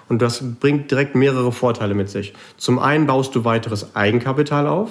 Und 0.10 0.22
das 0.22 0.44
bringt 0.60 0.90
direkt 0.92 1.16
mehrere 1.16 1.52
Vorteile 1.52 1.94
mit 1.94 2.10
sich. 2.10 2.34
Zum 2.58 2.80
einen 2.80 3.08
baust 3.08 3.36
du 3.36 3.46
weiteres 3.46 3.96
Eigenkapital 3.96 4.68
auf, 4.68 4.90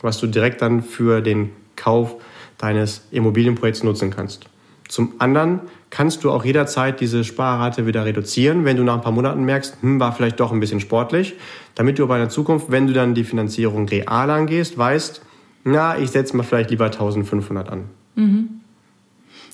was 0.00 0.18
du 0.18 0.26
direkt 0.26 0.62
dann 0.62 0.82
für 0.82 1.20
den 1.20 1.50
Kauf 1.76 2.16
deines 2.58 3.02
Immobilienprojekts 3.10 3.82
nutzen 3.82 4.10
kannst. 4.10 4.46
Zum 4.88 5.14
anderen 5.18 5.60
kannst 5.90 6.24
du 6.24 6.30
auch 6.30 6.44
jederzeit 6.44 7.00
diese 7.00 7.24
Sparrate 7.24 7.86
wieder 7.86 8.04
reduzieren, 8.04 8.64
wenn 8.64 8.76
du 8.76 8.82
nach 8.82 8.94
ein 8.94 9.00
paar 9.00 9.12
Monaten 9.12 9.44
merkst, 9.44 9.78
hm, 9.80 10.00
war 10.00 10.12
vielleicht 10.12 10.40
doch 10.40 10.52
ein 10.52 10.60
bisschen 10.60 10.80
sportlich, 10.80 11.34
damit 11.74 11.98
du 11.98 12.04
aber 12.04 12.16
in 12.16 12.22
der 12.22 12.30
Zukunft, 12.30 12.70
wenn 12.70 12.86
du 12.86 12.92
dann 12.92 13.14
die 13.14 13.24
Finanzierung 13.24 13.88
real 13.88 14.30
angehst, 14.30 14.76
weißt, 14.76 15.22
na, 15.64 15.98
ich 15.98 16.10
setze 16.10 16.36
mal 16.36 16.42
vielleicht 16.42 16.70
lieber 16.70 16.86
1500 16.86 17.70
an. 17.70 17.84
Mhm. 18.14 18.60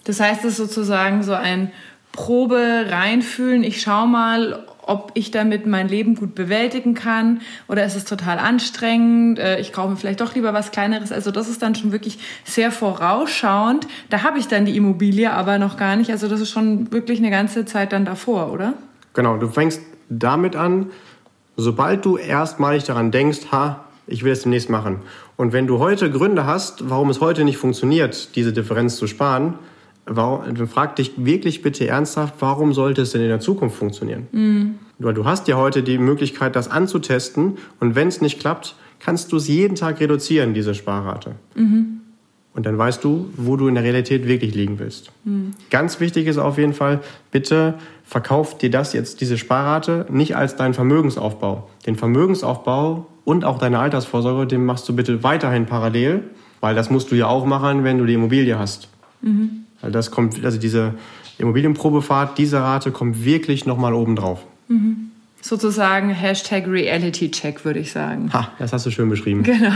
Das 0.04 0.20
heißt, 0.20 0.44
es 0.44 0.52
ist 0.52 0.56
sozusagen 0.56 1.22
so 1.22 1.32
ein 1.32 1.70
Probe 2.12 2.86
reinfühlen. 2.88 3.64
Ich 3.64 3.80
schaue 3.80 4.08
mal, 4.08 4.64
ob 4.82 5.12
ich 5.14 5.30
damit 5.30 5.66
mein 5.66 5.88
Leben 5.88 6.14
gut 6.14 6.34
bewältigen 6.34 6.94
kann 6.94 7.40
oder 7.68 7.84
ist 7.84 7.96
es 7.96 8.04
total 8.04 8.38
anstrengend, 8.38 9.38
äh, 9.38 9.60
ich 9.60 9.72
kaufe 9.72 9.90
mir 9.90 9.96
vielleicht 9.96 10.20
doch 10.20 10.34
lieber 10.34 10.52
was 10.52 10.72
Kleineres. 10.72 11.12
Also 11.12 11.30
das 11.30 11.48
ist 11.48 11.62
dann 11.62 11.74
schon 11.74 11.92
wirklich 11.92 12.18
sehr 12.44 12.70
vorausschauend. 12.72 13.86
Da 14.10 14.22
habe 14.22 14.38
ich 14.38 14.48
dann 14.48 14.66
die 14.66 14.76
Immobilie 14.76 15.32
aber 15.32 15.58
noch 15.58 15.76
gar 15.76 15.96
nicht. 15.96 16.10
Also 16.10 16.28
das 16.28 16.40
ist 16.40 16.50
schon 16.50 16.92
wirklich 16.92 17.18
eine 17.18 17.30
ganze 17.30 17.64
Zeit 17.64 17.92
dann 17.92 18.04
davor, 18.04 18.52
oder? 18.52 18.74
Genau, 19.14 19.36
du 19.36 19.48
fängst 19.48 19.80
damit 20.08 20.56
an, 20.56 20.90
sobald 21.56 22.04
du 22.04 22.16
erstmalig 22.16 22.84
daran 22.84 23.10
denkst, 23.10 23.52
ha, 23.52 23.84
ich 24.06 24.24
will 24.24 24.32
es 24.32 24.42
demnächst 24.42 24.68
machen. 24.68 25.00
Und 25.36 25.52
wenn 25.52 25.66
du 25.66 25.78
heute 25.78 26.10
Gründe 26.10 26.46
hast, 26.46 26.88
warum 26.90 27.10
es 27.10 27.20
heute 27.20 27.44
nicht 27.44 27.56
funktioniert, 27.56 28.36
diese 28.36 28.52
Differenz 28.52 28.96
zu 28.96 29.06
sparen, 29.06 29.54
warum, 30.06 30.56
frag 30.66 30.96
dich 30.96 31.12
wirklich 31.16 31.62
bitte 31.62 31.86
ernsthaft, 31.86 32.34
warum 32.40 32.72
sollte 32.72 33.02
es 33.02 33.12
denn 33.12 33.22
in 33.22 33.28
der 33.28 33.40
Zukunft 33.40 33.76
funktionieren? 33.76 34.26
Mhm. 34.32 34.74
Weil 34.98 35.14
du 35.14 35.24
hast 35.24 35.48
ja 35.48 35.56
heute 35.56 35.82
die 35.82 35.98
Möglichkeit, 35.98 36.56
das 36.56 36.70
anzutesten 36.70 37.58
und 37.80 37.94
wenn 37.94 38.08
es 38.08 38.20
nicht 38.20 38.40
klappt, 38.40 38.76
kannst 39.00 39.32
du 39.32 39.36
es 39.36 39.48
jeden 39.48 39.74
Tag 39.74 40.00
reduzieren, 40.00 40.54
diese 40.54 40.74
Sparrate. 40.74 41.32
Mhm. 41.54 42.00
Und 42.54 42.66
dann 42.66 42.76
weißt 42.76 43.02
du, 43.02 43.30
wo 43.36 43.56
du 43.56 43.66
in 43.66 43.74
der 43.74 43.82
Realität 43.82 44.26
wirklich 44.28 44.54
liegen 44.54 44.78
willst. 44.78 45.10
Mhm. 45.24 45.52
Ganz 45.70 46.00
wichtig 46.00 46.26
ist 46.26 46.38
auf 46.38 46.58
jeden 46.58 46.74
Fall, 46.74 47.00
bitte 47.30 47.74
verkauf 48.04 48.58
dir 48.58 48.70
das 48.70 48.92
jetzt, 48.92 49.20
diese 49.22 49.38
Sparrate, 49.38 50.06
nicht 50.10 50.36
als 50.36 50.56
deinen 50.56 50.74
Vermögensaufbau. 50.74 51.70
Den 51.86 51.96
Vermögensaufbau 51.96 53.06
und 53.24 53.44
auch 53.44 53.58
deine 53.58 53.78
Altersvorsorge, 53.78 54.46
den 54.46 54.64
machst 54.64 54.88
du 54.88 54.94
bitte 54.94 55.22
weiterhin 55.22 55.66
parallel, 55.66 56.24
weil 56.60 56.74
das 56.74 56.90
musst 56.90 57.10
du 57.10 57.14
ja 57.14 57.26
auch 57.26 57.46
machen, 57.46 57.84
wenn 57.84 57.98
du 57.98 58.04
die 58.04 58.14
Immobilie 58.14 58.58
hast. 58.58 58.88
Mhm. 59.22 59.61
Weil 59.82 59.92
das 59.92 60.10
kommt, 60.10 60.42
also 60.44 60.58
diese 60.58 60.94
Immobilienprobefahrt, 61.38 62.38
diese 62.38 62.60
Rate 62.60 62.90
kommt 62.92 63.24
wirklich 63.24 63.66
nochmal 63.66 63.92
oben 63.92 64.16
drauf. 64.16 64.44
Mhm. 64.68 65.10
sozusagen 65.42 66.10
Hashtag 66.10 66.68
Reality 66.68 67.30
Check, 67.30 67.64
würde 67.64 67.80
ich 67.80 67.90
sagen. 67.92 68.32
Ha, 68.32 68.52
das 68.60 68.72
hast 68.72 68.86
du 68.86 68.90
schön 68.90 69.08
beschrieben. 69.08 69.42
Genau. 69.42 69.72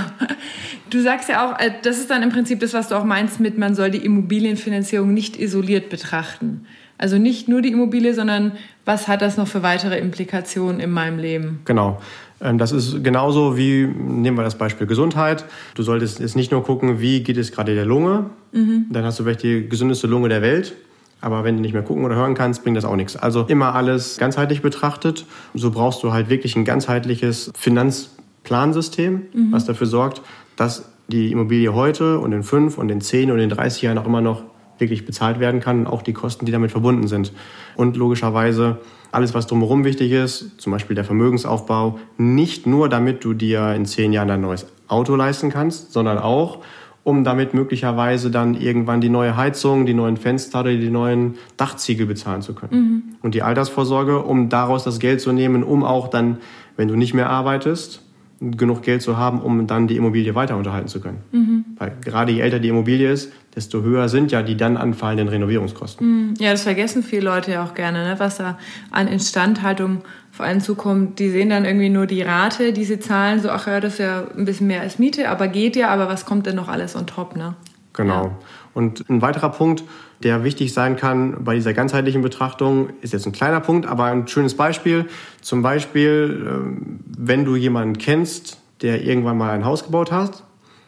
Du 0.91 1.03
sagst 1.03 1.29
ja 1.29 1.45
auch, 1.45 1.59
äh, 1.59 1.73
das 1.83 1.99
ist 1.99 2.09
dann 2.09 2.23
im 2.23 2.31
Prinzip 2.31 2.61
das, 2.61 2.73
was 2.73 2.89
du 2.89 2.95
auch 2.95 3.05
meinst 3.05 3.41
mit, 3.41 3.59
man 3.59 3.75
soll 3.75 3.91
die 3.91 4.05
Immobilienfinanzierung 4.05 5.13
nicht 5.13 5.37
isoliert 5.37 5.91
betrachten. 5.91 6.65
Also 6.99 7.19
nicht 7.19 7.49
nur 7.49 7.61
die 7.61 7.73
Immobilie, 7.73 8.15
sondern 8.15 8.53
was 8.85 9.09
hat 9.09 9.21
das 9.21 9.37
noch 9.37 9.49
für 9.49 9.65
weitere 9.65 9.99
Implikationen 9.99 10.81
in 10.81 10.91
meinem 10.91 11.19
Leben? 11.19 11.61
Genau. 11.65 12.01
Ähm, 12.41 12.59
das 12.59 12.73
ist 12.73 13.03
genauso 13.03 13.57
wie, 13.57 13.87
nehmen 13.87 14.37
wir 14.37 14.45
das 14.45 14.57
Beispiel 14.57 14.87
Gesundheit. 14.87 15.45
Du 15.75 15.83
solltest 15.83 16.21
jetzt 16.21 16.37
nicht 16.37 16.53
nur 16.53 16.63
gucken, 16.63 17.01
wie 17.01 17.23
geht 17.23 17.37
es 17.37 17.53
gerade 17.53 17.75
der 17.75 17.87
Lunge, 17.87 18.27
mhm. 18.53 18.87
dann 18.91 19.05
hast 19.05 19.19
du 19.19 19.25
vielleicht 19.25 19.43
die 19.43 19.69
gesündeste 19.69 20.07
Lunge 20.07 20.29
der 20.29 20.43
Welt. 20.43 20.75
Aber 21.21 21.45
wenn 21.45 21.57
du 21.57 21.63
nicht 21.63 21.73
mehr 21.73 21.83
gucken 21.83 22.05
oder 22.05 22.15
hören 22.15 22.35
kannst, 22.35 22.63
bringt 22.63 22.77
das 22.77 22.85
auch 22.85 22.95
nichts. 22.95 23.17
Also 23.17 23.45
immer 23.49 23.75
alles 23.75 24.19
ganzheitlich 24.19 24.61
betrachtet. 24.61 25.25
So 25.55 25.71
brauchst 25.71 26.03
du 26.03 26.13
halt 26.13 26.29
wirklich 26.29 26.57
ein 26.57 26.65
ganzheitliches 26.65 27.51
Finanzplansystem, 27.57 29.23
mhm. 29.33 29.53
was 29.53 29.65
dafür 29.65 29.87
sorgt, 29.87 30.21
dass 30.57 30.91
die 31.09 31.33
Immobilie 31.33 31.73
heute 31.73 32.19
und 32.19 32.33
in 32.33 32.43
fünf 32.43 32.79
und 32.79 32.91
in 32.91 33.01
zehn 33.01 33.31
und 33.31 33.39
in 33.39 33.49
30 33.49 33.83
Jahren 33.83 33.99
auch 33.99 34.07
immer 34.07 34.21
noch 34.21 34.43
wirklich 34.79 35.07
bezahlt 35.07 35.41
werden 35.41 35.61
kann, 35.61 35.87
auch 35.87 36.03
die 36.03 36.13
Kosten, 36.13 36.45
die 36.45 36.53
damit 36.53 36.71
verbunden 36.71 37.07
sind. 37.07 37.33
Und 37.77 37.97
logischerweise 37.97 38.79
alles, 39.13 39.35
was 39.35 39.47
drumherum 39.47 39.85
wichtig 39.85 40.13
ist, 40.13 40.61
zum 40.61 40.73
Beispiel 40.73 40.95
der 40.95 41.05
Vermögensaufbau, 41.05 41.99
nicht 42.19 42.67
nur 42.67 42.89
damit 42.89 43.25
du 43.25 43.35
dir 43.35 43.73
in 43.75 43.87
zehn 43.87 44.13
Jahren 44.13 44.31
ein 44.31 44.41
neues 44.41 44.67
Auto 44.89 45.15
leisten 45.17 45.51
kannst, 45.51 45.93
sondern 45.93 46.19
auch, 46.19 46.59
um 47.05 47.23
damit 47.23 47.55
möglicherweise 47.55 48.31
dann 48.31 48.55
irgendwann 48.55 49.01
die 49.01 49.09
neue 49.09 49.37
Heizung, 49.37 49.87
die 49.87 49.95
neuen 49.95 50.17
Fenster 50.17 50.61
oder 50.61 50.73
die 50.73 50.91
neuen 50.91 51.37
Dachziegel 51.57 52.07
bezahlen 52.07 52.43
zu 52.43 52.53
können. 52.53 52.81
Mhm. 52.81 53.03
Und 53.23 53.35
die 53.35 53.43
Altersvorsorge, 53.43 54.23
um 54.23 54.49
daraus 54.49 54.83
das 54.83 54.99
Geld 54.99 55.21
zu 55.21 55.33
nehmen, 55.33 55.63
um 55.63 55.85
auch 55.85 56.09
dann, 56.09 56.39
wenn 56.77 56.89
du 56.89 56.97
nicht 56.97 57.15
mehr 57.15 57.31
arbeitest, 57.31 58.03
genug 58.41 58.83
Geld 58.83 59.03
zu 59.03 59.17
haben, 59.17 59.41
um 59.41 59.67
dann 59.67 59.87
die 59.87 59.97
Immobilie 59.97 60.35
weiter 60.35 60.57
unterhalten 60.57 60.89
zu 60.89 61.01
können. 61.01 61.19
Mhm. 61.33 61.65
Weil 61.79 61.93
gerade 62.03 62.33
je 62.33 62.41
älter 62.41 62.59
die 62.59 62.69
Immobilie 62.69 63.11
ist, 63.11 63.33
desto 63.55 63.83
höher 63.83 64.09
sind 64.09 64.31
ja 64.31 64.43
die 64.43 64.57
dann 64.57 64.77
anfallenden 64.77 65.29
Renovierungskosten. 65.29 66.07
Mhm. 66.07 66.35
Ja, 66.39 66.51
das 66.51 66.63
vergessen 66.63 67.03
viele 67.03 67.23
Leute 67.23 67.53
ja 67.53 67.65
auch 67.65 67.75
gerne, 67.75 68.05
ne? 68.05 68.15
was 68.19 68.37
da 68.37 68.59
an 68.91 69.09
Instandhaltung 69.09 70.03
vor 70.31 70.45
allem 70.45 70.61
zukommt. 70.61 71.19
Die 71.19 71.31
sehen 71.31 71.49
dann 71.49 71.65
irgendwie 71.65 71.89
nur 71.89 72.07
die 72.07 72.21
Rate, 72.21 72.75
die 72.75 72.85
sie 72.85 73.01
zahlen, 73.01 73.41
so, 73.41 73.49
ach 73.49 73.67
ja, 73.67 73.81
das 73.81 73.95
ist 73.95 74.01
ja 74.01 74.25
ein 74.37 74.45
bisschen 74.45 74.67
mehr 74.67 74.83
als 74.83 74.99
Miete, 74.99 75.31
aber 75.31 75.49
geht 75.49 75.75
ja, 75.75 75.89
aber 75.89 76.09
was 76.09 76.27
kommt 76.27 76.47
denn 76.47 76.57
noch 76.57 76.69
alles 76.69 76.95
on 76.95 77.07
top, 77.07 77.37
ne? 77.37 77.55
Genau. 77.95 78.25
Ja. 78.25 78.39
Und 78.75 79.09
ein 79.09 79.23
weiterer 79.23 79.49
Punkt, 79.49 79.83
der 80.23 80.45
wichtig 80.45 80.73
sein 80.73 80.97
kann 80.97 81.45
bei 81.45 81.55
dieser 81.55 81.75
ganzheitlichen 81.75 82.23
Betrachtung, 82.23 82.91
ist 83.03 83.13
jetzt 83.13 83.27
ein 83.27 83.33
kleiner 83.33 83.61
Punkt, 83.61 83.87
aber 83.87 84.05
ein 84.05 84.27
schönes 84.29 84.57
Beispiel. 84.57 85.07
Zum 85.41 85.63
Beispiel, 85.63 86.47
ähm, 86.49 87.01
wenn 87.17 87.45
du 87.45 87.57
jemanden 87.57 87.99
kennst, 87.99 88.59
der 88.83 89.05
irgendwann 89.05 89.39
mal 89.39 89.51
ein 89.51 89.65
Haus 89.65 89.85
gebaut 89.85 90.13
hat, 90.13 90.43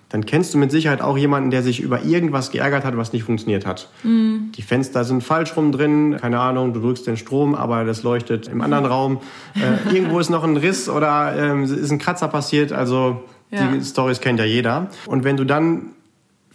dann 0.09 0.25
kennst 0.25 0.55
du 0.55 0.59
mit 0.59 0.71
Sicherheit 0.71 1.03
auch 1.03 1.19
jemanden, 1.19 1.51
der 1.51 1.63
sich 1.63 1.81
über 1.81 2.03
irgendwas 2.03 2.51
geärgert 2.51 2.85
hat, 2.85 2.97
was 2.97 3.13
nicht 3.13 3.25
funktioniert 3.25 3.67
hat. 3.67 3.91
Mhm. 4.05 4.53
Die 4.57 4.63
Fenster 4.63 5.05
sind 5.05 5.23
falsch 5.23 5.55
rum 5.55 5.71
drin, 5.71 6.17
keine 6.19 6.41
Ahnung, 6.41 6.73
du 6.73 6.81
drückst 6.81 7.07
den 7.07 7.19
Strom, 7.19 7.55
aber 7.55 7.85
das 7.85 8.03
leuchtet 8.03 8.49
im 8.49 8.63
anderen 8.63 8.87
Raum. 8.87 9.19
Äh, 9.55 9.95
irgendwo 9.95 10.19
ist 10.19 10.31
noch 10.31 10.45
ein 10.45 10.57
Riss 10.57 10.89
oder 10.89 11.35
äh, 11.37 11.63
ist 11.63 11.91
ein 11.91 11.99
Kratzer 11.99 12.29
passiert. 12.29 12.73
Also 12.73 13.23
ja. 13.51 13.71
die 13.71 13.85
Stories 13.85 14.21
kennt 14.21 14.39
ja 14.39 14.47
jeder. 14.47 14.89
Und 15.07 15.25
wenn 15.25 15.37
du 15.37 15.45
dann 15.45 15.91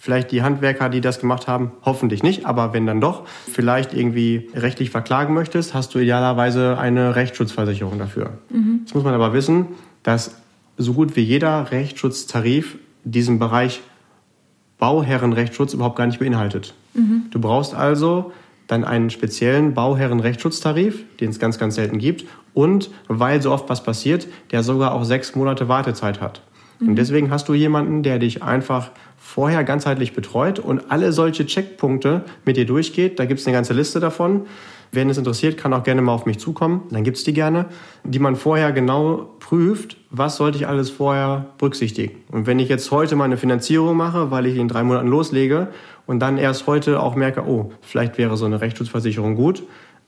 vielleicht 0.04 0.32
die 0.32 0.42
Handwerker, 0.42 0.90
die 0.90 1.00
das 1.00 1.22
gemacht 1.22 1.48
haben, 1.48 1.72
hoffentlich 1.86 2.24
nicht, 2.24 2.46
aber 2.46 2.74
wenn 2.74 2.86
dann 2.86 3.00
doch, 3.00 3.24
vielleicht 3.50 3.94
irgendwie 3.94 4.50
rechtlich 4.54 4.90
verklagen 4.90 5.34
möchtest, 5.34 5.74
hast 5.74 5.96
du 5.96 6.00
idealerweise 6.00 6.78
eine 6.78 7.16
Rechtsschutzversicherung 7.16 7.98
dafür. 7.98 8.32
Mhm. 8.50 8.82
Das 8.84 8.94
muss 8.96 9.06
man 9.06 9.14
aber 9.14 9.32
wissen, 9.32 9.68
dass 10.04 10.36
so 10.76 10.92
gut 10.92 11.16
wie 11.16 11.22
jeder 11.22 11.72
Rechtsschutztarif 11.72 12.78
diesen 13.06 13.40
Bereich 13.40 13.80
Bauherrenrechtsschutz 14.78 15.74
überhaupt 15.74 15.96
gar 15.96 16.08
nicht 16.08 16.20
beinhaltet. 16.20 16.74
Mhm. 16.96 17.28
Du 17.32 17.40
brauchst 17.40 17.74
also 17.74 18.34
dann 18.68 18.84
einen 18.84 19.10
speziellen 19.10 19.74
Bauherrenrechtsschutztarif, 19.74 21.06
den 21.22 21.30
es 21.30 21.40
ganz, 21.40 21.58
ganz 21.58 21.76
selten 21.76 21.98
gibt, 21.98 22.26
und 22.54 22.92
weil 23.08 23.42
so 23.42 23.54
oft 23.54 23.70
was 23.70 23.82
passiert, 23.82 24.28
der 24.52 24.64
sogar 24.64 24.96
auch 24.96 25.06
sechs 25.06 25.34
Monate 25.34 25.70
Wartezeit 25.70 26.20
hat. 26.20 26.42
Mhm. 26.80 26.90
Und 26.90 26.96
deswegen 26.98 27.32
hast 27.32 27.48
du 27.48 27.54
jemanden, 27.54 28.04
der 28.04 28.20
dich 28.20 28.44
einfach 28.44 28.92
vorher 29.34 29.64
ganzheitlich 29.64 30.14
betreut 30.14 30.60
und 30.60 30.92
alle 30.92 31.12
solche 31.12 31.48
Checkpunkte 31.48 32.24
mit 32.46 32.56
dir 32.56 32.68
durchgeht. 32.68 33.18
Da 33.18 33.26
gibt 33.26 33.40
es 33.40 33.48
eine 33.48 33.56
ganze 33.56 33.74
Liste 33.74 34.00
davon. 34.00 34.46
Wen 34.92 35.10
es 35.10 35.18
interessiert, 35.18 35.58
kann 35.58 35.74
auch 35.74 35.82
gerne 35.82 36.04
mal 36.04 36.12
auf 36.12 36.28
mich 36.28 36.38
zukommen. 36.38 36.84
Dann 36.92 37.04
gibt 37.04 37.18
es 37.18 37.24
die 37.24 37.34
gerne, 37.34 37.66
die 38.04 38.20
man 38.20 38.36
vorher 38.36 38.72
genau 38.72 39.32
prüft, 39.40 39.98
was 40.12 40.36
sollte 40.36 40.60
ich 40.60 40.68
alles 40.68 40.92
vorher 40.92 41.48
berücksichtigen. 41.58 42.18
Und 42.32 42.46
wenn 42.46 42.60
ich 42.60 42.70
jetzt 42.70 42.92
heute 42.92 43.16
meine 43.16 43.38
Finanzierung 43.38 43.98
mache, 43.98 44.30
weil 44.30 44.46
ich 44.46 44.56
in 44.56 44.68
drei 44.68 44.84
Monaten 44.84 45.08
loslege 45.08 45.70
und 46.06 46.20
dann 46.20 46.38
erst 46.38 46.68
heute 46.68 47.02
auch 47.02 47.16
merke, 47.16 47.44
oh, 47.44 47.72
vielleicht 47.82 48.20
wäre 48.20 48.38
so 48.38 48.46
eine 48.46 48.62
Rechtsschutzversicherung 48.62 49.34
gut, 49.34 49.64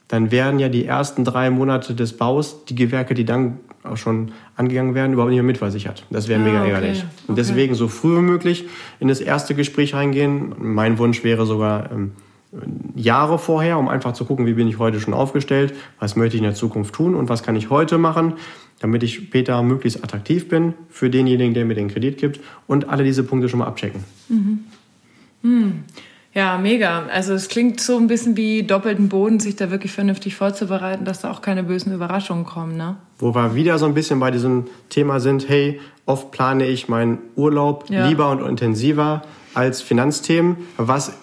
dann 0.06 0.30
werden 0.30 0.60
ja 0.60 0.68
die 0.68 0.84
ersten 0.84 1.24
drei 1.24 1.50
Monate 1.50 1.96
des 1.96 2.16
Baus 2.16 2.64
die 2.66 2.76
Gewerke, 2.76 3.14
die 3.14 3.24
dann 3.24 3.58
auch 3.86 3.96
schon 3.96 4.32
angegangen 4.56 4.94
werden, 4.94 5.12
überhaupt 5.12 5.30
nicht 5.30 5.38
mehr 5.38 5.46
mitversichert. 5.46 6.04
Das 6.10 6.28
wäre 6.28 6.40
ah, 6.40 6.44
mega 6.44 6.60
okay. 6.62 6.70
ärgerlich. 6.70 7.02
Und 7.02 7.32
okay. 7.32 7.34
deswegen 7.36 7.74
so 7.74 7.88
früh 7.88 8.16
wie 8.16 8.22
möglich 8.22 8.66
in 9.00 9.08
das 9.08 9.20
erste 9.20 9.54
Gespräch 9.54 9.94
reingehen. 9.94 10.54
Mein 10.58 10.98
Wunsch 10.98 11.24
wäre 11.24 11.46
sogar 11.46 11.90
ähm, 11.92 12.12
Jahre 12.94 13.38
vorher, 13.38 13.78
um 13.78 13.88
einfach 13.88 14.12
zu 14.12 14.24
gucken, 14.24 14.46
wie 14.46 14.54
bin 14.54 14.68
ich 14.68 14.78
heute 14.78 15.00
schon 15.00 15.14
aufgestellt, 15.14 15.74
was 15.98 16.16
möchte 16.16 16.36
ich 16.36 16.42
in 16.42 16.46
der 16.46 16.54
Zukunft 16.54 16.94
tun 16.94 17.14
und 17.14 17.28
was 17.28 17.42
kann 17.42 17.56
ich 17.56 17.70
heute 17.70 17.98
machen, 17.98 18.34
damit 18.80 19.02
ich 19.02 19.14
später 19.14 19.62
möglichst 19.62 20.02
attraktiv 20.02 20.48
bin 20.48 20.74
für 20.88 21.10
denjenigen, 21.10 21.54
der 21.54 21.64
mir 21.64 21.74
den 21.74 21.88
Kredit 21.88 22.18
gibt 22.18 22.40
und 22.66 22.88
alle 22.88 23.04
diese 23.04 23.24
Punkte 23.24 23.48
schon 23.48 23.58
mal 23.58 23.66
abchecken. 23.66 24.04
Mhm. 24.28 24.58
Hm. 25.42 25.84
Ja, 26.36 26.58
mega. 26.58 27.06
Also 27.06 27.32
es 27.32 27.48
klingt 27.48 27.80
so 27.80 27.96
ein 27.96 28.08
bisschen 28.08 28.36
wie 28.36 28.62
doppelten 28.62 29.08
Boden, 29.08 29.40
sich 29.40 29.56
da 29.56 29.70
wirklich 29.70 29.92
vernünftig 29.92 30.36
vorzubereiten, 30.36 31.06
dass 31.06 31.22
da 31.22 31.30
auch 31.30 31.40
keine 31.40 31.62
bösen 31.62 31.94
Überraschungen 31.94 32.44
kommen. 32.44 32.76
Ne? 32.76 32.96
Wo 33.18 33.34
wir 33.34 33.54
wieder 33.54 33.78
so 33.78 33.86
ein 33.86 33.94
bisschen 33.94 34.20
bei 34.20 34.30
diesem 34.30 34.66
Thema 34.90 35.18
sind, 35.18 35.48
hey, 35.48 35.80
oft 36.04 36.32
plane 36.32 36.66
ich 36.66 36.88
meinen 36.88 37.20
Urlaub 37.36 37.88
ja. 37.88 38.06
lieber 38.06 38.28
und 38.28 38.46
intensiver 38.46 39.22
als 39.54 39.80
Finanzthemen, 39.80 40.58
was 40.76 41.14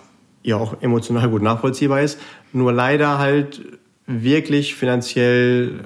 ja 0.42 0.56
auch 0.58 0.82
emotional 0.82 1.30
gut 1.30 1.44
nachvollziehbar 1.44 2.02
ist, 2.02 2.20
nur 2.52 2.74
leider 2.74 3.20
halt 3.20 3.62
wirklich 4.08 4.74
finanziell 4.74 5.80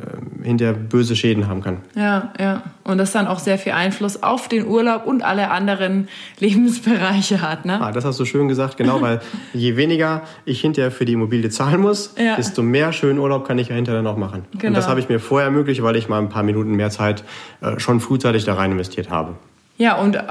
äh, 0.48 0.50
hinter 0.50 0.74
böse 0.74 1.16
Schäden 1.16 1.48
haben 1.48 1.62
kann. 1.62 1.78
Ja, 1.96 2.32
ja. 2.40 2.64
Und 2.84 2.98
das 2.98 3.12
dann 3.12 3.28
auch 3.28 3.40
sehr 3.40 3.58
viel 3.58 3.74
Einfluss 3.74 4.24
auf 4.24 4.48
den 4.48 4.66
Urlaub 4.66 5.06
und 5.06 5.24
alle 5.24 5.50
anderen 5.50 6.08
Lebensbereiche 6.40 7.42
hat, 7.42 7.66
ne? 7.66 7.82
Ah, 7.82 7.92
das 7.92 8.06
hast 8.06 8.20
du 8.20 8.26
schön 8.26 8.48
gesagt, 8.48 8.78
genau, 8.78 9.02
weil 9.02 9.22
je 9.54 9.76
weniger 9.76 10.24
ich 10.46 10.62
hinterher 10.62 10.92
für 10.92 11.06
die 11.06 11.14
Immobilie 11.14 11.50
zahlen 11.50 11.82
muss, 11.82 12.16
ja. 12.18 12.36
desto 12.36 12.64
mehr 12.64 12.94
schönen 12.94 13.20
Urlaub 13.20 13.48
kann 13.48 13.58
ich 13.58 13.70
ja 13.70 13.76
hinterher 13.76 14.02
noch 14.02 14.18
machen. 14.18 14.46
Genau. 14.54 14.68
Und 14.68 14.74
das 14.78 14.88
habe 14.88 15.00
ich 15.00 15.10
mir 15.10 15.20
vorher 15.20 15.48
ermöglicht, 15.48 15.84
weil 15.84 15.96
ich 15.96 16.10
mal 16.10 16.20
ein 16.20 16.30
paar 16.30 16.44
Minuten 16.44 16.72
mehr 16.72 16.90
Zeit 16.90 17.24
äh, 17.62 17.80
schon 17.80 18.00
frühzeitig 18.00 18.46
da 18.46 18.54
rein 18.54 18.72
investiert 18.72 19.10
habe. 19.10 19.36
Ja, 19.78 19.96
und 19.96 20.16
äh, 20.16 20.22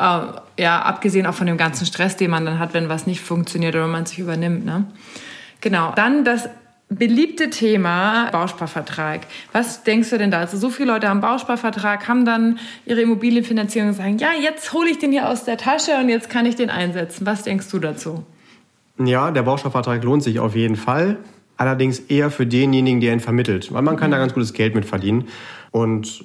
ja, 0.58 0.82
abgesehen 0.82 1.26
auch 1.26 1.34
von 1.34 1.46
dem 1.46 1.56
ganzen 1.56 1.86
Stress, 1.86 2.16
den 2.16 2.30
man 2.30 2.44
dann 2.44 2.58
hat, 2.58 2.74
wenn 2.74 2.88
was 2.88 3.06
nicht 3.06 3.20
funktioniert 3.20 3.74
oder 3.74 3.86
man 3.86 4.06
sich 4.06 4.18
übernimmt, 4.18 4.64
ne? 4.64 4.84
Genau. 5.60 5.92
Dann 5.96 6.24
das 6.24 6.48
beliebte 6.88 7.50
Thema 7.50 8.30
Bausparvertrag. 8.30 9.26
Was 9.52 9.82
denkst 9.82 10.10
du 10.10 10.18
denn 10.18 10.30
da? 10.30 10.38
Also 10.38 10.56
so 10.56 10.70
viele 10.70 10.92
Leute 10.92 11.08
haben 11.08 11.20
Bausparvertrag, 11.20 12.06
haben 12.06 12.24
dann 12.24 12.58
ihre 12.84 13.00
Immobilienfinanzierung 13.00 13.88
und 13.88 13.94
sagen, 13.94 14.18
ja, 14.18 14.28
jetzt 14.40 14.72
hole 14.72 14.88
ich 14.88 14.98
den 14.98 15.10
hier 15.10 15.28
aus 15.28 15.44
der 15.44 15.56
Tasche 15.56 15.96
und 16.00 16.08
jetzt 16.08 16.30
kann 16.30 16.46
ich 16.46 16.54
den 16.54 16.70
einsetzen. 16.70 17.26
Was 17.26 17.42
denkst 17.42 17.68
du 17.70 17.78
dazu? 17.80 18.24
Ja, 18.98 19.30
der 19.30 19.42
Bausparvertrag 19.42 20.02
lohnt 20.04 20.22
sich 20.22 20.38
auf 20.38 20.54
jeden 20.54 20.76
Fall. 20.76 21.18
Allerdings 21.56 21.98
eher 21.98 22.30
für 22.30 22.46
denjenigen, 22.46 23.00
der 23.00 23.14
ihn 23.14 23.20
vermittelt. 23.20 23.72
Weil 23.72 23.82
man 23.82 23.96
kann 23.96 24.10
mhm. 24.10 24.12
da 24.12 24.18
ganz 24.18 24.34
gutes 24.34 24.52
Geld 24.52 24.74
mit 24.74 24.84
verdienen. 24.84 25.24
Und 25.72 26.24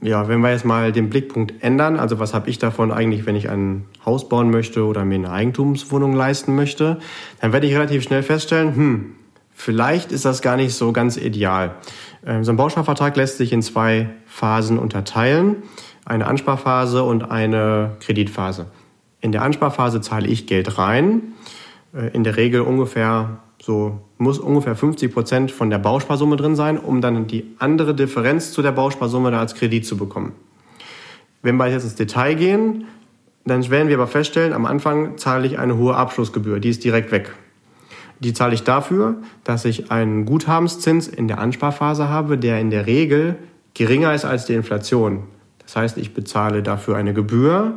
ja, 0.00 0.28
wenn 0.28 0.40
wir 0.40 0.52
jetzt 0.52 0.64
mal 0.64 0.92
den 0.92 1.08
Blickpunkt 1.08 1.54
ändern, 1.62 1.98
also 1.98 2.20
was 2.20 2.34
habe 2.34 2.50
ich 2.50 2.58
davon 2.58 2.92
eigentlich, 2.92 3.26
wenn 3.26 3.34
ich 3.34 3.48
ein 3.48 3.86
Haus 4.04 4.28
bauen 4.28 4.50
möchte 4.50 4.84
oder 4.84 5.04
mir 5.04 5.16
eine 5.16 5.30
Eigentumswohnung 5.30 6.12
leisten 6.12 6.54
möchte, 6.54 6.98
dann 7.40 7.52
werde 7.52 7.66
ich 7.66 7.74
relativ 7.74 8.04
schnell 8.04 8.22
feststellen, 8.22 8.76
hm, 8.76 9.14
Vielleicht 9.60 10.12
ist 10.12 10.24
das 10.24 10.40
gar 10.40 10.56
nicht 10.56 10.72
so 10.72 10.92
ganz 10.92 11.16
ideal. 11.16 11.74
Ähm, 12.24 12.44
so 12.44 12.52
ein 12.52 12.56
Bausparvertrag 12.56 13.16
lässt 13.16 13.38
sich 13.38 13.52
in 13.52 13.60
zwei 13.60 14.08
Phasen 14.24 14.78
unterteilen. 14.78 15.56
Eine 16.04 16.28
Ansparphase 16.28 17.02
und 17.02 17.32
eine 17.32 17.96
Kreditphase. 17.98 18.66
In 19.20 19.32
der 19.32 19.42
Ansparphase 19.42 20.00
zahle 20.00 20.28
ich 20.28 20.46
Geld 20.46 20.78
rein. 20.78 21.32
Äh, 21.92 22.14
in 22.14 22.22
der 22.22 22.36
Regel 22.36 22.60
ungefähr 22.60 23.40
so 23.60 24.00
muss 24.16 24.38
ungefähr 24.38 24.76
50 24.76 25.12
Prozent 25.12 25.50
von 25.50 25.70
der 25.70 25.78
Bausparsumme 25.78 26.36
drin 26.36 26.54
sein, 26.54 26.78
um 26.78 27.00
dann 27.00 27.26
die 27.26 27.44
andere 27.58 27.96
Differenz 27.96 28.52
zu 28.52 28.62
der 28.62 28.70
Bausparsumme 28.70 29.32
dann 29.32 29.40
als 29.40 29.56
Kredit 29.56 29.84
zu 29.84 29.96
bekommen. 29.96 30.34
Wenn 31.42 31.56
wir 31.56 31.66
jetzt 31.66 31.82
ins 31.82 31.96
Detail 31.96 32.34
gehen, 32.34 32.84
dann 33.44 33.68
werden 33.70 33.88
wir 33.88 33.96
aber 33.96 34.06
feststellen, 34.06 34.52
am 34.52 34.66
Anfang 34.66 35.18
zahle 35.18 35.48
ich 35.48 35.58
eine 35.58 35.76
hohe 35.76 35.96
Abschlussgebühr, 35.96 36.60
die 36.60 36.68
ist 36.68 36.84
direkt 36.84 37.10
weg. 37.10 37.34
Die 38.20 38.32
zahle 38.32 38.54
ich 38.54 38.64
dafür, 38.64 39.16
dass 39.44 39.64
ich 39.64 39.90
einen 39.90 40.24
Guthabenszins 40.24 41.06
in 41.06 41.28
der 41.28 41.38
Ansparphase 41.38 42.08
habe, 42.08 42.38
der 42.38 42.60
in 42.60 42.70
der 42.70 42.86
Regel 42.86 43.36
geringer 43.74 44.12
ist 44.12 44.24
als 44.24 44.46
die 44.46 44.54
Inflation. 44.54 45.24
Das 45.60 45.76
heißt, 45.76 45.98
ich 45.98 46.14
bezahle 46.14 46.62
dafür 46.62 46.96
eine 46.96 47.14
Gebühr, 47.14 47.74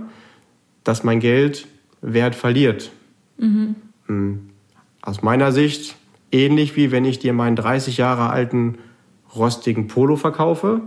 dass 0.84 1.04
mein 1.04 1.20
Geld 1.20 1.68
Wert 2.02 2.34
verliert. 2.36 2.92
Mhm. 3.38 3.76
Aus 5.02 5.22
meiner 5.22 5.52
Sicht 5.52 5.96
ähnlich 6.32 6.76
wie 6.76 6.92
wenn 6.92 7.06
ich 7.06 7.20
dir 7.20 7.34
meinen 7.34 7.56
30 7.56 7.98
Jahre 7.98 8.30
alten 8.30 8.78
rostigen 9.36 9.88
Polo 9.88 10.16
verkaufe 10.16 10.82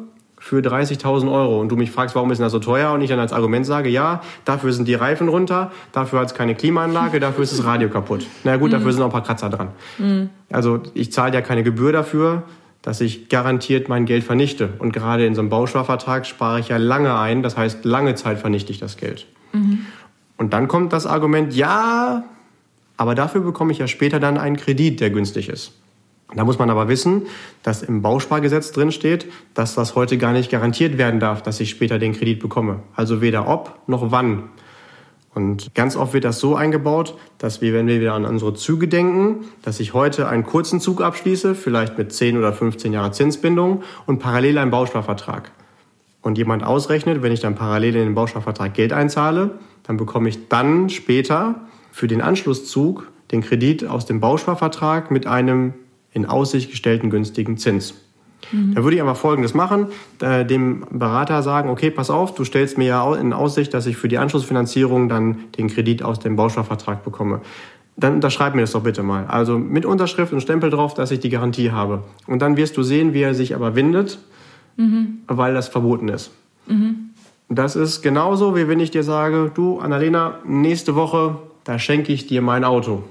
für 0.45 0.59
30.000 0.59 1.33
Euro 1.33 1.59
und 1.59 1.71
du 1.71 1.77
mich 1.77 1.91
fragst, 1.91 2.15
warum 2.15 2.31
ist 2.31 2.39
das 2.39 2.53
so 2.53 2.59
teuer 2.59 2.93
und 2.93 3.01
ich 3.01 3.09
dann 3.09 3.19
als 3.19 3.33
Argument 3.33 3.65
sage, 3.65 3.89
ja, 3.89 4.21
dafür 4.45 4.75
sind 4.75 4.87
die 4.87 4.93
Reifen 4.93 5.31
runter, 5.31 5.73
dafür 5.93 6.21
hat 6.21 6.27
es 6.27 6.35
keine 6.35 6.55
Klimaanlage, 6.55 7.19
dafür 7.19 7.45
ist 7.45 7.59
das 7.59 7.65
Radio 7.65 7.89
kaputt. 7.89 8.27
Na 8.45 8.59
gut, 8.59 8.71
dafür 8.71 8.89
mhm. 8.89 8.93
sind 8.93 9.03
auch 9.03 9.07
ein 9.07 9.13
paar 9.13 9.23
Kratzer 9.23 9.49
dran. 9.49 9.69
Mhm. 9.97 10.29
Also 10.53 10.83
ich 10.93 11.11
zahle 11.13 11.33
ja 11.33 11.41
keine 11.41 11.63
Gebühr 11.63 11.93
dafür, 11.93 12.43
dass 12.83 13.01
ich 13.01 13.31
garantiert 13.31 13.89
mein 13.89 14.05
Geld 14.05 14.23
vernichte. 14.23 14.69
Und 14.81 14.93
gerade 14.93 15.25
in 15.25 15.35
so 15.35 15.41
einem 15.41 15.49
Bausparvertrag 15.49 16.27
spare 16.27 16.61
ich 16.61 16.69
ja 16.69 16.77
lange 16.77 17.19
ein, 17.19 17.43
das 17.43 17.57
heißt, 17.57 17.87
lange 17.87 18.15
Zeit 18.15 18.39
vernichte 18.39 18.71
ich 18.71 18.79
das 18.79 18.99
Geld. 18.99 19.27
Mhm. 19.55 19.87
Und 20.37 20.53
dann 20.53 20.69
kommt 20.69 20.93
das 20.93 21.07
Argument, 21.07 21.55
ja, 21.55 22.23
aber 22.99 23.15
dafür 23.15 23.41
bekomme 23.41 23.73
ich 23.73 23.79
ja 23.79 23.89
später 23.89 24.21
dann 24.21 24.37
einen 24.37 24.59
Kredit, 24.59 25.01
der 25.01 25.09
günstig 25.09 25.49
ist. 25.49 25.73
Da 26.37 26.45
muss 26.45 26.59
man 26.59 26.71
aber 26.71 26.89
wissen, 26.89 27.23
dass 27.63 27.83
im 27.83 28.03
Bauspargesetz 28.03 28.73
drin 28.73 28.93
steht, 28.93 29.27
dass 29.55 29.75
das 29.75 29.95
heute 29.95 30.19
gar 30.19 30.33
nicht 30.33 30.51
garantiert 30.51 30.99
werden 30.99 31.21
darf, 31.21 31.43
dass 31.43 31.61
ich 31.61 31.71
später 31.71 31.99
den 31.99 32.13
Kredit 32.13 32.41
bekomme. 32.41 32.81
Also 32.97 33.21
weder 33.21 33.49
ob 33.49 33.79
noch 33.87 34.11
wann. 34.11 34.45
Und 35.35 35.75
ganz 35.75 35.97
oft 35.97 36.13
wird 36.13 36.25
das 36.25 36.39
so 36.39 36.55
eingebaut, 36.55 37.17
dass 37.39 37.61
wir, 37.61 37.73
wenn 37.75 37.89
wir 37.89 38.01
wieder 38.01 38.15
an 38.15 38.25
unsere 38.25 38.55
Züge 38.55 38.87
denken, 38.87 39.47
dass 39.63 39.81
ich 39.81 39.93
heute 39.93 40.29
einen 40.29 40.45
kurzen 40.45 40.81
Zug 40.81 41.03
abschließe, 41.03 41.57
vielleicht 41.57 41.99
mit 41.99 42.13
10 42.13 42.39
oder 42.39 42.53
15 42.53 42.93
Jahre 42.93 43.11
Zinsbindung 43.11 43.83
und 44.07 44.21
parallel 44.21 44.59
einen 44.59 44.71
Bausparvertrag. 44.71 45.51
Und 46.23 46.39
jemand 46.39 46.65
ausrechnet, 46.65 47.23
wenn 47.23 47.33
ich 47.33 47.41
dann 47.41 47.57
parallel 47.57 47.97
in 47.97 48.05
den 48.05 48.15
Bausparvertrag 48.15 48.73
Geld 48.75 48.93
einzahle, 48.93 49.59
dann 49.83 49.97
bekomme 49.97 50.29
ich 50.29 50.49
dann 50.49 50.89
später 50.89 51.57
für 51.91 52.07
den 52.07 52.23
Anschlusszug 52.23 53.11
den 53.33 53.43
Kredit 53.43 53.87
aus 53.87 54.07
dem 54.07 54.21
Bausparvertrag 54.21 55.11
mit 55.11 55.27
einem 55.27 55.75
in 56.15 56.25
Aussicht 56.25 56.71
gestellten 56.71 57.11
günstigen 57.11 57.59
Zins. 57.59 57.95
Mhm. 58.51 58.75
Da 58.75 58.83
würde 58.83 58.97
ich 58.97 59.03
aber 59.03 59.15
Folgendes 59.15 59.53
machen, 59.53 59.89
dem 60.21 60.87
Berater 60.91 61.43
sagen, 61.43 61.69
okay, 61.69 61.91
pass 61.91 62.09
auf, 62.09 62.35
du 62.35 62.45
stellst 62.45 62.79
mir 62.79 62.87
ja 62.87 63.15
in 63.15 63.33
Aussicht, 63.33 63.75
dass 63.75 63.87
ich 63.87 63.97
für 63.97 64.09
die 64.09 64.17
Anschlussfinanzierung 64.17 65.09
dann 65.09 65.39
den 65.59 65.69
Kredit 65.69 66.03
aus 66.03 66.19
dem 66.19 66.37
Bausparvertrag 66.37 67.05
bekomme. 67.05 67.41
Dann 67.97 68.15
unterschreib 68.15 68.55
mir 68.55 68.63
das 68.63 68.73
doch 68.73 68.83
bitte 68.83 69.03
mal. 69.03 69.27
Also 69.27 69.59
mit 69.59 69.85
Unterschrift 69.85 70.33
und 70.33 70.41
Stempel 70.41 70.71
drauf, 70.71 70.95
dass 70.95 71.11
ich 71.11 71.21
die 71.21 71.29
Garantie 71.29 71.71
habe. 71.71 72.03
Und 72.27 72.41
dann 72.41 72.57
wirst 72.57 72.77
du 72.77 72.83
sehen, 72.83 73.13
wie 73.13 73.23
er 73.23 73.35
sich 73.35 73.55
aber 73.55 73.77
windet, 73.77 74.19
mhm. 74.77 75.19
weil 75.27 75.55
das 75.55 75.69
verboten 75.69 76.09
ist. 76.09 76.31
Mhm. 76.67 77.11
Das 77.49 77.77
ist 77.77 78.03
genauso, 78.03 78.57
wie 78.57 78.69
wenn 78.69 78.81
ich 78.81 78.91
dir 78.91 79.05
sage, 79.05 79.53
du, 79.55 79.79
Annalena, 79.79 80.39
nächste 80.45 80.95
Woche 80.95 81.37
da 81.65 81.79
schenke 81.79 82.13
ich 82.13 82.27
dir 82.27 82.43
mein 82.43 82.63
Auto. 82.63 83.03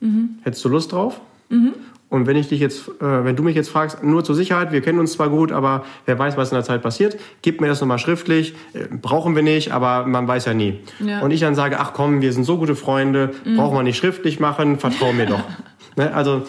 Mhm. 0.00 0.38
Hättest 0.42 0.64
du 0.64 0.70
Lust 0.70 0.92
drauf? 0.92 1.20
Mhm. 1.50 1.74
Und 2.08 2.26
wenn 2.26 2.36
ich 2.36 2.48
dich 2.48 2.60
jetzt, 2.60 2.88
äh, 3.00 3.24
wenn 3.24 3.34
du 3.34 3.42
mich 3.42 3.56
jetzt 3.56 3.68
fragst, 3.68 4.02
nur 4.04 4.22
zur 4.22 4.36
Sicherheit, 4.36 4.70
wir 4.70 4.80
kennen 4.80 5.00
uns 5.00 5.12
zwar 5.12 5.28
gut, 5.28 5.50
aber 5.50 5.84
wer 6.04 6.16
weiß, 6.18 6.36
was 6.36 6.52
in 6.52 6.54
der 6.54 6.62
Zeit 6.62 6.82
passiert, 6.82 7.18
gib 7.42 7.60
mir 7.60 7.66
das 7.66 7.80
nochmal 7.80 7.98
schriftlich. 7.98 8.54
Äh, 8.74 8.86
brauchen 8.90 9.34
wir 9.34 9.42
nicht, 9.42 9.72
aber 9.72 10.06
man 10.06 10.28
weiß 10.28 10.44
ja 10.44 10.54
nie. 10.54 10.80
Ja. 11.00 11.20
Und 11.20 11.32
ich 11.32 11.40
dann 11.40 11.56
sage, 11.56 11.80
ach 11.80 11.92
komm, 11.94 12.20
wir 12.20 12.32
sind 12.32 12.44
so 12.44 12.58
gute 12.58 12.76
Freunde, 12.76 13.32
mhm. 13.44 13.56
brauchen 13.56 13.76
wir 13.76 13.82
nicht 13.82 13.96
schriftlich 13.96 14.38
machen, 14.38 14.78
vertrau 14.78 15.12
mir 15.12 15.26
doch. 15.26 15.42
ne? 15.96 16.14
Also, 16.14 16.42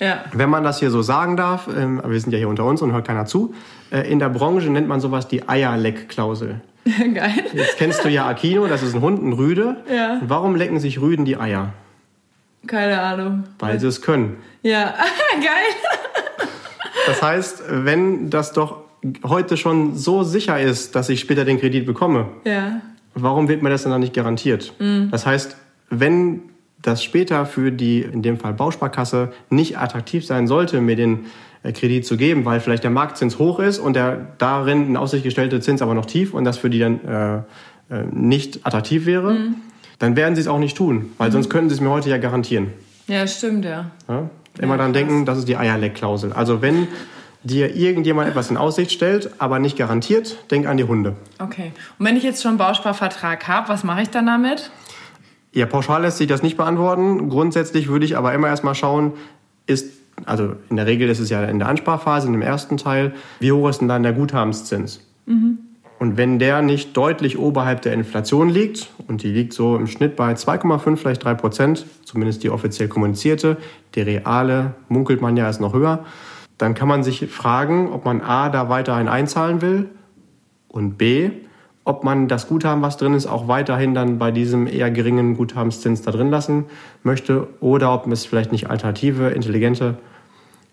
ja. 0.00 0.24
wenn 0.32 0.50
man 0.50 0.64
das 0.64 0.80
hier 0.80 0.90
so 0.90 1.02
sagen 1.02 1.36
darf, 1.36 1.68
ähm, 1.68 2.02
wir 2.04 2.20
sind 2.20 2.32
ja 2.32 2.38
hier 2.38 2.48
unter 2.48 2.64
uns 2.64 2.82
und 2.82 2.92
hört 2.92 3.06
keiner 3.06 3.26
zu, 3.26 3.54
äh, 3.92 4.10
in 4.10 4.18
der 4.18 4.28
Branche 4.28 4.68
nennt 4.70 4.88
man 4.88 5.00
sowas 5.00 5.28
die 5.28 5.48
Eierleckklausel. 5.48 6.60
Geil. 7.14 7.44
Jetzt 7.52 7.78
kennst 7.78 8.04
du 8.04 8.08
ja 8.08 8.26
Aquino, 8.26 8.66
das 8.66 8.82
ist 8.82 8.94
ein 8.94 9.00
Hund, 9.02 9.22
ein 9.22 9.32
Rüde. 9.32 9.76
Ja. 9.92 10.20
Warum 10.26 10.56
lecken 10.56 10.80
sich 10.80 11.00
Rüden 11.00 11.24
die 11.24 11.36
Eier? 11.36 11.72
Keine 12.66 13.00
Ahnung. 13.00 13.44
Weil 13.58 13.78
sie 13.80 13.86
es 13.86 14.02
können. 14.02 14.36
Ja, 14.62 14.94
geil. 15.34 16.48
Das 17.06 17.22
heißt, 17.22 17.62
wenn 17.68 18.30
das 18.30 18.52
doch 18.52 18.78
heute 19.24 19.56
schon 19.56 19.94
so 19.94 20.24
sicher 20.24 20.60
ist, 20.60 20.94
dass 20.94 21.08
ich 21.08 21.20
später 21.20 21.44
den 21.44 21.60
Kredit 21.60 21.86
bekomme, 21.86 22.26
ja. 22.44 22.80
warum 23.14 23.48
wird 23.48 23.62
mir 23.62 23.70
das 23.70 23.84
dann 23.84 24.00
nicht 24.00 24.14
garantiert? 24.14 24.72
Mhm. 24.78 25.10
Das 25.10 25.26
heißt, 25.26 25.56
wenn 25.90 26.42
das 26.82 27.02
später 27.02 27.46
für 27.46 27.70
die, 27.70 28.02
in 28.02 28.22
dem 28.22 28.38
Fall 28.38 28.52
Bausparkasse, 28.52 29.32
nicht 29.50 29.78
attraktiv 29.78 30.26
sein 30.26 30.46
sollte, 30.46 30.80
mir 30.80 30.96
den 30.96 31.26
äh, 31.62 31.72
Kredit 31.72 32.06
zu 32.06 32.16
geben, 32.16 32.44
weil 32.44 32.60
vielleicht 32.60 32.84
der 32.84 32.90
Marktzins 32.90 33.38
hoch 33.38 33.58
ist 33.58 33.78
und 33.78 33.94
der 33.94 34.26
darin 34.38 34.88
in 34.88 34.96
Aussicht 34.96 35.24
gestellte 35.24 35.60
Zins 35.60 35.82
aber 35.82 35.94
noch 35.94 36.06
tief 36.06 36.34
und 36.34 36.44
das 36.44 36.58
für 36.58 36.70
die 36.70 36.78
dann 36.78 37.04
äh, 37.04 37.36
äh, 37.94 38.04
nicht 38.12 38.66
attraktiv 38.66 39.06
wäre, 39.06 39.32
mhm. 39.32 39.54
Dann 39.98 40.16
werden 40.16 40.34
sie 40.34 40.40
es 40.40 40.48
auch 40.48 40.58
nicht 40.58 40.76
tun, 40.76 41.12
weil 41.18 41.28
mhm. 41.28 41.32
sonst 41.32 41.50
könnten 41.50 41.68
sie 41.70 41.76
es 41.76 41.80
mir 41.80 41.90
heute 41.90 42.10
ja 42.10 42.18
garantieren. 42.18 42.72
Ja, 43.06 43.26
stimmt, 43.26 43.64
ja. 43.64 43.90
ja? 44.08 44.28
Immer 44.58 44.74
ja, 44.74 44.78
dann 44.78 44.92
denken, 44.92 45.26
das 45.26 45.38
ist 45.38 45.48
die 45.48 45.56
Eierleckklausel. 45.56 46.32
Also 46.32 46.62
wenn 46.62 46.88
dir 47.44 47.76
irgendjemand 47.76 48.28
etwas 48.28 48.50
in 48.50 48.56
Aussicht 48.56 48.90
stellt, 48.90 49.30
aber 49.38 49.58
nicht 49.58 49.76
garantiert, 49.76 50.50
denk 50.50 50.66
an 50.66 50.76
die 50.76 50.84
Hunde. 50.84 51.14
Okay. 51.38 51.72
Und 51.98 52.06
wenn 52.06 52.16
ich 52.16 52.24
jetzt 52.24 52.42
schon 52.42 52.50
einen 52.50 52.58
Bausparvertrag 52.58 53.46
habe, 53.46 53.68
was 53.68 53.84
mache 53.84 54.02
ich 54.02 54.10
dann 54.10 54.26
damit? 54.26 54.70
Ja, 55.52 55.66
pauschal 55.66 56.02
lässt 56.02 56.18
sich 56.18 56.26
das 56.26 56.42
nicht 56.42 56.56
beantworten. 56.56 57.28
Grundsätzlich 57.28 57.88
würde 57.88 58.04
ich 58.04 58.16
aber 58.16 58.34
immer 58.34 58.48
erstmal 58.48 58.74
schauen, 58.74 59.12
ist 59.66 59.96
also 60.24 60.56
in 60.70 60.76
der 60.76 60.86
Regel 60.86 61.08
ist 61.08 61.18
es 61.18 61.28
ja 61.28 61.44
in 61.44 61.58
der 61.58 61.68
Ansparphase, 61.68 62.26
in 62.26 62.32
dem 62.32 62.42
ersten 62.42 62.78
Teil, 62.78 63.14
wie 63.40 63.52
hoch 63.52 63.68
ist 63.68 63.80
denn 63.80 63.88
dann 63.88 64.02
der 64.02 64.12
Guthabenszins? 64.12 65.00
Mhm. 65.26 65.58
Und 65.98 66.16
wenn 66.16 66.38
der 66.38 66.60
nicht 66.60 66.96
deutlich 66.96 67.38
oberhalb 67.38 67.82
der 67.82 67.94
Inflation 67.94 68.50
liegt, 68.50 68.90
und 69.08 69.22
die 69.22 69.32
liegt 69.32 69.54
so 69.54 69.76
im 69.76 69.86
Schnitt 69.86 70.14
bei 70.14 70.32
2,5, 70.32 70.96
vielleicht 70.96 71.24
3 71.24 71.34
Prozent, 71.34 71.86
zumindest 72.04 72.42
die 72.42 72.50
offiziell 72.50 72.88
kommunizierte, 72.88 73.56
die 73.94 74.02
reale 74.02 74.74
munkelt 74.88 75.22
man 75.22 75.36
ja 75.36 75.48
ist 75.48 75.60
noch 75.60 75.72
höher, 75.72 76.04
dann 76.58 76.74
kann 76.74 76.88
man 76.88 77.02
sich 77.02 77.26
fragen, 77.28 77.92
ob 77.92 78.04
man 78.04 78.20
A, 78.20 78.50
da 78.50 78.68
weiterhin 78.68 79.08
einzahlen 79.08 79.62
will 79.62 79.88
und 80.68 80.98
B, 80.98 81.30
ob 81.84 82.02
man 82.02 82.28
das 82.28 82.48
Guthaben, 82.48 82.82
was 82.82 82.96
drin 82.96 83.14
ist, 83.14 83.26
auch 83.26 83.48
weiterhin 83.48 83.94
dann 83.94 84.18
bei 84.18 84.30
diesem 84.32 84.66
eher 84.66 84.90
geringen 84.90 85.36
Guthabenszins 85.36 86.02
da 86.02 86.10
drin 86.10 86.30
lassen 86.30 86.64
möchte 87.04 87.46
oder 87.60 87.94
ob 87.94 88.06
es 88.08 88.26
vielleicht 88.26 88.52
nicht 88.52 88.68
alternative, 88.68 89.28
intelligente, 89.28 89.96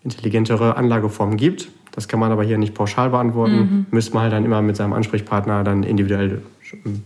intelligentere 0.04 0.76
Anlageformen 0.76 1.36
gibt. 1.36 1.68
Das 1.92 2.08
kann 2.08 2.20
man 2.20 2.32
aber 2.32 2.44
hier 2.44 2.58
nicht 2.58 2.74
pauschal 2.74 3.10
beantworten. 3.10 3.56
Mhm. 3.56 3.86
Müsste 3.90 4.14
man 4.14 4.24
halt 4.24 4.32
dann 4.32 4.44
immer 4.44 4.62
mit 4.62 4.76
seinem 4.76 4.92
Ansprechpartner 4.92 5.64
dann 5.64 5.82
individuell 5.82 6.42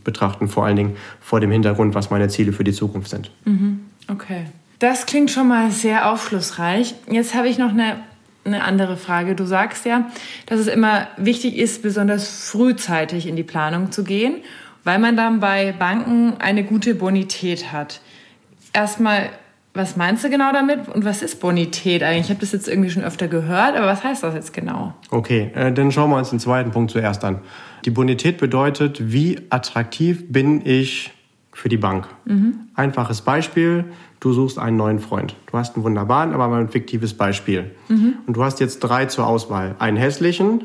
betrachten, 0.02 0.48
vor 0.48 0.64
allen 0.64 0.76
Dingen 0.76 0.96
vor 1.20 1.40
dem 1.40 1.50
Hintergrund, 1.50 1.94
was 1.94 2.10
meine 2.10 2.28
Ziele 2.28 2.52
für 2.52 2.64
die 2.64 2.72
Zukunft 2.72 3.10
sind. 3.10 3.30
Mhm. 3.44 3.80
Okay. 4.10 4.46
Das 4.78 5.06
klingt 5.06 5.30
schon 5.30 5.48
mal 5.48 5.70
sehr 5.70 6.10
aufschlussreich. 6.10 6.94
Jetzt 7.10 7.34
habe 7.34 7.48
ich 7.48 7.58
noch 7.58 7.70
eine 7.70 7.96
eine 8.48 8.64
andere 8.64 8.96
Frage. 8.96 9.34
Du 9.34 9.44
sagst 9.44 9.84
ja, 9.84 10.10
dass 10.46 10.58
es 10.58 10.66
immer 10.66 11.06
wichtig 11.16 11.56
ist, 11.56 11.82
besonders 11.82 12.48
frühzeitig 12.50 13.26
in 13.26 13.36
die 13.36 13.42
Planung 13.42 13.92
zu 13.92 14.04
gehen, 14.04 14.36
weil 14.84 14.98
man 14.98 15.16
dann 15.16 15.40
bei 15.40 15.72
Banken 15.72 16.34
eine 16.38 16.64
gute 16.64 16.94
Bonität 16.94 17.72
hat. 17.72 18.00
Erstmal, 18.72 19.30
was 19.78 19.96
meinst 19.96 20.24
du 20.24 20.28
genau 20.28 20.52
damit 20.52 20.88
und 20.88 21.04
was 21.04 21.22
ist 21.22 21.40
Bonität 21.40 22.02
eigentlich? 22.02 22.26
Ich 22.26 22.30
habe 22.30 22.40
das 22.40 22.52
jetzt 22.52 22.68
irgendwie 22.68 22.90
schon 22.90 23.04
öfter 23.04 23.28
gehört, 23.28 23.76
aber 23.76 23.86
was 23.86 24.04
heißt 24.04 24.22
das 24.22 24.34
jetzt 24.34 24.52
genau? 24.52 24.92
Okay, 25.10 25.50
äh, 25.54 25.72
dann 25.72 25.90
schauen 25.90 26.10
wir 26.10 26.18
uns 26.18 26.30
den 26.30 26.40
zweiten 26.40 26.70
Punkt 26.72 26.90
zuerst 26.90 27.24
an. 27.24 27.38
Die 27.84 27.90
Bonität 27.90 28.38
bedeutet, 28.38 29.12
wie 29.12 29.40
attraktiv 29.48 30.24
bin 30.28 30.66
ich 30.66 31.12
für 31.52 31.68
die 31.68 31.76
Bank. 31.76 32.08
Mhm. 32.24 32.68
Einfaches 32.74 33.22
Beispiel, 33.22 33.84
du 34.20 34.32
suchst 34.32 34.58
einen 34.58 34.76
neuen 34.76 34.98
Freund. 34.98 35.34
Du 35.50 35.56
hast 35.56 35.76
einen 35.76 35.84
wunderbaren, 35.84 36.32
aber 36.32 36.48
mal 36.48 36.60
ein 36.60 36.68
fiktives 36.68 37.14
Beispiel. 37.14 37.70
Mhm. 37.88 38.14
Und 38.26 38.36
du 38.36 38.44
hast 38.44 38.60
jetzt 38.60 38.80
drei 38.80 39.06
zur 39.06 39.26
Auswahl. 39.26 39.76
Einen 39.78 39.96
hässlichen, 39.96 40.64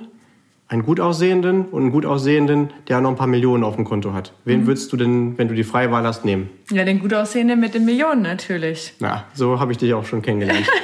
einen 0.68 0.84
gut 0.84 1.00
aussehenden 1.00 1.66
und 1.66 1.84
einen 1.84 1.92
gut 1.92 2.06
aussehenden, 2.06 2.72
der 2.88 3.02
noch 3.02 3.10
ein 3.10 3.16
paar 3.16 3.28
Millionen 3.28 3.64
auf 3.64 3.76
dem 3.76 3.86
Konto 3.86 4.14
hat. 4.14 4.34
Wen 4.46 4.62
mhm. 4.62 4.68
würdest 4.68 4.92
du 4.92 4.98
denn, 4.98 5.38
wenn 5.38 5.48
du 5.48 5.54
die 5.54 5.64
freie 5.64 5.92
Wahl 5.92 6.04
hast, 6.06 6.26
nehmen? 6.26 6.50
Ja, 6.72 6.84
den 6.84 7.00
gut 7.00 7.14
aussehenden 7.14 7.60
mit 7.60 7.74
den 7.74 7.86
Millionen 7.86 8.22
natürlich. 8.22 8.94
Na, 9.00 9.26
so 9.34 9.60
habe 9.60 9.72
ich 9.72 9.78
dich 9.78 9.94
auch 9.94 10.06
schon 10.06 10.22
kennengelernt. 10.22 10.68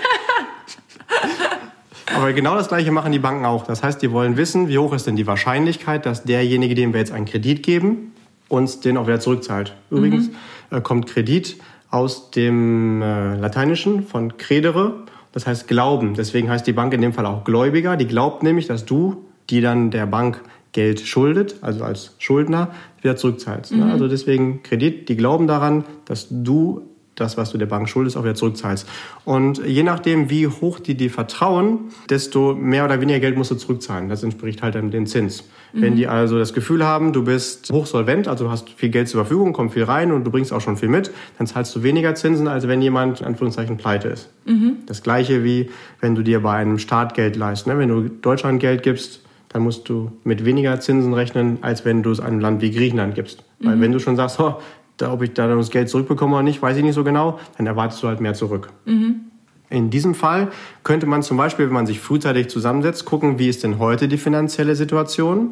Aber 2.16 2.34
genau 2.34 2.56
das 2.56 2.68
Gleiche 2.68 2.92
machen 2.92 3.12
die 3.12 3.20
Banken 3.20 3.46
auch. 3.46 3.66
Das 3.66 3.82
heißt, 3.84 4.02
die 4.02 4.12
wollen 4.12 4.36
wissen, 4.36 4.68
wie 4.68 4.78
hoch 4.78 4.94
ist 4.94 5.08
denn 5.08 5.16
die 5.16 5.28
Wahrscheinlichkeit, 5.28 6.06
dass 6.06 6.24
derjenige, 6.24 6.76
dem 6.76 6.92
wir 6.94 7.00
jetzt 7.00 7.12
einen 7.12 7.26
Kredit 7.26 7.64
geben, 7.64 8.14
uns 8.50 8.80
den 8.80 8.98
auch 8.98 9.08
wieder 9.08 9.20
zurückzahlt. 9.20 9.76
Übrigens 9.90 10.30
mhm. 10.70 10.84
kommt 10.84 11.08
Kredit 11.08 11.58
aus 11.92 12.32
dem 12.32 13.02
äh, 13.02 13.36
Lateinischen 13.36 14.04
von 14.04 14.38
credere, 14.38 15.06
das 15.32 15.48
heißt 15.48 15.68
Glauben. 15.68 16.16
Deswegen 16.16 16.50
heißt 16.50 16.66
die 16.68 16.74
Bank 16.74 16.94
in 16.94 17.02
dem 17.02 17.14
Fall 17.14 17.26
auch 17.26 17.44
Gläubiger. 17.44 17.96
Die 17.96 18.08
glaubt 18.08 18.44
nämlich, 18.44 18.68
dass 18.68 18.86
du, 18.86 19.26
die 19.50 19.62
dann 19.62 19.92
der 19.92 20.06
Bank 20.06 20.42
Geld 20.72 21.02
schuldet, 21.02 21.56
also 21.62 21.84
als 21.84 22.16
Schuldner, 22.20 22.70
wieder 23.02 23.16
zurückzahlst. 23.16 23.72
Ne? 23.72 23.86
Mhm. 23.86 23.92
Also 23.92 24.08
deswegen 24.08 24.62
Kredit, 24.64 25.10
die 25.10 25.18
glauben 25.18 25.48
daran, 25.48 25.84
dass 26.06 26.28
du 26.30 26.84
das, 27.16 27.38
was 27.38 27.52
du 27.52 27.58
der 27.58 27.66
Bank 27.66 27.90
schuldest, 27.90 28.18
auch 28.18 28.24
wieder 28.24 28.36
zurückzahlst. 28.36 28.88
Und 29.26 29.66
je 29.66 29.84
nachdem, 29.84 30.30
wie 30.30 30.48
hoch 30.48 30.80
die 30.80 30.96
dir 30.96 31.10
vertrauen, 31.10 31.92
desto 32.10 32.56
mehr 32.56 32.86
oder 32.86 33.02
weniger 33.02 33.20
Geld 33.20 33.38
musst 33.38 33.52
du 33.52 33.56
zurückzahlen. 33.56 34.10
Das 34.10 34.24
entspricht 34.24 34.62
halt 34.62 34.76
dann 34.76 34.92
dem 34.92 35.06
Zins. 35.06 35.44
Mhm. 35.74 35.82
Wenn 35.82 35.96
die 35.96 36.08
also 36.08 36.40
das 36.40 36.54
Gefühl 36.54 36.86
haben, 36.86 37.12
du 37.14 37.24
bist 37.24 37.72
hochsolvent, 37.72 38.28
also 38.28 38.46
du 38.46 38.52
hast 38.52 38.70
viel 38.70 38.90
Geld 38.90 39.10
zur 39.10 39.26
Verfügung, 39.26 39.54
kommt 39.54 39.74
viel 39.74 39.84
rein 39.84 40.12
und 40.12 40.24
du 40.24 40.32
bringst 40.32 40.54
auch 40.54 40.62
schon 40.62 40.78
viel 40.78 40.90
mit, 40.90 41.12
dann 41.38 41.48
zahlst 41.48 41.76
du 41.76 41.84
weniger 41.84 42.16
Zinsen, 42.16 42.48
als 42.48 42.68
wenn 42.68 42.82
jemand, 42.82 43.22
in 43.22 43.28
Anführungszeichen, 43.28 43.78
pleite 43.78 44.08
ist. 44.10 44.30
Mhm. 44.46 44.78
Das 44.86 45.04
gleiche 45.04 45.44
wie, 45.44 45.70
wenn 46.00 46.16
du 46.16 46.24
dir 46.24 46.42
bei 46.42 46.54
einem 46.54 46.80
Staat 46.80 47.16
Geld 47.16 47.36
leist. 47.36 47.68
Ne? 47.68 47.78
Wenn 47.78 47.90
du 47.90 48.08
Deutschland 48.08 48.60
Geld 48.60 48.84
gibst, 48.84 49.22
dann 49.50 49.64
musst 49.64 49.90
du 49.90 50.12
mit 50.24 50.46
weniger 50.46 50.80
Zinsen 50.80 51.14
rechnen, 51.14 51.58
als 51.62 51.84
wenn 51.84 52.04
du 52.04 52.12
es 52.12 52.20
einem 52.20 52.40
Land 52.40 52.62
wie 52.62 52.72
Griechenland 52.72 53.16
gibst. 53.16 53.44
Mhm. 53.60 53.68
Weil 53.68 53.82
wenn 53.82 53.92
du 53.92 54.00
schon 54.00 54.16
sagst, 54.16 54.40
oh, 54.40 54.56
da, 54.98 55.12
ob 55.12 55.22
ich 55.22 55.34
da 55.34 55.48
das 55.48 55.72
Geld 55.72 55.90
zurückbekomme 55.90 56.36
oder 56.36 56.44
nicht, 56.44 56.62
weiß 56.62 56.78
ich 56.78 56.84
nicht 56.84 56.96
so 56.96 57.04
genau, 57.04 57.40
dann 57.58 57.68
erwartest 57.68 58.04
du 58.04 58.08
halt 58.08 58.22
mehr 58.22 58.34
zurück. 58.34 58.70
Mhm. 58.86 59.22
In 59.70 59.90
diesem 59.90 60.16
Fall 60.16 60.50
könnte 60.84 61.06
man 61.06 61.22
zum 61.22 61.38
Beispiel, 61.38 61.68
wenn 61.68 61.74
man 61.74 61.86
sich 61.86 62.00
frühzeitig 62.00 62.50
zusammensetzt, 62.50 63.06
gucken, 63.06 63.38
wie 63.38 63.50
ist 63.50 63.64
denn 63.64 63.78
heute 63.78 64.08
die 64.08 64.18
finanzielle 64.18 64.76
Situation. 64.76 65.52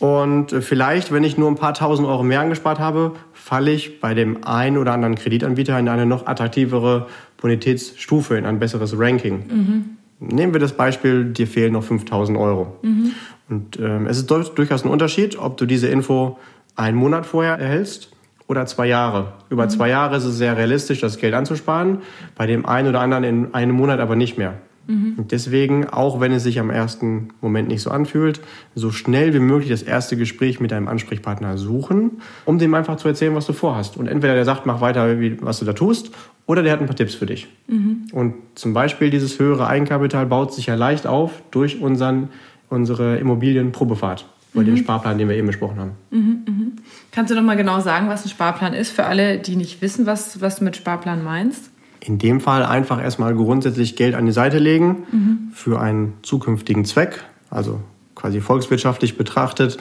Und 0.00 0.50
vielleicht, 0.50 1.12
wenn 1.12 1.24
ich 1.24 1.36
nur 1.36 1.48
ein 1.48 1.56
paar 1.56 1.74
tausend 1.74 2.08
Euro 2.08 2.22
mehr 2.22 2.40
angespart 2.40 2.78
habe, 2.78 3.12
falle 3.32 3.70
ich 3.70 4.00
bei 4.00 4.14
dem 4.14 4.44
einen 4.44 4.78
oder 4.78 4.92
anderen 4.92 5.14
Kreditanbieter 5.14 5.78
in 5.78 5.88
eine 5.88 6.06
noch 6.06 6.26
attraktivere 6.26 7.06
Bonitätsstufe, 7.36 8.36
in 8.36 8.46
ein 8.46 8.58
besseres 8.58 8.98
Ranking. 8.98 9.44
Mhm. 9.46 9.84
Nehmen 10.20 10.52
wir 10.52 10.60
das 10.60 10.72
Beispiel, 10.72 11.24
dir 11.24 11.46
fehlen 11.46 11.72
noch 11.72 11.82
5000 11.82 12.38
Euro. 12.38 12.76
Mhm. 12.82 13.12
Und 13.48 13.78
ähm, 13.80 14.06
es 14.06 14.18
ist 14.18 14.30
durchaus 14.30 14.84
ein 14.84 14.90
Unterschied, 14.90 15.38
ob 15.38 15.56
du 15.56 15.66
diese 15.66 15.88
Info 15.88 16.38
einen 16.76 16.96
Monat 16.96 17.26
vorher 17.26 17.58
erhältst 17.58 18.12
oder 18.46 18.66
zwei 18.66 18.86
Jahre. 18.86 19.32
Über 19.48 19.64
mhm. 19.64 19.70
zwei 19.70 19.88
Jahre 19.88 20.16
ist 20.16 20.24
es 20.24 20.36
sehr 20.36 20.56
realistisch, 20.56 21.00
das 21.00 21.18
Geld 21.18 21.34
anzusparen, 21.34 21.98
bei 22.36 22.46
dem 22.46 22.66
einen 22.66 22.88
oder 22.88 23.00
anderen 23.00 23.24
in 23.24 23.54
einem 23.54 23.74
Monat 23.74 24.00
aber 24.00 24.14
nicht 24.14 24.38
mehr. 24.38 24.54
Mhm. 24.86 25.14
Und 25.16 25.32
deswegen, 25.32 25.88
auch 25.88 26.20
wenn 26.20 26.32
es 26.32 26.42
sich 26.42 26.58
am 26.58 26.70
ersten 26.70 27.28
Moment 27.40 27.68
nicht 27.68 27.82
so 27.82 27.90
anfühlt, 27.90 28.40
so 28.74 28.90
schnell 28.90 29.32
wie 29.34 29.38
möglich 29.38 29.70
das 29.70 29.82
erste 29.82 30.16
Gespräch 30.16 30.60
mit 30.60 30.72
deinem 30.72 30.88
Ansprechpartner 30.88 31.58
suchen, 31.58 32.22
um 32.44 32.58
dem 32.58 32.74
einfach 32.74 32.96
zu 32.96 33.08
erzählen, 33.08 33.34
was 33.34 33.46
du 33.46 33.52
vorhast. 33.52 33.96
Und 33.96 34.08
entweder 34.08 34.34
der 34.34 34.44
sagt, 34.44 34.66
mach 34.66 34.80
weiter, 34.80 35.16
was 35.40 35.60
du 35.60 35.64
da 35.64 35.72
tust, 35.72 36.10
oder 36.50 36.64
der 36.64 36.72
hat 36.72 36.80
ein 36.80 36.86
paar 36.86 36.96
Tipps 36.96 37.14
für 37.14 37.26
dich. 37.26 37.46
Mhm. 37.68 38.06
Und 38.12 38.34
zum 38.56 38.74
Beispiel 38.74 39.10
dieses 39.10 39.38
höhere 39.38 39.68
Eigenkapital 39.68 40.26
baut 40.26 40.52
sich 40.52 40.66
ja 40.66 40.74
leicht 40.74 41.06
auf 41.06 41.30
durch 41.52 41.80
unseren, 41.80 42.30
unsere 42.68 43.18
Immobilienprobefahrt 43.18 44.26
oder 44.52 44.62
mhm. 44.62 44.66
den 44.66 44.76
Sparplan, 44.78 45.16
den 45.16 45.28
wir 45.28 45.36
eben 45.36 45.46
besprochen 45.46 45.78
haben. 45.78 45.92
Mhm, 46.10 46.42
mhm. 46.46 46.72
Kannst 47.12 47.30
du 47.30 47.36
noch 47.36 47.44
mal 47.44 47.56
genau 47.56 47.78
sagen, 47.80 48.08
was 48.08 48.24
ein 48.24 48.30
Sparplan 48.30 48.74
ist 48.74 48.90
für 48.90 49.04
alle, 49.04 49.38
die 49.38 49.54
nicht 49.54 49.80
wissen, 49.80 50.06
was, 50.06 50.40
was 50.40 50.56
du 50.56 50.64
mit 50.64 50.76
Sparplan 50.76 51.22
meinst? 51.22 51.70
In 52.00 52.18
dem 52.18 52.40
Fall 52.40 52.64
einfach 52.64 53.00
erstmal 53.00 53.32
grundsätzlich 53.36 53.94
Geld 53.94 54.16
an 54.16 54.26
die 54.26 54.32
Seite 54.32 54.58
legen 54.58 55.04
mhm. 55.12 55.38
für 55.52 55.80
einen 55.80 56.14
zukünftigen 56.22 56.84
Zweck, 56.84 57.22
also 57.48 57.78
quasi 58.16 58.40
volkswirtschaftlich 58.40 59.16
betrachtet. 59.16 59.78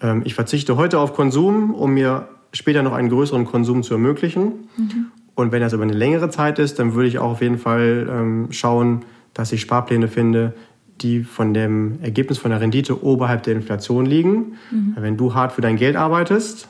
Ähm, 0.00 0.22
ich 0.24 0.34
verzichte 0.34 0.76
heute 0.76 1.00
auf 1.00 1.12
Konsum, 1.12 1.74
um 1.74 1.92
mir 1.92 2.28
später 2.52 2.82
noch 2.82 2.94
einen 2.94 3.10
größeren 3.10 3.44
Konsum 3.44 3.82
zu 3.82 3.92
ermöglichen. 3.92 4.68
Mhm. 4.78 5.06
Und 5.38 5.52
wenn 5.52 5.60
das 5.60 5.72
über 5.72 5.84
eine 5.84 5.92
längere 5.92 6.30
Zeit 6.30 6.58
ist, 6.58 6.80
dann 6.80 6.94
würde 6.94 7.06
ich 7.06 7.20
auch 7.20 7.30
auf 7.30 7.42
jeden 7.42 7.58
Fall 7.58 8.08
ähm, 8.10 8.48
schauen, 8.50 9.04
dass 9.34 9.52
ich 9.52 9.60
Sparpläne 9.60 10.08
finde, 10.08 10.52
die 11.00 11.22
von 11.22 11.54
dem 11.54 12.02
Ergebnis 12.02 12.38
von 12.38 12.50
der 12.50 12.60
Rendite 12.60 13.04
oberhalb 13.04 13.44
der 13.44 13.54
Inflation 13.54 14.04
liegen. 14.04 14.56
Mhm. 14.72 14.96
Wenn 14.98 15.16
du 15.16 15.34
hart 15.34 15.52
für 15.52 15.60
dein 15.60 15.76
Geld 15.76 15.94
arbeitest, 15.94 16.66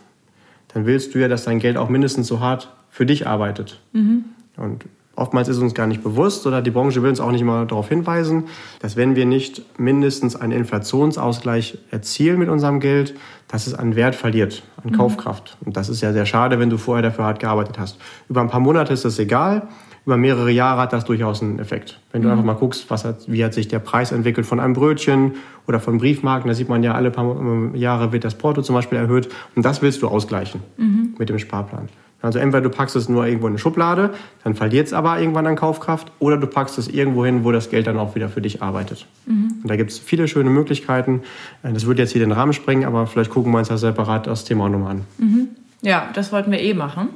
dann 0.75 0.85
willst 0.85 1.15
du 1.15 1.19
ja, 1.19 1.29
dass 1.29 1.45
dein 1.45 1.61
Geld 1.61 1.79
auch 1.79 1.89
mindestens 1.89 2.27
so 2.27 2.41
hart 2.41 2.71
für 2.91 3.07
dich 3.07 3.27
arbeitet. 3.27 3.81
Mhm. 3.95 4.25
Und 4.59 4.85
oftmals 5.19 5.49
ist 5.49 5.59
uns 5.59 5.75
gar 5.75 5.87
nicht 5.87 6.03
bewusst 6.03 6.47
oder 6.47 6.63
die 6.63 6.71
Branche 6.71 7.03
will 7.03 7.11
uns 7.11 7.21
auch 7.21 7.31
nicht 7.31 7.45
mal 7.45 7.67
darauf 7.67 7.89
hinweisen, 7.89 8.45
dass 8.81 8.97
wenn 8.97 9.17
wir 9.17 9.27
nicht 9.27 9.63
mindestens 9.79 10.37
einen 10.37 10.53
Inflationsausgleich 10.53 11.79
erzielen 11.91 12.39
mit 12.39 12.49
unserem 12.49 12.81
Geld, 12.81 13.15
dass 13.49 13.67
es 13.67 13.75
an 13.75 13.97
Wert 13.97 14.15
verliert, 14.15 14.63
an 14.83 14.91
mhm. 14.91 14.97
Kaufkraft. 14.97 15.57
Und 15.65 15.77
das 15.77 15.89
ist 15.89 16.01
ja 16.01 16.13
sehr 16.13 16.27
schade, 16.27 16.59
wenn 16.59 16.71
du 16.71 16.79
vorher 16.79 17.03
dafür 17.03 17.25
hart 17.25 17.41
gearbeitet 17.41 17.79
hast. 17.79 17.99
Über 18.29 18.41
ein 18.41 18.49
paar 18.49 18.61
Monate 18.61 18.93
ist 18.93 19.05
das 19.05 19.19
egal 19.19 19.69
über 20.09 20.17
mehrere 20.17 20.51
Jahre 20.51 20.81
hat 20.81 20.95
das 20.95 21.05
durchaus 21.05 21.43
einen 21.43 21.59
Effekt. 21.59 22.01
Wenn 22.13 22.23
du 22.23 22.29
mhm. 22.29 22.33
einfach 22.33 22.45
mal 22.47 22.55
guckst, 22.55 22.89
was 22.89 23.05
hat, 23.05 23.31
wie 23.31 23.45
hat 23.45 23.53
sich 23.53 23.69
der 23.69 23.79
Preis 23.79 24.11
entwickelt 24.11 24.47
von 24.47 24.59
einem 24.59 24.73
Brötchen 24.73 25.33
oder 25.67 25.81
von 25.81 25.99
Briefmarken, 25.99 26.49
da 26.49 26.55
sieht 26.55 26.71
man 26.71 26.83
ja, 26.83 26.95
alle 26.95 27.11
paar 27.11 27.75
Jahre 27.75 28.11
wird 28.11 28.25
das 28.25 28.35
Porto 28.35 28.63
zum 28.63 28.75
Beispiel 28.75 28.97
erhöht. 28.97 29.29
Und 29.55 29.67
das 29.67 29.83
willst 29.83 30.01
du 30.01 30.09
ausgleichen 30.09 30.63
mhm. 30.79 31.15
mit 31.19 31.29
dem 31.29 31.39
Sparplan. 31.39 31.91
Also 32.21 32.41
entweder 32.41 32.63
du 32.63 32.71
packst 32.71 32.97
es 32.97 33.09
nur 33.09 33.27
irgendwo 33.27 33.47
in 33.47 33.53
eine 33.53 33.59
Schublade, 33.59 34.11
dann 34.43 34.55
verliert 34.55 34.89
es 34.89 34.93
aber 34.93 35.21
irgendwann 35.21 35.47
an 35.47 35.55
Kaufkraft, 35.55 36.11
oder 36.19 36.37
du 36.37 36.49
packst 36.49 36.77
es 36.79 36.89
irgendwo 36.89 37.25
hin, 37.25 37.45
wo 37.45 37.53
das 37.53 37.71
Geld 37.71 37.87
dann 37.87 37.99
auch 37.99 38.17
wieder 38.17 38.29
für 38.29 38.41
dich 38.41 38.61
arbeitet. 38.61 39.07
Mhm. 39.27 39.61
Und 39.63 39.71
da 39.71 39.77
gibt 39.77 39.91
es 39.91 39.99
viele 39.99 40.27
schöne 40.27 40.51
Möglichkeiten. 40.51 41.23
Das 41.63 41.87
würde 41.87 42.03
jetzt 42.03 42.13
hier 42.13 42.21
den 42.21 42.33
Rahmen 42.33 42.53
sprengen, 42.53 42.85
aber 42.85 43.07
vielleicht 43.07 43.31
gucken 43.31 43.53
wir 43.53 43.59
uns 43.59 43.69
das 43.69 43.83
separat 43.83 44.27
das 44.27 44.45
Thema 44.45 44.65
auch 44.65 44.69
nochmal 44.69 44.91
an. 44.93 45.05
Mhm. 45.19 45.49
Ja, 45.81 46.09
das 46.13 46.33
wollten 46.33 46.51
wir 46.51 46.61
eh 46.61 46.75
machen. 46.75 47.09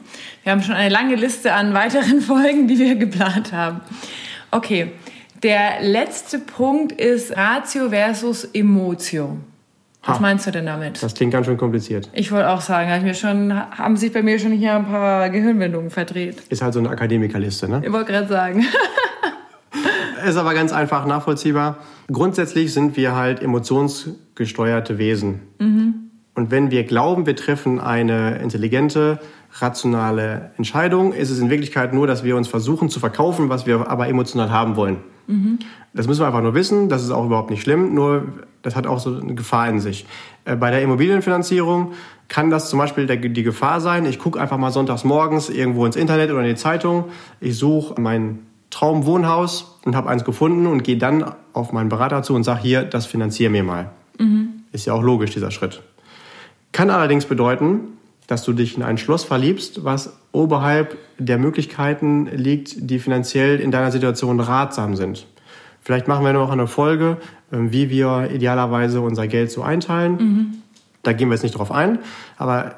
Wir 0.44 0.52
haben 0.52 0.62
schon 0.62 0.76
eine 0.76 0.88
lange 0.88 1.16
Liste 1.16 1.52
an 1.52 1.74
weiteren 1.74 2.20
Folgen, 2.20 2.68
die 2.68 2.78
wir 2.78 2.94
geplant 2.94 3.52
haben. 3.52 3.80
Okay, 4.52 4.92
der 5.42 5.82
letzte 5.82 6.38
Punkt 6.38 6.92
ist 6.92 7.36
Ratio 7.36 7.88
versus 7.90 8.44
Emotio. 8.44 9.38
Was 10.04 10.18
ha. 10.18 10.20
meinst 10.20 10.46
du 10.46 10.50
denn 10.50 10.66
damit? 10.66 11.02
Das 11.02 11.14
klingt 11.14 11.32
ganz 11.32 11.46
schön 11.46 11.56
kompliziert. 11.56 12.10
Ich 12.12 12.32
wollte 12.32 12.50
auch 12.50 12.60
sagen, 12.60 12.90
hab 12.90 13.02
mir 13.02 13.14
schon, 13.14 13.52
haben 13.52 13.96
sich 13.96 14.12
bei 14.12 14.22
mir 14.22 14.38
schon 14.38 14.50
hier 14.50 14.74
ein 14.74 14.86
paar 14.86 15.30
Gehirnwindungen 15.30 15.90
verdreht. 15.90 16.42
Ist 16.48 16.60
halt 16.60 16.74
so 16.74 16.80
eine 16.80 16.90
Akademikerliste, 16.90 17.68
ne? 17.68 17.82
Ich 17.84 17.92
wollte 17.92 18.10
gerade 18.10 18.26
sagen. 18.26 18.64
ist 20.26 20.36
aber 20.36 20.54
ganz 20.54 20.72
einfach 20.72 21.06
nachvollziehbar. 21.06 21.78
Grundsätzlich 22.10 22.72
sind 22.72 22.96
wir 22.96 23.14
halt 23.14 23.40
emotionsgesteuerte 23.42 24.98
Wesen. 24.98 25.40
Mhm. 25.58 25.94
Und 26.34 26.50
wenn 26.50 26.70
wir 26.70 26.84
glauben, 26.84 27.26
wir 27.26 27.36
treffen 27.36 27.78
eine 27.78 28.38
intelligente, 28.38 29.20
rationale 29.60 30.52
Entscheidung, 30.56 31.12
ist 31.12 31.30
es 31.30 31.38
in 31.38 31.50
Wirklichkeit 31.50 31.92
nur, 31.92 32.06
dass 32.06 32.24
wir 32.24 32.36
uns 32.36 32.48
versuchen 32.48 32.88
zu 32.88 33.00
verkaufen, 33.00 33.50
was 33.50 33.66
wir 33.66 33.88
aber 33.88 34.08
emotional 34.08 34.50
haben 34.50 34.76
wollen. 34.76 34.98
Mhm. 35.26 35.58
Das 35.94 36.06
müssen 36.06 36.20
wir 36.20 36.26
einfach 36.26 36.42
nur 36.42 36.54
wissen, 36.54 36.88
das 36.88 37.02
ist 37.02 37.10
auch 37.10 37.26
überhaupt 37.26 37.50
nicht 37.50 37.62
schlimm, 37.62 37.94
nur 37.94 38.24
das 38.62 38.76
hat 38.76 38.86
auch 38.86 38.98
so 38.98 39.16
eine 39.16 39.34
Gefahr 39.34 39.68
in 39.68 39.80
sich. 39.80 40.06
Äh, 40.44 40.56
bei 40.56 40.70
der 40.70 40.82
Immobilienfinanzierung 40.82 41.92
kann 42.28 42.50
das 42.50 42.70
zum 42.70 42.78
Beispiel 42.78 43.06
die 43.06 43.42
Gefahr 43.42 43.80
sein, 43.80 44.06
ich 44.06 44.18
gucke 44.18 44.40
einfach 44.40 44.56
mal 44.56 44.70
sonntags 44.70 45.04
morgens 45.04 45.50
irgendwo 45.50 45.84
ins 45.84 45.96
Internet 45.96 46.30
oder 46.30 46.40
in 46.40 46.48
die 46.48 46.54
Zeitung, 46.54 47.06
ich 47.40 47.58
suche 47.58 48.00
mein 48.00 48.40
Traumwohnhaus 48.70 49.78
und 49.84 49.94
habe 49.94 50.08
eins 50.08 50.24
gefunden 50.24 50.66
und 50.66 50.82
gehe 50.82 50.96
dann 50.96 51.34
auf 51.52 51.72
meinen 51.72 51.90
Berater 51.90 52.22
zu 52.22 52.34
und 52.34 52.44
sage, 52.44 52.62
hier, 52.62 52.82
das 52.84 53.04
finanziere 53.04 53.50
mir 53.50 53.62
mal. 53.62 53.90
Mhm. 54.18 54.62
Ist 54.72 54.86
ja 54.86 54.94
auch 54.94 55.02
logisch, 55.02 55.32
dieser 55.32 55.50
Schritt. 55.50 55.82
Kann 56.72 56.88
allerdings 56.88 57.26
bedeuten, 57.26 57.80
dass 58.32 58.44
du 58.44 58.54
dich 58.54 58.78
in 58.78 58.82
ein 58.82 58.96
Schloss 58.96 59.24
verliebst, 59.24 59.84
was 59.84 60.16
oberhalb 60.32 60.96
der 61.18 61.36
Möglichkeiten 61.36 62.26
liegt, 62.34 62.90
die 62.90 62.98
finanziell 62.98 63.60
in 63.60 63.70
deiner 63.70 63.92
Situation 63.92 64.40
ratsam 64.40 64.96
sind. 64.96 65.26
Vielleicht 65.82 66.08
machen 66.08 66.24
wir 66.24 66.32
noch 66.32 66.50
eine 66.50 66.66
Folge, 66.66 67.18
ähm, 67.52 67.72
wie 67.72 67.90
wir 67.90 68.30
idealerweise 68.32 69.02
unser 69.02 69.26
Geld 69.26 69.50
so 69.50 69.62
einteilen. 69.62 70.12
Mhm. 70.12 70.46
Da 71.02 71.12
gehen 71.12 71.28
wir 71.28 71.34
jetzt 71.34 71.42
nicht 71.42 71.58
drauf 71.58 71.70
ein, 71.70 71.98
aber 72.38 72.76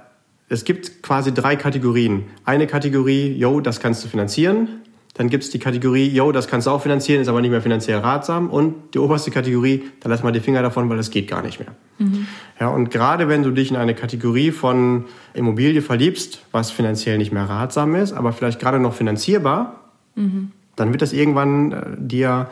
es 0.49 0.65
gibt 0.65 1.05
quasi 1.05 1.33
drei 1.33 1.55
Kategorien. 1.55 2.25
Eine 2.45 2.67
Kategorie, 2.67 3.33
yo, 3.33 3.61
das 3.61 3.79
kannst 3.79 4.03
du 4.05 4.09
finanzieren. 4.09 4.81
Dann 5.15 5.29
gibt 5.31 5.45
es 5.45 5.51
die 5.51 5.61
Kategorie, 5.61 6.09
yo, 6.09 6.33
das 6.33 6.49
kannst 6.49 6.67
du 6.67 6.73
auch 6.73 6.83
finanzieren, 6.83 7.23
ist 7.23 7.29
aber 7.29 7.41
nicht 7.41 7.53
mehr 7.53 7.63
finanziell 7.63 7.99
ratsam. 7.99 8.51
Und 8.51 8.95
die 8.95 8.99
oberste 8.99 9.31
Kategorie, 9.31 9.85
da 10.01 10.09
lass 10.09 10.25
mal 10.25 10.33
die 10.33 10.41
Finger 10.41 10.61
davon, 10.61 10.91
weil 10.91 10.97
das 10.97 11.11
geht 11.11 11.29
gar 11.29 11.41
nicht 11.41 11.61
mehr. 11.61 11.69
Mhm. 11.99 12.27
Ja, 12.59 12.69
und 12.69 12.91
gerade 12.91 13.29
wenn 13.29 13.45
du 13.45 13.53
dich 13.53 13.71
in 13.71 13.77
eine 13.77 13.95
Kategorie 13.95 14.51
von 14.51 15.05
Immobilie 15.33 15.83
verliebst, 15.83 16.43
was 16.51 16.73
finanziell 16.73 17.19
nicht 17.19 17.33
mehr 17.33 17.49
ratsam 17.49 17.95
ist, 17.95 18.13
aber 18.13 18.33
vielleicht 18.33 18.59
gerade 18.59 18.81
noch 18.81 18.95
finanzierbar, 18.95 19.81
mhm. 20.17 20.51
dann 20.75 20.91
wird 20.91 21.01
das 21.01 21.13
irgendwann 21.13 21.71
äh, 21.71 21.85
dir 21.97 22.49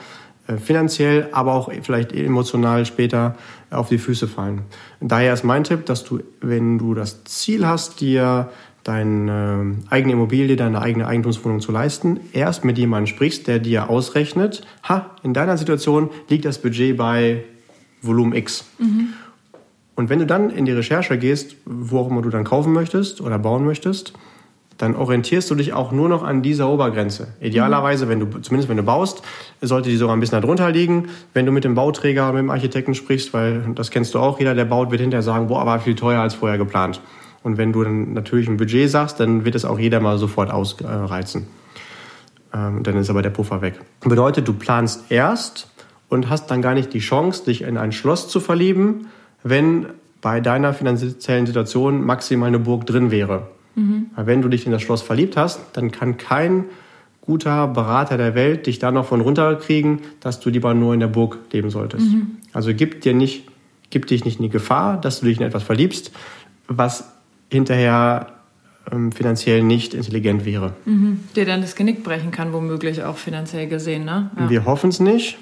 äh, 0.46 0.56
finanziell, 0.56 1.28
aber 1.32 1.54
auch 1.54 1.72
vielleicht 1.82 2.12
emotional 2.12 2.86
später 2.86 3.34
auf 3.70 3.88
die 3.88 3.98
Füße 3.98 4.28
fallen. 4.28 4.62
Daher 5.00 5.34
ist 5.34 5.44
mein 5.44 5.64
Tipp, 5.64 5.86
dass 5.86 6.04
du, 6.04 6.20
wenn 6.40 6.78
du 6.78 6.94
das 6.94 7.24
Ziel 7.24 7.66
hast, 7.66 8.00
dir 8.00 8.50
deine 8.84 9.76
eigene 9.90 10.14
Immobilie, 10.14 10.56
deine 10.56 10.80
eigene 10.80 11.06
Eigentumswohnung 11.06 11.60
zu 11.60 11.72
leisten, 11.72 12.20
erst 12.32 12.64
mit 12.64 12.78
jemandem 12.78 13.06
sprichst, 13.06 13.46
der 13.46 13.58
dir 13.58 13.88
ausrechnet, 13.88 14.62
ha, 14.88 15.10
in 15.22 15.34
deiner 15.34 15.56
Situation 15.56 16.10
liegt 16.28 16.44
das 16.44 16.58
Budget 16.58 16.96
bei 16.96 17.44
Volumen 18.00 18.34
X. 18.34 18.64
Mhm. 18.78 19.08
Und 19.94 20.08
wenn 20.08 20.18
du 20.18 20.26
dann 20.26 20.50
in 20.50 20.64
die 20.64 20.72
Recherche 20.72 21.18
gehst, 21.18 21.56
wo 21.64 21.98
auch 21.98 22.10
immer 22.10 22.22
du 22.22 22.30
dann 22.30 22.44
kaufen 22.44 22.72
möchtest 22.72 23.20
oder 23.20 23.38
bauen 23.38 23.64
möchtest, 23.64 24.14
dann 24.78 24.96
orientierst 24.96 25.48
du 25.50 25.54
dich 25.54 25.74
auch 25.74 25.92
nur 25.92 26.08
noch 26.08 26.24
an 26.24 26.42
dieser 26.42 26.68
Obergrenze. 26.68 27.28
Idealerweise, 27.40 28.08
wenn 28.08 28.18
du, 28.18 28.26
zumindest 28.40 28.68
wenn 28.68 28.78
du 28.78 28.82
baust, 28.82 29.22
sollte 29.60 29.90
die 29.90 29.96
sogar 29.96 30.16
ein 30.16 30.20
bisschen 30.20 30.40
darunter 30.40 30.70
liegen. 30.72 31.08
Wenn 31.34 31.46
du 31.46 31.52
mit 31.52 31.62
dem 31.62 31.74
Bauträger, 31.74 32.32
mit 32.32 32.40
dem 32.40 32.50
Architekten 32.50 32.94
sprichst, 32.94 33.32
weil 33.32 33.62
das 33.74 33.90
kennst 33.90 34.14
du 34.14 34.18
auch, 34.18 34.40
jeder, 34.40 34.54
der 34.54 34.64
baut, 34.64 34.90
wird 34.90 35.00
hinterher 35.00 35.22
sagen, 35.22 35.46
boah, 35.46 35.66
war 35.66 35.78
viel 35.78 35.94
teurer 35.94 36.22
als 36.22 36.34
vorher 36.34 36.58
geplant. 36.58 37.00
Und 37.42 37.58
wenn 37.58 37.72
du 37.72 37.82
dann 37.82 38.12
natürlich 38.12 38.48
ein 38.48 38.56
Budget 38.56 38.88
sagst, 38.90 39.18
dann 39.20 39.44
wird 39.44 39.54
es 39.54 39.64
auch 39.64 39.78
jeder 39.78 40.00
mal 40.00 40.18
sofort 40.18 40.50
ausreizen. 40.50 41.46
Ähm, 42.54 42.82
dann 42.82 42.96
ist 42.96 43.10
aber 43.10 43.22
der 43.22 43.30
Puffer 43.30 43.62
weg. 43.62 43.80
Bedeutet, 44.00 44.46
du 44.46 44.52
planst 44.52 45.10
erst 45.10 45.68
und 46.08 46.28
hast 46.28 46.50
dann 46.50 46.62
gar 46.62 46.74
nicht 46.74 46.92
die 46.92 46.98
Chance, 46.98 47.44
dich 47.44 47.62
in 47.62 47.78
ein 47.78 47.92
Schloss 47.92 48.28
zu 48.28 48.38
verlieben, 48.38 49.08
wenn 49.42 49.86
bei 50.20 50.40
deiner 50.40 50.72
finanziellen 50.72 51.46
Situation 51.46 52.04
maximal 52.04 52.48
eine 52.48 52.58
Burg 52.58 52.86
drin 52.86 53.10
wäre. 53.10 53.48
Mhm. 53.74 54.06
Weil 54.14 54.26
wenn 54.26 54.42
du 54.42 54.48
dich 54.48 54.66
in 54.66 54.72
das 54.72 54.82
Schloss 54.82 55.02
verliebt 55.02 55.36
hast, 55.36 55.60
dann 55.72 55.90
kann 55.90 56.16
kein 56.16 56.66
guter 57.22 57.68
Berater 57.68 58.16
der 58.16 58.34
Welt 58.34 58.66
dich 58.66 58.78
da 58.78 58.90
noch 58.90 59.06
von 59.06 59.20
runterkriegen, 59.20 60.00
dass 60.20 60.40
du 60.40 60.50
lieber 60.50 60.74
nur 60.74 60.92
in 60.94 61.00
der 61.00 61.06
Burg 61.06 61.38
leben 61.52 61.70
solltest. 61.70 62.10
Mhm. 62.10 62.32
Also 62.52 62.74
gib 62.74 63.00
dir 63.00 63.14
nicht, 63.14 63.48
gib 63.90 64.06
dich 64.06 64.24
nicht 64.24 64.38
in 64.38 64.44
die 64.44 64.48
Gefahr, 64.50 65.00
dass 65.00 65.20
du 65.20 65.26
dich 65.26 65.40
in 65.40 65.46
etwas 65.46 65.62
verliebst, 65.62 66.12
was 66.68 67.11
hinterher 67.52 68.28
ähm, 68.90 69.12
finanziell 69.12 69.62
nicht 69.62 69.94
intelligent 69.94 70.44
wäre. 70.44 70.72
Mhm. 70.84 71.20
Der 71.36 71.44
dann 71.44 71.60
das 71.60 71.76
Genick 71.76 72.02
brechen 72.02 72.30
kann, 72.30 72.52
womöglich 72.52 73.04
auch 73.04 73.16
finanziell 73.16 73.68
gesehen. 73.68 74.04
Ne? 74.04 74.30
Ja. 74.38 74.50
Wir 74.50 74.64
hoffen 74.64 74.90
es 74.90 74.98
nicht. 74.98 75.38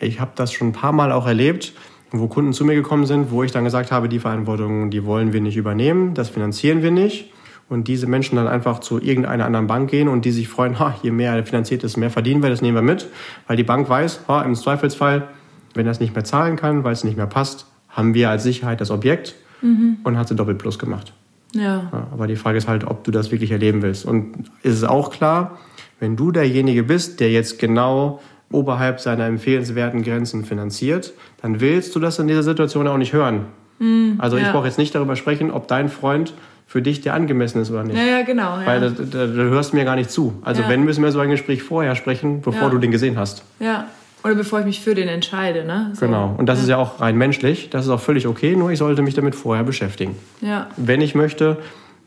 Ich 0.00 0.20
habe 0.20 0.32
das 0.34 0.52
schon 0.52 0.68
ein 0.68 0.72
paar 0.72 0.92
Mal 0.92 1.12
auch 1.12 1.26
erlebt, 1.26 1.72
wo 2.10 2.28
Kunden 2.28 2.52
zu 2.52 2.64
mir 2.64 2.74
gekommen 2.74 3.06
sind, 3.06 3.30
wo 3.30 3.42
ich 3.42 3.52
dann 3.52 3.64
gesagt 3.64 3.90
habe, 3.90 4.08
die 4.08 4.18
Verantwortung, 4.18 4.90
die 4.90 5.04
wollen 5.04 5.32
wir 5.32 5.40
nicht 5.40 5.56
übernehmen, 5.56 6.14
das 6.14 6.28
finanzieren 6.28 6.82
wir 6.82 6.90
nicht. 6.90 7.30
Und 7.68 7.88
diese 7.88 8.06
Menschen 8.06 8.36
dann 8.36 8.46
einfach 8.46 8.80
zu 8.80 9.00
irgendeiner 9.00 9.46
anderen 9.46 9.66
Bank 9.66 9.90
gehen 9.90 10.08
und 10.08 10.26
die 10.26 10.32
sich 10.32 10.48
freuen, 10.48 10.78
ha, 10.78 10.94
je 11.02 11.10
mehr 11.10 11.32
er 11.32 11.46
finanziert 11.46 11.82
ist, 11.82 11.96
mehr 11.96 12.10
verdienen 12.10 12.42
wir, 12.42 12.50
das 12.50 12.60
nehmen 12.60 12.74
wir 12.74 12.82
mit. 12.82 13.06
Weil 13.46 13.56
die 13.56 13.64
Bank 13.64 13.88
weiß, 13.88 14.20
ha, 14.28 14.42
im 14.42 14.54
Zweifelsfall, 14.54 15.28
wenn 15.72 15.86
er 15.86 15.92
es 15.92 16.00
nicht 16.00 16.14
mehr 16.14 16.24
zahlen 16.24 16.56
kann, 16.56 16.84
weil 16.84 16.92
es 16.92 17.04
nicht 17.04 17.16
mehr 17.16 17.26
passt, 17.26 17.66
haben 17.88 18.12
wir 18.12 18.28
als 18.28 18.42
Sicherheit 18.42 18.82
das 18.82 18.90
Objekt 18.90 19.34
mhm. 19.62 19.96
und 20.04 20.18
hat 20.18 20.28
sie 20.28 20.36
doppelt 20.36 20.58
plus 20.58 20.78
gemacht. 20.78 21.14
Ja. 21.54 21.88
ja. 21.92 22.06
Aber 22.12 22.26
die 22.26 22.36
Frage 22.36 22.58
ist 22.58 22.68
halt, 22.68 22.84
ob 22.84 23.04
du 23.04 23.10
das 23.10 23.30
wirklich 23.30 23.50
erleben 23.50 23.82
willst. 23.82 24.04
Und 24.04 24.50
ist 24.62 24.74
es 24.74 24.84
auch 24.84 25.10
klar, 25.10 25.58
wenn 26.00 26.16
du 26.16 26.32
derjenige 26.32 26.82
bist, 26.82 27.20
der 27.20 27.30
jetzt 27.30 27.58
genau 27.58 28.20
oberhalb 28.50 29.00
seiner 29.00 29.26
empfehlenswerten 29.26 30.02
Grenzen 30.02 30.44
finanziert, 30.44 31.12
dann 31.42 31.60
willst 31.60 31.94
du 31.94 32.00
das 32.00 32.18
in 32.18 32.28
dieser 32.28 32.42
Situation 32.42 32.86
auch 32.86 32.98
nicht 32.98 33.12
hören. 33.12 33.46
Mhm, 33.78 34.16
also 34.18 34.36
ich 34.36 34.44
ja. 34.44 34.52
brauche 34.52 34.66
jetzt 34.66 34.78
nicht 34.78 34.94
darüber 34.94 35.16
sprechen, 35.16 35.50
ob 35.50 35.66
dein 35.66 35.88
Freund 35.88 36.34
für 36.66 36.82
dich 36.82 37.00
der 37.00 37.14
angemessen 37.14 37.60
ist 37.60 37.70
oder 37.70 37.84
nicht. 37.84 37.96
Ja, 37.96 38.04
ja 38.04 38.22
genau. 38.22 38.58
Ja. 38.58 38.66
Weil 38.66 38.80
da, 38.80 38.88
da, 38.90 39.26
da, 39.26 39.42
hörst 39.42 39.72
du 39.72 39.76
mir 39.76 39.84
gar 39.84 39.96
nicht 39.96 40.10
zu. 40.10 40.34
Also 40.42 40.62
ja. 40.62 40.68
wenn, 40.68 40.84
müssen 40.84 41.02
wir 41.02 41.12
so 41.12 41.20
ein 41.20 41.30
Gespräch 41.30 41.62
vorher 41.62 41.94
sprechen, 41.94 42.40
bevor 42.40 42.70
du 42.70 42.78
den 42.78 42.90
gesehen 42.90 43.18
hast. 43.18 43.44
Ja. 43.60 43.86
Oder 44.24 44.34
bevor 44.34 44.60
ich 44.60 44.64
mich 44.64 44.80
für 44.80 44.94
den 44.94 45.06
entscheide. 45.06 45.64
Ne? 45.64 45.90
So. 45.92 46.06
Genau. 46.06 46.34
Und 46.38 46.46
das 46.46 46.60
ist 46.60 46.68
ja 46.68 46.78
auch 46.78 47.00
rein 47.00 47.16
menschlich. 47.16 47.68
Das 47.68 47.84
ist 47.84 47.90
auch 47.90 48.00
völlig 48.00 48.26
okay, 48.26 48.56
nur 48.56 48.70
ich 48.70 48.78
sollte 48.78 49.02
mich 49.02 49.14
damit 49.14 49.34
vorher 49.34 49.64
beschäftigen. 49.64 50.16
Ja. 50.40 50.68
Wenn 50.78 51.02
ich 51.02 51.14
möchte, 51.14 51.58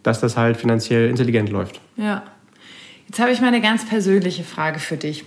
dass 0.02 0.20
das 0.20 0.36
halt 0.36 0.58
finanziell 0.58 1.10
intelligent 1.10 1.50
läuft. 1.50 1.80
Ja. 1.96 2.24
Jetzt 3.08 3.20
habe 3.20 3.32
ich 3.32 3.40
mal 3.40 3.48
eine 3.48 3.62
ganz 3.62 3.86
persönliche 3.86 4.44
Frage 4.44 4.80
für 4.80 4.98
dich. 4.98 5.26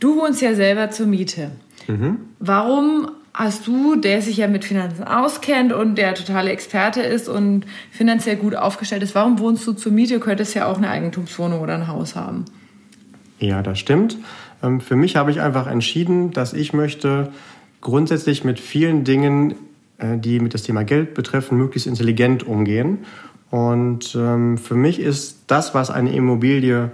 Du 0.00 0.20
wohnst 0.20 0.42
ja 0.42 0.54
selber 0.54 0.90
zur 0.90 1.06
Miete. 1.06 1.52
Mhm. 1.86 2.18
Warum 2.40 3.10
hast 3.32 3.66
du, 3.66 3.94
der 3.94 4.20
sich 4.20 4.38
ja 4.38 4.48
mit 4.48 4.64
Finanzen 4.64 5.04
auskennt 5.04 5.72
und 5.72 5.96
der 5.96 6.14
totale 6.14 6.50
Experte 6.50 7.02
ist 7.02 7.28
und 7.28 7.64
finanziell 7.90 8.36
gut 8.36 8.56
aufgestellt 8.56 9.02
ist, 9.02 9.14
warum 9.14 9.38
wohnst 9.38 9.66
du 9.66 9.72
zur 9.72 9.92
Miete? 9.92 10.14
Du 10.14 10.20
könntest 10.20 10.54
ja 10.54 10.66
auch 10.66 10.76
eine 10.76 10.90
Eigentumswohnung 10.90 11.60
oder 11.60 11.74
ein 11.74 11.86
Haus 11.86 12.16
haben. 12.16 12.44
Ja, 13.38 13.62
das 13.62 13.78
stimmt. 13.78 14.18
Ähm, 14.62 14.80
für 14.80 14.96
mich 14.96 15.16
habe 15.16 15.30
ich 15.30 15.40
einfach 15.40 15.66
entschieden, 15.66 16.30
dass 16.30 16.52
ich 16.52 16.72
möchte 16.72 17.32
grundsätzlich 17.80 18.44
mit 18.44 18.60
vielen 18.60 19.04
Dingen, 19.04 19.54
äh, 19.98 20.18
die 20.18 20.40
mit 20.40 20.54
das 20.54 20.62
Thema 20.62 20.84
Geld 20.84 21.14
betreffen, 21.14 21.58
möglichst 21.58 21.86
intelligent 21.86 22.46
umgehen 22.46 22.98
und 23.52 24.14
ähm, 24.14 24.56
für 24.56 24.74
mich 24.74 24.98
ist 24.98 25.40
das, 25.46 25.74
was 25.74 25.90
eine 25.90 26.14
Immobilie 26.14 26.90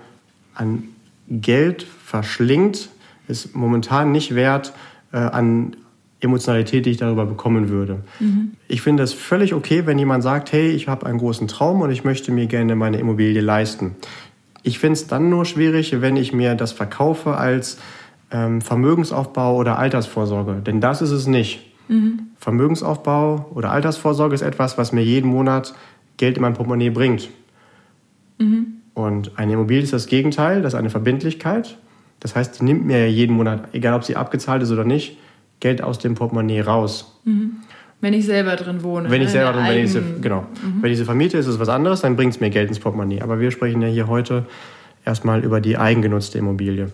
an 0.54 0.82
Geld 1.28 1.84
verschlingt, 1.84 2.88
ist 3.28 3.54
momentan 3.54 4.10
nicht 4.10 4.34
wert 4.34 4.72
äh, 5.12 5.18
an 5.18 5.76
Emotionalität, 6.18 6.84
die 6.84 6.90
ich 6.90 6.96
darüber 6.96 7.26
bekommen 7.26 7.68
würde. 7.68 8.00
Mhm. 8.18 8.54
Ich 8.66 8.82
finde 8.82 9.04
es 9.04 9.12
völlig 9.12 9.54
okay, 9.54 9.86
wenn 9.86 10.00
jemand 10.00 10.24
sagt, 10.24 10.50
hey, 10.50 10.70
ich 10.70 10.88
habe 10.88 11.06
einen 11.06 11.18
großen 11.20 11.46
Traum 11.46 11.80
und 11.80 11.92
ich 11.92 12.02
möchte 12.02 12.32
mir 12.32 12.46
gerne 12.46 12.74
meine 12.74 12.98
Immobilie 12.98 13.40
leisten. 13.40 13.94
Ich 14.62 14.78
finde 14.78 14.94
es 14.94 15.06
dann 15.06 15.30
nur 15.30 15.44
schwierig, 15.44 16.00
wenn 16.00 16.16
ich 16.16 16.32
mir 16.32 16.54
das 16.54 16.72
verkaufe 16.72 17.36
als 17.36 17.78
ähm, 18.30 18.60
Vermögensaufbau 18.60 19.56
oder 19.56 19.78
Altersvorsorge. 19.78 20.62
Denn 20.64 20.80
das 20.80 21.02
ist 21.02 21.10
es 21.10 21.26
nicht. 21.26 21.64
Mhm. 21.88 22.28
Vermögensaufbau 22.38 23.50
oder 23.54 23.70
Altersvorsorge 23.70 24.34
ist 24.34 24.42
etwas, 24.42 24.78
was 24.78 24.92
mir 24.92 25.02
jeden 25.02 25.30
Monat 25.30 25.74
Geld 26.16 26.36
in 26.36 26.42
mein 26.42 26.54
Portemonnaie 26.54 26.90
bringt. 26.90 27.28
Mhm. 28.38 28.78
Und 28.94 29.38
eine 29.38 29.52
Immobilie 29.52 29.82
ist 29.82 29.92
das 29.92 30.06
Gegenteil, 30.06 30.62
das 30.62 30.74
ist 30.74 30.78
eine 30.78 30.90
Verbindlichkeit. 30.90 31.78
Das 32.20 32.34
heißt, 32.34 32.60
die 32.60 32.64
nimmt 32.64 32.84
mir 32.84 32.98
ja 32.98 33.06
jeden 33.06 33.36
Monat, 33.36 33.68
egal 33.72 33.94
ob 33.94 34.04
sie 34.04 34.16
abgezahlt 34.16 34.62
ist 34.62 34.72
oder 34.72 34.84
nicht, 34.84 35.18
Geld 35.60 35.82
aus 35.82 35.98
dem 35.98 36.14
Portemonnaie 36.14 36.60
raus. 36.60 37.18
Mhm. 37.24 37.58
Wenn 38.00 38.14
ich 38.14 38.26
selber 38.26 38.54
drin 38.56 38.82
wohne. 38.82 39.10
Wenn 39.10 39.22
ich 39.22 39.30
selber 39.30 39.52
drin 39.52 39.64
wenn 39.66 39.84
ich 39.84 39.92
sie, 39.92 40.02
genau. 40.20 40.42
Mhm. 40.62 40.82
Wenn 40.82 40.92
ich 40.92 40.98
sie 40.98 41.04
vermiete, 41.04 41.36
ist 41.36 41.46
es 41.46 41.58
was 41.58 41.68
anderes, 41.68 42.00
dann 42.00 42.16
bringt 42.16 42.34
es 42.34 42.40
mir 42.40 42.50
Geld 42.50 42.68
ins 42.68 42.78
Portemonnaie. 42.78 43.22
Aber 43.22 43.40
wir 43.40 43.50
sprechen 43.50 43.82
ja 43.82 43.88
hier 43.88 44.06
heute 44.06 44.46
erstmal 45.04 45.44
über 45.44 45.60
die 45.60 45.78
eigengenutzte 45.78 46.38
Immobilie. 46.38 46.92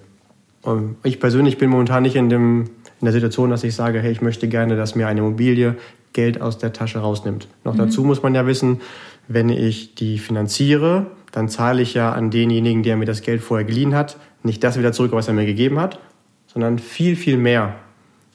Und 0.62 0.96
ich 1.02 1.20
persönlich 1.20 1.58
bin 1.58 1.68
momentan 1.68 2.04
nicht 2.04 2.16
in, 2.16 2.30
dem, 2.30 2.70
in 3.00 3.04
der 3.04 3.12
Situation, 3.12 3.50
dass 3.50 3.64
ich 3.64 3.74
sage, 3.74 4.00
hey, 4.00 4.12
ich 4.12 4.22
möchte 4.22 4.48
gerne, 4.48 4.76
dass 4.76 4.94
mir 4.94 5.06
eine 5.06 5.20
Immobilie 5.20 5.76
Geld 6.14 6.40
aus 6.40 6.56
der 6.56 6.72
Tasche 6.72 7.00
rausnimmt. 7.00 7.48
Noch 7.64 7.74
mhm. 7.74 7.78
dazu 7.78 8.02
muss 8.04 8.22
man 8.22 8.34
ja 8.34 8.46
wissen, 8.46 8.80
wenn 9.28 9.50
ich 9.50 9.94
die 9.94 10.18
finanziere, 10.18 11.06
dann 11.32 11.48
zahle 11.48 11.82
ich 11.82 11.94
ja 11.94 12.12
an 12.12 12.30
denjenigen, 12.30 12.82
der 12.82 12.96
mir 12.96 13.06
das 13.06 13.20
Geld 13.20 13.42
vorher 13.42 13.66
geliehen 13.66 13.94
hat, 13.94 14.16
nicht 14.42 14.62
das 14.62 14.78
wieder 14.78 14.92
zurück, 14.92 15.12
was 15.12 15.28
er 15.28 15.34
mir 15.34 15.46
gegeben 15.46 15.80
hat, 15.80 15.98
sondern 16.46 16.78
viel, 16.78 17.16
viel 17.16 17.36
mehr. 17.36 17.74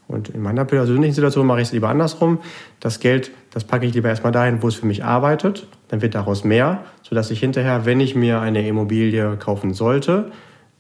Und 0.10 0.30
in 0.30 0.42
meiner 0.42 0.66
persönlichen 0.66 1.14
Situation 1.14 1.46
mache 1.46 1.62
ich 1.62 1.68
es 1.68 1.72
lieber 1.72 1.88
andersrum. 1.88 2.40
Das 2.80 3.00
Geld, 3.00 3.30
das 3.52 3.64
packe 3.64 3.86
ich 3.86 3.94
lieber 3.94 4.10
erstmal 4.10 4.32
dahin, 4.32 4.64
wo 4.64 4.68
es 4.68 4.74
für 4.74 4.88
mich 4.88 5.04
arbeitet. 5.04 5.68
Dann 5.88 6.02
wird 6.02 6.16
daraus 6.16 6.44
mehr, 6.44 6.84
sodass 7.04 7.30
ich 7.30 7.40
hinterher, 7.40 7.86
wenn 7.86 8.00
ich 8.00 8.16
mir 8.16 8.42
eine 8.42 8.68
Immobilie 8.68 9.38
kaufen 9.38 9.76
sollte, 9.76 10.32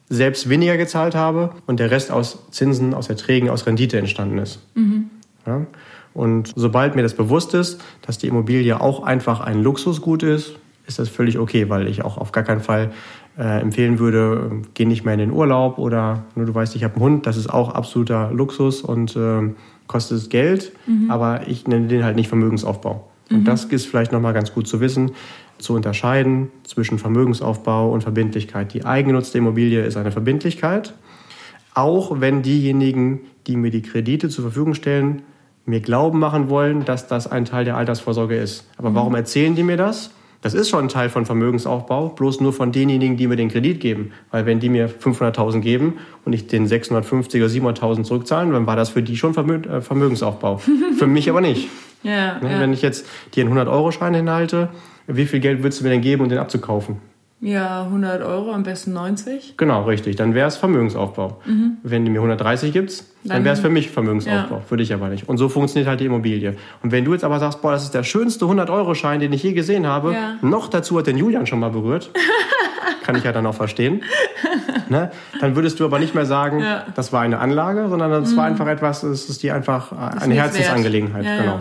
selbst 0.10 0.50
weniger 0.50 0.78
gezahlt 0.78 1.14
habe 1.14 1.52
und 1.68 1.80
der 1.80 1.92
Rest 1.92 2.12
aus 2.12 2.50
Zinsen, 2.50 2.96
aus 2.96 3.08
Erträgen, 3.08 3.52
aus 3.52 3.68
Rendite 3.68 4.00
entstanden 4.00 4.40
ist. 4.40 4.60
Mhm. 4.74 5.12
Ja? 5.46 5.68
Und 6.16 6.52
sobald 6.56 6.96
mir 6.96 7.04
das 7.04 7.14
bewusst 7.14 7.54
ist, 7.54 7.80
dass 8.02 8.18
die 8.18 8.28
Immobilie 8.28 8.82
auch 8.82 9.04
einfach 9.04 9.42
ein 9.42 9.62
Luxusgut 9.62 10.24
ist, 10.24 10.56
ist 10.88 10.98
das 10.98 11.08
völlig 11.08 11.38
okay, 11.38 11.70
weil 11.70 11.88
ich 11.88 12.04
auch 12.04 12.18
auf 12.18 12.32
gar 12.32 12.44
keinen 12.44 12.62
Fall 12.62 12.90
äh, 13.40 13.62
empfehlen 13.62 14.00
würde, 14.00 14.52
geh 14.74 14.86
nicht 14.86 15.06
mehr 15.06 15.14
in 15.14 15.20
den 15.22 15.32
Urlaub 15.32 15.78
oder 15.78 16.26
nur 16.36 16.46
du 16.46 16.54
weißt, 16.54 16.76
ich 16.76 16.84
habe 16.84 16.96
einen 16.96 17.04
Hund, 17.04 17.26
das 17.26 17.38
ist 17.38 17.50
auch 17.50 17.70
absoluter 17.74 18.32
Luxus 18.34 18.82
und 18.82 19.16
äh, 19.16 19.54
kostet 19.88 20.30
Geld, 20.30 20.74
mhm. 20.86 21.10
aber 21.10 21.48
ich 21.48 21.66
nenne 21.66 21.88
den 21.88 22.04
halt 22.04 22.18
nicht 22.18 22.28
Vermögensaufbau. 22.28 23.10
Und 23.32 23.42
mhm. 23.42 23.46
das 23.46 23.66
ist 23.66 23.86
vielleicht 23.86 24.12
nochmal 24.12 24.34
ganz 24.34 24.54
gut 24.54 24.68
zu 24.68 24.82
wissen, 24.82 25.12
zu 25.58 25.74
unterscheiden 25.74 26.50
zwischen 26.64 27.00
Vermögensaufbau 27.00 27.92
und 27.92 28.02
Verbindlichkeit. 28.02 28.74
Die 28.74 28.86
eigengenutzte 28.86 29.38
Immobilie 29.38 29.84
ist 29.84 29.96
eine 29.96 30.12
Verbindlichkeit, 30.12 30.94
auch 31.74 32.20
wenn 32.20 32.42
diejenigen, 32.42 33.22
die 33.48 33.56
mir 33.56 33.72
die 33.72 33.82
Kredite 33.82 34.28
zur 34.28 34.44
Verfügung 34.44 34.74
stellen, 34.74 35.22
mir 35.66 35.80
glauben 35.80 36.20
machen 36.20 36.50
wollen, 36.50 36.84
dass 36.84 37.08
das 37.08 37.28
ein 37.28 37.46
Teil 37.46 37.64
der 37.64 37.78
Altersvorsorge 37.78 38.36
ist. 38.36 38.68
Aber 38.78 38.90
mhm. 38.90 38.96
warum 38.96 39.16
erzählen 39.16 39.56
die 39.56 39.64
mir 39.64 39.78
das? 39.78 40.12
Das 40.42 40.54
ist 40.54 40.70
schon 40.70 40.86
ein 40.86 40.90
Teil 40.90 41.10
von 41.10 41.26
Vermögensaufbau, 41.26 42.10
bloß 42.10 42.40
nur 42.40 42.54
von 42.54 42.72
denjenigen, 42.72 43.18
die 43.18 43.28
mir 43.28 43.36
den 43.36 43.50
Kredit 43.50 43.82
geben. 43.82 44.14
Weil 44.32 44.46
wenn 44.46 44.62
die 44.62 44.70
mir 44.70 44.90
500.000 44.90 45.60
geben 45.60 45.96
und 46.24 46.32
ich 46.32 46.48
den 46.48 46.66
650 46.66 47.42
oder 47.42 47.52
700.000 47.52 48.04
zurückzahlen, 48.04 48.54
dann 48.54 48.66
war 48.66 48.78
das 48.78 48.90
für 48.90 49.04
die 49.04 49.18
schon 49.18 49.36
äh, 49.36 49.82
Vermögensaufbau. 49.82 50.58
für 50.98 51.08
mich 51.08 51.30
aber 51.30 51.42
nicht. 51.42 51.68
Ja, 52.04 52.40
ne, 52.40 52.52
ja. 52.52 52.60
Wenn 52.62 52.72
ich 52.72 52.82
jetzt 52.82 53.06
dir 53.36 53.46
einen 53.46 53.58
100-Euro-Schein 53.58 54.14
hinhalte, 54.14 54.70
wie 55.08 55.26
viel 55.26 55.42
Geld 55.42 55.62
würdest 55.62 55.82
du 55.82 55.84
mir 55.84 55.90
denn 55.90 56.02
geben, 56.02 56.24
um 56.24 56.30
den 56.30 56.38
abzukaufen? 56.38 57.09
Ja, 57.42 57.84
100 57.84 58.22
Euro, 58.22 58.52
am 58.52 58.64
besten 58.64 58.92
90. 58.92 59.56
Genau, 59.56 59.84
richtig. 59.84 60.18
Dann 60.18 60.34
wäre 60.34 60.48
es 60.48 60.58
Vermögensaufbau. 60.58 61.40
Mhm. 61.46 61.78
Wenn 61.84 62.04
du 62.04 62.12
mir 62.12 62.20
130 62.20 62.74
gibst, 62.74 63.06
dann, 63.24 63.38
dann 63.38 63.44
wäre 63.46 63.54
es 63.54 63.62
für 63.62 63.70
mich 63.70 63.90
Vermögensaufbau. 63.90 64.56
Ja. 64.56 64.62
Für 64.62 64.76
dich 64.76 64.94
aber 64.94 65.08
nicht. 65.08 65.30
Und 65.30 65.38
so 65.38 65.48
funktioniert 65.48 65.88
halt 65.88 66.02
die 66.02 66.06
Immobilie. 66.06 66.58
Und 66.84 66.92
wenn 66.92 67.06
du 67.06 67.14
jetzt 67.14 67.24
aber 67.24 67.40
sagst, 67.40 67.62
boah, 67.62 67.72
das 67.72 67.84
ist 67.84 67.94
der 67.94 68.04
schönste 68.04 68.44
100-Euro-Schein, 68.44 69.22
den 69.22 69.32
ich 69.32 69.44
je 69.44 69.54
gesehen 69.54 69.88
habe, 69.88 70.14
ja. 70.14 70.36
noch 70.42 70.68
dazu 70.68 70.98
hat 70.98 71.08
den 71.08 71.18
Julian 71.18 71.46
schon 71.46 71.60
mal 71.60 71.70
berührt, 71.70 72.12
kann 73.04 73.16
ich 73.16 73.24
ja 73.24 73.32
dann 73.32 73.46
auch 73.46 73.56
verstehen, 73.56 74.04
ne? 74.90 75.10
dann 75.40 75.56
würdest 75.56 75.80
du 75.80 75.86
aber 75.86 76.00
nicht 76.00 76.14
mehr 76.14 76.26
sagen, 76.26 76.60
ja. 76.60 76.86
das 76.94 77.14
war 77.14 77.22
eine 77.22 77.40
Anlage, 77.40 77.88
sondern 77.88 78.12
das 78.12 78.34
mhm. 78.34 78.38
war 78.38 78.46
einfach 78.46 78.68
etwas, 78.68 79.04
es 79.04 79.30
ist 79.30 79.42
dir 79.44 79.56
einfach 79.56 79.94
eine 79.94 80.36
Herzensangelegenheit. 80.36 81.24
genau. 81.24 81.60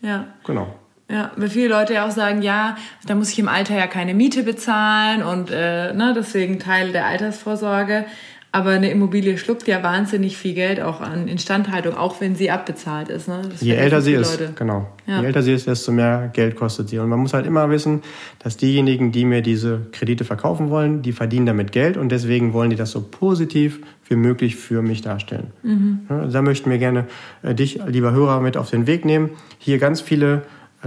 Ja. 0.00 0.24
Genau. 0.44 0.68
Ja, 1.10 1.32
weil 1.36 1.48
viele 1.48 1.68
Leute 1.68 1.94
ja 1.94 2.06
auch 2.06 2.10
sagen, 2.10 2.42
ja, 2.42 2.76
da 3.06 3.14
muss 3.14 3.30
ich 3.30 3.38
im 3.38 3.48
Alter 3.48 3.74
ja 3.74 3.86
keine 3.86 4.12
Miete 4.12 4.42
bezahlen 4.42 5.22
und 5.22 5.50
äh, 5.50 5.94
ne, 5.94 6.12
deswegen 6.14 6.58
Teil 6.58 6.92
der 6.92 7.06
Altersvorsorge. 7.06 8.04
Aber 8.50 8.70
eine 8.70 8.90
Immobilie 8.90 9.36
schluckt 9.36 9.68
ja 9.68 9.82
wahnsinnig 9.82 10.38
viel 10.38 10.54
Geld 10.54 10.80
auch 10.80 11.02
an 11.02 11.28
Instandhaltung, 11.28 11.94
auch 11.94 12.22
wenn 12.22 12.34
sie 12.34 12.50
abbezahlt 12.50 13.10
ist. 13.10 13.28
Ne? 13.28 13.42
Je 13.60 13.74
älter 13.74 14.00
sie 14.00 14.14
ist, 14.14 14.40
Leute. 14.40 14.52
genau. 14.54 14.88
Ja. 15.06 15.20
Je 15.20 15.26
älter 15.26 15.42
sie 15.42 15.52
ist, 15.52 15.66
desto 15.66 15.92
mehr 15.92 16.30
Geld 16.32 16.56
kostet 16.56 16.88
sie. 16.88 16.98
Und 16.98 17.10
man 17.10 17.18
muss 17.18 17.34
halt 17.34 17.44
immer 17.44 17.68
wissen, 17.68 18.02
dass 18.38 18.56
diejenigen, 18.56 19.12
die 19.12 19.26
mir 19.26 19.42
diese 19.42 19.86
Kredite 19.92 20.24
verkaufen 20.24 20.70
wollen, 20.70 21.02
die 21.02 21.12
verdienen 21.12 21.44
damit 21.44 21.72
Geld 21.72 21.98
und 21.98 22.08
deswegen 22.08 22.54
wollen 22.54 22.70
die 22.70 22.76
das 22.76 22.90
so 22.90 23.02
positiv 23.02 23.80
wie 24.08 24.16
möglich 24.16 24.56
für 24.56 24.80
mich 24.80 25.02
darstellen. 25.02 25.48
Mhm. 25.62 26.00
Ja, 26.08 26.26
da 26.26 26.40
möchten 26.40 26.70
wir 26.70 26.78
gerne 26.78 27.06
äh, 27.42 27.54
dich, 27.54 27.80
lieber 27.86 28.12
Hörer, 28.12 28.40
mit 28.40 28.56
auf 28.56 28.70
den 28.70 28.86
Weg 28.86 29.04
nehmen. 29.04 29.30
Hier 29.58 29.78
ganz 29.78 30.00
viele 30.00 30.42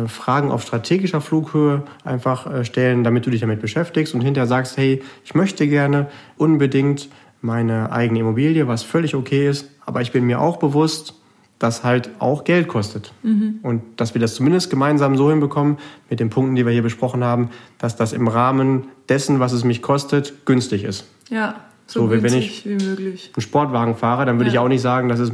Fragen 0.08 0.52
auf 0.52 0.64
strategischer 0.64 1.20
Flughöhe 1.20 1.84
einfach 2.04 2.52
äh, 2.52 2.66
stellen, 2.66 3.04
damit 3.04 3.26
du 3.26 3.30
dich 3.30 3.42
damit 3.42 3.62
beschäftigst 3.62 4.14
und 4.14 4.22
hinterher 4.22 4.48
sagst, 4.48 4.78
hey, 4.78 5.04
ich 5.26 5.36
möchte 5.36 5.68
gerne 5.68 6.08
unbedingt 6.38 7.10
meine 7.42 7.92
eigene 7.92 8.20
Immobilie, 8.20 8.68
was 8.68 8.84
völlig 8.84 9.16
okay 9.16 9.50
ist, 9.50 9.70
aber 9.86 10.02
ich 10.02 10.12
bin 10.12 10.26
mir 10.26 10.40
auch 10.40 10.58
bewusst, 10.58 11.16
dass 11.60 11.84
halt 11.84 12.10
auch 12.20 12.44
Geld 12.44 12.68
kostet. 12.68 13.14
Mhm. 13.22 13.60
Und 13.62 13.82
dass 13.98 14.16
wir 14.16 14.22
das 14.22 14.34
zumindest 14.36 14.70
gemeinsam 14.70 15.16
so 15.18 15.30
hinbekommen, 15.30 15.78
mit 16.10 16.20
den 16.20 16.30
Punkten, 16.30 16.56
die 16.56 16.66
wir 16.66 16.72
hier 16.72 16.82
besprochen 16.82 17.24
haben, 17.24 17.50
dass 17.78 17.96
das 17.96 18.14
im 18.14 18.28
Rahmen 18.28 18.86
dessen, 19.10 19.40
was 19.40 19.52
es 19.52 19.64
mich 19.64 19.82
kostet, 19.82 20.46
günstig 20.46 20.84
ist. 20.84 21.06
Ja, 21.30 21.56
so, 21.86 22.02
so 22.02 22.10
wenn 22.10 22.34
ich 22.34 22.66
wie 22.66 22.84
möglich. 22.84 23.32
einen 23.36 23.42
Sportwagen 23.42 23.96
fahre, 23.96 24.26
dann 24.26 24.38
würde 24.38 24.50
ja. 24.50 24.54
ich 24.54 24.60
auch 24.60 24.70
nicht 24.70 24.82
sagen, 24.82 25.10
das 25.10 25.20
ist 25.20 25.34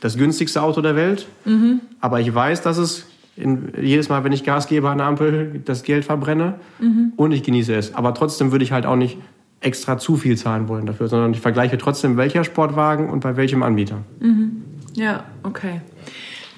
das 0.00 0.18
günstigste 0.18 0.60
Auto 0.60 0.82
der 0.82 0.96
Welt. 0.96 1.26
Mhm. 1.44 1.80
Aber 2.00 2.20
ich 2.20 2.34
weiß, 2.34 2.62
dass 2.62 2.76
es 2.76 3.06
in, 3.36 3.72
jedes 3.80 4.08
Mal, 4.08 4.24
wenn 4.24 4.32
ich 4.32 4.44
Gas 4.44 4.66
gebe 4.66 4.88
an 4.88 4.98
der 4.98 5.06
Ampel, 5.06 5.60
das 5.64 5.82
Geld 5.82 6.04
verbrenne 6.04 6.54
mhm. 6.78 7.12
und 7.16 7.32
ich 7.32 7.42
genieße 7.42 7.74
es. 7.74 7.94
Aber 7.94 8.14
trotzdem 8.14 8.52
würde 8.52 8.64
ich 8.64 8.72
halt 8.72 8.86
auch 8.86 8.96
nicht 8.96 9.18
extra 9.60 9.98
zu 9.98 10.16
viel 10.16 10.36
zahlen 10.36 10.68
wollen 10.68 10.86
dafür, 10.86 11.08
sondern 11.08 11.32
ich 11.32 11.40
vergleiche 11.40 11.78
trotzdem, 11.78 12.16
welcher 12.16 12.44
Sportwagen 12.44 13.10
und 13.10 13.20
bei 13.20 13.36
welchem 13.36 13.62
Anbieter. 13.62 13.98
Mhm. 14.20 14.62
Ja, 14.94 15.24
okay. 15.42 15.80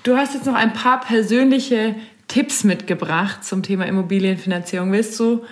Du 0.02 0.16
hast 0.16 0.34
jetzt 0.34 0.46
noch 0.46 0.54
ein 0.54 0.72
paar 0.72 1.00
persönliche 1.00 1.94
Tipps 2.28 2.64
mitgebracht 2.64 3.44
zum 3.44 3.62
Thema 3.62 3.86
Immobilienfinanzierung. 3.86 4.92
Willst 4.92 5.18
du 5.18 5.42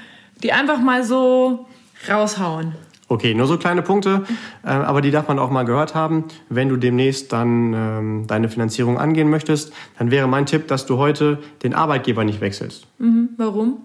die 0.43 0.53
einfach 0.53 0.81
mal 0.81 1.03
so 1.03 1.67
raushauen? 2.09 2.75
Okay, 3.09 3.35
nur 3.35 3.47
so 3.47 3.57
kleine 3.57 3.83
Punkte, 3.83 4.25
äh, 4.65 4.69
aber 4.69 5.01
die 5.01 5.13
darf 5.13 5.29
man 5.29 5.39
auch 5.39 5.51
mal 5.51 5.63
gehört 5.63 5.95
haben. 5.95 6.25
Wenn 6.49 6.69
du 6.69 6.77
demnächst 6.77 7.33
dann 7.33 7.73
ähm, 7.73 8.25
deine 8.27 8.49
Finanzierung 8.49 8.99
angehen 8.99 9.31
möchtest, 9.31 9.73
dann 9.99 10.11
wäre 10.11 10.27
mein 10.27 10.47
Tipp, 10.47 10.67
dass 10.67 10.87
du 10.87 10.99
heute 10.99 11.39
den 11.63 11.73
Arbeitgeber 11.73 12.25
nicht 12.25 12.41
wechselst. 12.41 12.89
Mhm. 12.99 13.29
Warum? 13.37 13.79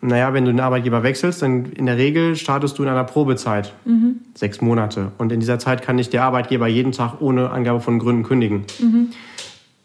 Naja, 0.00 0.32
wenn 0.32 0.44
du 0.44 0.52
den 0.52 0.60
Arbeitgeber 0.60 1.02
wechselst, 1.02 1.42
dann 1.42 1.72
in 1.72 1.86
der 1.86 1.96
Regel 1.96 2.36
startest 2.36 2.78
du 2.78 2.84
in 2.84 2.88
einer 2.88 3.02
Probezeit. 3.02 3.74
Mhm. 3.84 4.20
Sechs 4.34 4.60
Monate. 4.60 5.10
Und 5.18 5.32
in 5.32 5.40
dieser 5.40 5.58
Zeit 5.58 5.82
kann 5.82 5.96
dich 5.96 6.08
der 6.08 6.22
Arbeitgeber 6.22 6.68
jeden 6.68 6.92
Tag 6.92 7.20
ohne 7.20 7.50
Angabe 7.50 7.80
von 7.80 7.98
Gründen 7.98 8.22
kündigen. 8.22 8.64
Mhm. 8.78 9.08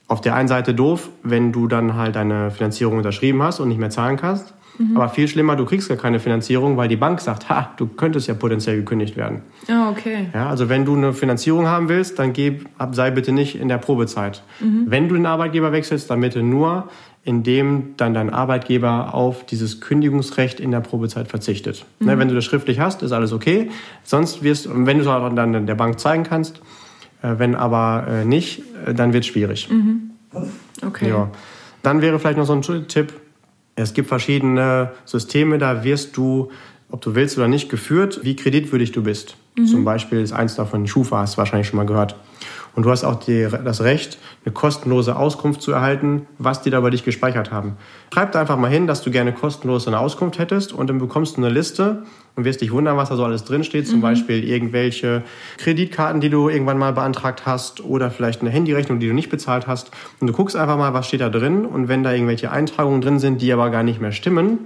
Auf 0.08 0.22
der 0.22 0.36
einen 0.36 0.48
Seite 0.48 0.76
doof, 0.76 1.10
wenn 1.24 1.52
du 1.52 1.68
dann 1.68 1.96
halt 1.96 2.16
deine 2.16 2.52
Finanzierung 2.52 2.98
unterschrieben 2.98 3.41
hast 3.41 3.60
und 3.60 3.70
nicht 3.70 3.80
mehr 3.80 3.89
zahlen 3.89 4.18
kannst. 4.18 4.54
Mhm. 4.78 4.97
Aber 4.97 5.09
viel 5.09 5.28
schlimmer, 5.28 5.55
du 5.55 5.65
kriegst 5.65 5.88
gar 5.88 5.97
keine 5.97 6.19
Finanzierung, 6.19 6.78
weil 6.78 6.88
die 6.88 6.95
Bank 6.95 7.21
sagt, 7.21 7.49
ha, 7.49 7.71
du 7.78 7.88
könntest 7.88 8.28
ja 8.28 8.34
potenziell 8.34 8.78
gekündigt 8.78 9.15
werden. 9.15 9.41
Ah, 9.67 9.88
oh, 9.88 9.91
okay. 9.91 10.28
Ja, 10.34 10.49
also 10.49 10.69
wenn 10.69 10.86
du 10.86 10.95
eine 10.95 11.13
Finanzierung 11.13 11.67
haben 11.67 11.89
willst, 11.89 12.19
dann 12.19 12.34
geh, 12.34 12.59
sei 12.91 13.11
bitte 13.11 13.32
nicht 13.32 13.55
in 13.55 13.67
der 13.67 13.78
Probezeit. 13.78 14.43
Mhm. 14.59 14.86
Wenn 14.88 15.09
du 15.09 15.15
den 15.15 15.26
Arbeitgeber 15.26 15.71
wechselst, 15.71 16.09
dann 16.09 16.21
bitte 16.21 16.41
nur, 16.41 16.89
indem 17.24 17.95
dann 17.97 18.13
dein 18.13 18.30
Arbeitgeber 18.32 19.13
auf 19.13 19.45
dieses 19.45 19.80
Kündigungsrecht 19.80 20.59
in 20.59 20.71
der 20.71 20.82
Probezeit 20.82 21.28
verzichtet. 21.28 21.86
Ne, 21.99 22.05
mhm. 22.05 22.11
Ne, 22.11 22.19
wenn 22.19 22.28
du 22.30 22.36
das 22.36 22.45
schriftlich 22.45 22.80
hast, 22.80 23.01
ist 23.03 23.11
alles 23.11 23.32
okay. 23.32 23.69
Sonst 24.03 24.43
wirst, 24.43 24.67
wenn 24.69 24.97
du 24.97 25.09
es 25.09 25.36
dann 25.36 25.67
der 25.67 25.76
Bank 25.76 25.99
zeigen 25.99 26.24
kannst, 26.24 26.61
äh, 27.21 27.36
wenn 27.38 27.55
aber 27.55 28.07
äh, 28.09 28.26
nicht, 28.26 28.63
äh, 28.86 28.93
dann 28.93 29.13
wird 29.13 29.24
es 29.24 29.30
schwierig. 29.30 29.69
Mhm. 29.69 30.11
Okay. 30.86 31.09
Ja. 31.09 31.30
Dann 31.84 32.01
wäre 32.01 32.17
vielleicht 32.19 32.38
noch 32.38 32.45
so 32.45 32.53
ein 32.53 32.88
Tipp, 32.88 33.13
es 33.76 33.93
gibt 33.93 34.07
verschiedene 34.07 34.91
Systeme, 35.05 35.57
da 35.57 35.84
wirst 35.84 36.15
du, 36.17 36.51
ob 36.89 37.01
du 37.01 37.15
willst 37.15 37.38
oder 37.38 37.47
nicht, 37.47 37.69
geführt, 37.69 38.19
wie 38.24 38.36
kreditwürdig 38.36 38.91
du 38.91 39.03
bist. 39.03 39.36
Mhm. 39.57 39.67
Zum 39.67 39.86
Beispiel 39.86 40.21
ist 40.21 40.34
eins 40.34 40.55
davon 40.55 40.88
Schufa, 40.88 41.19
hast 41.19 41.36
du 41.36 41.38
wahrscheinlich 41.39 41.67
schon 41.67 41.78
mal 41.78 41.86
gehört. 41.86 42.15
Und 42.76 42.86
du 42.86 42.89
hast 42.89 43.03
auch 43.03 43.15
die, 43.15 43.47
das 43.63 43.82
Recht, 43.82 44.17
eine 44.45 44.53
kostenlose 44.53 45.15
Auskunft 45.15 45.61
zu 45.61 45.71
erhalten, 45.71 46.26
was 46.39 46.61
die 46.63 46.71
da 46.71 46.80
bei 46.82 46.89
dich 46.89 47.03
gespeichert 47.03 47.51
haben. 47.51 47.78
Schreib 48.11 48.32
da 48.32 48.41
einfach 48.41 48.57
mal 48.57 48.69
hin, 48.69 48.88
dass 48.88 49.03
du 49.03 49.11
gerne 49.11 49.32
kostenlos 49.32 49.88
eine 49.88 49.99
Auskunft 49.99 50.39
hättest 50.39 50.74
und 50.74 50.89
dann 50.89 50.97
bekommst 50.97 51.38
du 51.38 51.41
eine 51.41 51.53
Liste 51.53 52.03
und 52.36 52.45
wirst 52.45 52.61
dich 52.61 52.71
wundern, 52.71 52.97
was 52.97 53.09
da 53.09 53.15
so 53.15 53.24
alles 53.24 53.43
drinsteht. 53.43 53.88
Zum 53.88 53.97
mhm. 53.97 54.03
Beispiel 54.03 54.43
irgendwelche 54.43 55.24
Kreditkarten, 55.57 56.19
die 56.19 56.30
du 56.30 56.49
irgendwann 56.49 56.80
mal 56.80 56.93
beantragt 56.93 57.45
hast 57.45 57.84
oder 57.84 58.09
vielleicht 58.09 58.41
eine 58.41 58.49
Handyrechnung, 58.49 58.99
die 58.99 59.07
du 59.07 59.13
nicht 59.13 59.30
bezahlt 59.30 59.67
hast. 59.67 59.91
Und 60.19 60.28
du 60.28 60.34
guckst 60.34 60.55
einfach 60.55 60.78
mal, 60.78 60.95
was 60.95 61.07
steht 61.07 61.21
da 61.21 61.30
drin 61.30 61.65
und 61.65 61.89
wenn 61.89 62.03
da 62.03 62.11
irgendwelche 62.11 62.49
Eintragungen 62.51 63.01
drin 63.01 63.19
sind, 63.19 63.41
die 63.41 63.53
aber 63.53 63.69
gar 63.69 63.84
nicht 63.84 64.01
mehr 64.01 64.11
stimmen, 64.11 64.59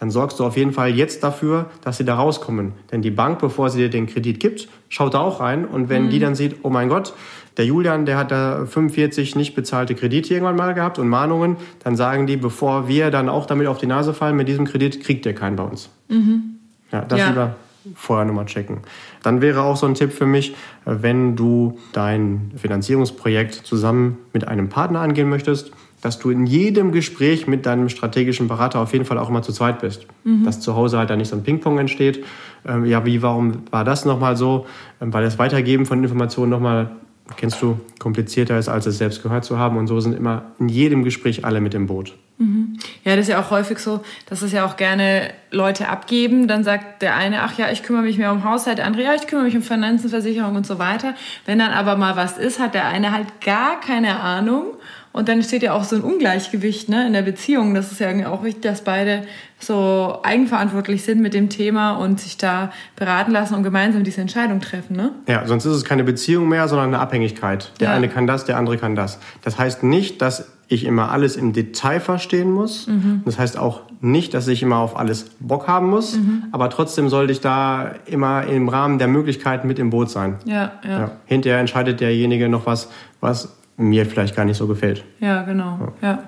dann 0.00 0.10
sorgst 0.10 0.40
du 0.40 0.46
auf 0.46 0.56
jeden 0.56 0.72
Fall 0.72 0.88
jetzt 0.88 1.22
dafür, 1.22 1.66
dass 1.82 1.98
sie 1.98 2.06
da 2.06 2.14
rauskommen. 2.14 2.72
Denn 2.90 3.02
die 3.02 3.10
Bank, 3.10 3.38
bevor 3.38 3.68
sie 3.68 3.80
dir 3.80 3.90
den 3.90 4.06
Kredit 4.06 4.40
gibt, 4.40 4.66
schaut 4.88 5.12
da 5.12 5.20
auch 5.20 5.40
rein. 5.40 5.66
Und 5.66 5.90
wenn 5.90 6.06
mhm. 6.06 6.10
die 6.10 6.18
dann 6.18 6.34
sieht, 6.34 6.56
oh 6.62 6.70
mein 6.70 6.88
Gott, 6.88 7.12
der 7.60 7.66
Julian, 7.66 8.06
der 8.06 8.16
hat 8.16 8.30
da 8.30 8.64
45 8.64 9.36
nicht 9.36 9.54
bezahlte 9.54 9.94
Kredite 9.94 10.32
irgendwann 10.32 10.56
mal 10.56 10.72
gehabt 10.72 10.98
und 10.98 11.08
Mahnungen, 11.08 11.58
dann 11.84 11.94
sagen 11.94 12.26
die, 12.26 12.38
bevor 12.38 12.88
wir 12.88 13.10
dann 13.10 13.28
auch 13.28 13.44
damit 13.44 13.66
auf 13.66 13.76
die 13.76 13.86
Nase 13.86 14.14
fallen 14.14 14.34
mit 14.34 14.48
diesem 14.48 14.64
Kredit, 14.64 15.04
kriegt 15.04 15.26
der 15.26 15.34
keinen 15.34 15.56
bei 15.56 15.64
uns. 15.64 15.90
Mhm. 16.08 16.54
Ja, 16.90 17.02
das 17.02 17.20
ja. 17.20 17.28
lieber 17.28 17.56
vorher 17.94 18.24
nochmal 18.24 18.46
checken. 18.46 18.78
Dann 19.22 19.42
wäre 19.42 19.60
auch 19.60 19.76
so 19.76 19.84
ein 19.84 19.92
Tipp 19.92 20.10
für 20.10 20.24
mich, 20.24 20.54
wenn 20.86 21.36
du 21.36 21.78
dein 21.92 22.50
Finanzierungsprojekt 22.56 23.52
zusammen 23.52 24.16
mit 24.32 24.48
einem 24.48 24.70
Partner 24.70 25.00
angehen 25.00 25.28
möchtest, 25.28 25.70
dass 26.00 26.18
du 26.18 26.30
in 26.30 26.46
jedem 26.46 26.92
Gespräch 26.92 27.46
mit 27.46 27.66
deinem 27.66 27.90
strategischen 27.90 28.48
Berater 28.48 28.80
auf 28.80 28.94
jeden 28.94 29.04
Fall 29.04 29.18
auch 29.18 29.28
immer 29.28 29.42
zu 29.42 29.52
zweit 29.52 29.80
bist. 29.80 30.06
Mhm. 30.24 30.44
Dass 30.44 30.60
zu 30.60 30.74
Hause 30.74 30.96
halt 30.96 31.10
da 31.10 31.16
nicht 31.16 31.28
so 31.28 31.36
ein 31.36 31.42
Ping-Pong 31.42 31.78
entsteht. 31.78 32.24
Ähm, 32.66 32.86
ja, 32.86 33.04
wie, 33.04 33.20
warum 33.20 33.64
war 33.70 33.84
das 33.84 34.06
nochmal 34.06 34.36
so? 34.36 34.66
Ähm, 35.00 35.12
weil 35.12 35.24
das 35.24 35.38
Weitergeben 35.38 35.84
von 35.84 36.02
Informationen 36.02 36.50
nochmal, 36.50 36.90
kennst 37.36 37.60
du, 37.62 37.80
komplizierter 37.98 38.58
ist, 38.58 38.68
als 38.68 38.86
es 38.86 38.98
selbst 38.98 39.22
gehört 39.22 39.44
zu 39.44 39.58
haben. 39.58 39.76
Und 39.76 39.86
so 39.86 40.00
sind 40.00 40.16
immer 40.16 40.52
in 40.58 40.68
jedem 40.68 41.04
Gespräch 41.04 41.44
alle 41.44 41.60
mit 41.60 41.74
im 41.74 41.86
Boot. 41.86 42.14
Mhm. 42.38 42.78
Ja, 43.04 43.16
das 43.16 43.26
ist 43.26 43.28
ja 43.28 43.40
auch 43.40 43.50
häufig 43.50 43.78
so, 43.78 44.00
dass 44.26 44.40
es 44.40 44.52
ja 44.52 44.64
auch 44.64 44.76
gerne 44.76 45.30
Leute 45.50 45.88
abgeben. 45.88 46.48
Dann 46.48 46.64
sagt 46.64 47.02
der 47.02 47.14
eine, 47.14 47.42
ach 47.42 47.58
ja, 47.58 47.70
ich 47.70 47.82
kümmere 47.82 48.02
mich 48.02 48.16
mehr 48.16 48.32
um 48.32 48.44
Haushalt, 48.44 48.78
der 48.78 48.86
andere, 48.86 49.04
ja, 49.04 49.14
ich 49.14 49.26
kümmere 49.26 49.44
mich 49.44 49.56
um 49.56 49.62
Finanzen, 49.62 50.08
Versicherung 50.08 50.56
und 50.56 50.66
so 50.66 50.78
weiter. 50.78 51.14
Wenn 51.44 51.58
dann 51.58 51.72
aber 51.72 51.96
mal 51.96 52.16
was 52.16 52.38
ist, 52.38 52.58
hat 52.58 52.74
der 52.74 52.86
eine 52.86 53.12
halt 53.12 53.42
gar 53.42 53.78
keine 53.80 54.20
Ahnung 54.20 54.74
und 55.12 55.28
dann 55.28 55.42
steht 55.42 55.62
ja 55.62 55.72
auch 55.72 55.82
so 55.82 55.96
ein 55.96 56.02
Ungleichgewicht 56.02 56.88
ne, 56.88 57.06
in 57.06 57.12
der 57.12 57.22
Beziehung. 57.22 57.74
Das 57.74 57.90
ist 57.90 57.98
ja 57.98 58.28
auch 58.28 58.44
wichtig, 58.44 58.62
dass 58.62 58.82
beide 58.82 59.22
so 59.58 60.20
eigenverantwortlich 60.22 61.02
sind 61.02 61.20
mit 61.20 61.34
dem 61.34 61.48
Thema 61.48 61.96
und 61.96 62.20
sich 62.20 62.36
da 62.36 62.70
beraten 62.94 63.32
lassen 63.32 63.54
und 63.54 63.64
gemeinsam 63.64 64.04
diese 64.04 64.20
Entscheidung 64.20 64.60
treffen. 64.60 64.96
Ne? 64.96 65.10
Ja, 65.26 65.46
sonst 65.46 65.64
ist 65.64 65.74
es 65.74 65.84
keine 65.84 66.04
Beziehung 66.04 66.48
mehr, 66.48 66.68
sondern 66.68 66.88
eine 66.88 67.00
Abhängigkeit. 67.00 67.72
Der 67.80 67.88
ja. 67.88 67.94
eine 67.94 68.08
kann 68.08 68.28
das, 68.28 68.44
der 68.44 68.56
andere 68.56 68.78
kann 68.78 68.94
das. 68.94 69.18
Das 69.42 69.58
heißt 69.58 69.82
nicht, 69.82 70.22
dass 70.22 70.52
ich 70.68 70.84
immer 70.84 71.10
alles 71.10 71.34
im 71.34 71.52
Detail 71.52 71.98
verstehen 71.98 72.52
muss. 72.52 72.86
Mhm. 72.86 73.22
Das 73.24 73.40
heißt 73.40 73.58
auch 73.58 73.80
nicht, 74.00 74.32
dass 74.34 74.46
ich 74.46 74.62
immer 74.62 74.76
auf 74.76 74.96
alles 74.96 75.30
Bock 75.40 75.66
haben 75.66 75.90
muss. 75.90 76.16
Mhm. 76.16 76.44
Aber 76.52 76.70
trotzdem 76.70 77.08
sollte 77.08 77.32
ich 77.32 77.40
da 77.40 77.94
immer 78.06 78.44
im 78.44 78.68
Rahmen 78.68 79.00
der 79.00 79.08
Möglichkeiten 79.08 79.66
mit 79.66 79.80
im 79.80 79.90
Boot 79.90 80.10
sein. 80.10 80.36
Ja, 80.44 80.72
ja. 80.84 80.98
ja. 81.00 81.10
Hinterher 81.26 81.58
entscheidet 81.58 81.98
derjenige 81.98 82.48
noch 82.48 82.66
was, 82.66 82.88
was 83.20 83.56
mir 83.80 84.06
vielleicht 84.06 84.36
gar 84.36 84.44
nicht 84.44 84.56
so 84.56 84.66
gefällt. 84.66 85.04
Ja, 85.20 85.42
genau. 85.42 85.92
Ja. 86.02 86.24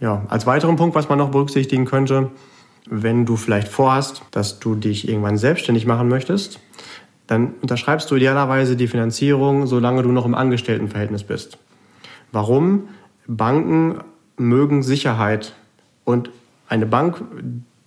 ja. 0.00 0.22
als 0.28 0.46
weiteren 0.46 0.76
Punkt, 0.76 0.94
was 0.94 1.08
man 1.08 1.18
noch 1.18 1.30
berücksichtigen 1.30 1.84
könnte, 1.84 2.30
wenn 2.90 3.24
du 3.24 3.36
vielleicht 3.36 3.68
vorhast, 3.68 4.22
dass 4.32 4.58
du 4.58 4.74
dich 4.74 5.08
irgendwann 5.08 5.38
selbstständig 5.38 5.86
machen 5.86 6.08
möchtest, 6.08 6.60
dann 7.26 7.54
unterschreibst 7.62 8.10
du 8.10 8.16
idealerweise 8.16 8.76
die 8.76 8.88
Finanzierung, 8.88 9.66
solange 9.66 10.02
du 10.02 10.10
noch 10.10 10.26
im 10.26 10.34
Angestelltenverhältnis 10.34 11.22
bist. 11.22 11.58
Warum? 12.32 12.88
Banken 13.26 14.00
mögen 14.36 14.82
Sicherheit 14.82 15.54
und 16.04 16.30
eine 16.68 16.86
Bank, 16.86 17.22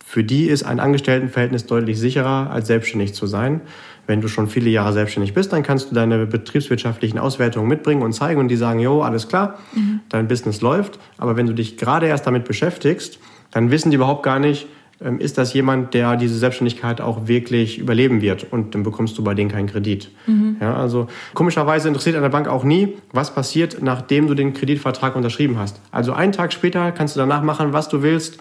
für 0.03 0.23
die 0.23 0.45
ist 0.45 0.63
ein 0.63 0.79
Angestelltenverhältnis 0.79 1.65
deutlich 1.65 1.99
sicherer, 1.99 2.49
als 2.51 2.67
selbstständig 2.67 3.13
zu 3.13 3.27
sein. 3.27 3.61
Wenn 4.07 4.21
du 4.21 4.27
schon 4.27 4.47
viele 4.47 4.69
Jahre 4.69 4.93
selbstständig 4.93 5.33
bist, 5.33 5.51
dann 5.53 5.63
kannst 5.63 5.91
du 5.91 5.95
deine 5.95 6.25
betriebswirtschaftlichen 6.25 7.19
Auswertungen 7.19 7.67
mitbringen 7.67 8.01
und 8.01 8.13
zeigen 8.13 8.39
und 8.39 8.47
die 8.47 8.55
sagen, 8.55 8.79
jo, 8.79 9.01
alles 9.01 9.27
klar, 9.27 9.59
mhm. 9.73 10.01
dein 10.09 10.27
Business 10.27 10.61
läuft. 10.61 10.99
Aber 11.17 11.35
wenn 11.37 11.47
du 11.47 11.53
dich 11.53 11.77
gerade 11.77 12.07
erst 12.07 12.27
damit 12.27 12.45
beschäftigst, 12.45 13.19
dann 13.51 13.71
wissen 13.71 13.89
die 13.89 13.95
überhaupt 13.95 14.23
gar 14.23 14.39
nicht, 14.39 14.67
ähm, 15.01 15.19
ist 15.19 15.37
das 15.37 15.53
jemand, 15.53 15.93
der 15.93 16.15
diese 16.15 16.37
Selbstständigkeit 16.37 17.01
auch 17.01 17.27
wirklich 17.27 17.79
überleben 17.79 18.21
wird 18.21 18.47
und 18.51 18.75
dann 18.75 18.83
bekommst 18.83 19.17
du 19.17 19.23
bei 19.23 19.33
denen 19.33 19.51
keinen 19.51 19.67
Kredit. 19.67 20.09
Mhm. 20.25 20.55
Ja, 20.61 20.75
also 20.75 21.07
komischerweise 21.33 21.89
interessiert 21.89 22.15
eine 22.15 22.29
Bank 22.29 22.47
auch 22.47 22.63
nie, 22.63 22.93
was 23.11 23.33
passiert, 23.33 23.81
nachdem 23.81 24.27
du 24.27 24.35
den 24.35 24.53
Kreditvertrag 24.53 25.15
unterschrieben 25.15 25.57
hast. 25.59 25.81
Also 25.91 26.13
einen 26.13 26.31
Tag 26.31 26.53
später 26.53 26.93
kannst 26.93 27.15
du 27.15 27.19
danach 27.19 27.43
machen, 27.43 27.73
was 27.73 27.89
du 27.89 28.03
willst. 28.03 28.39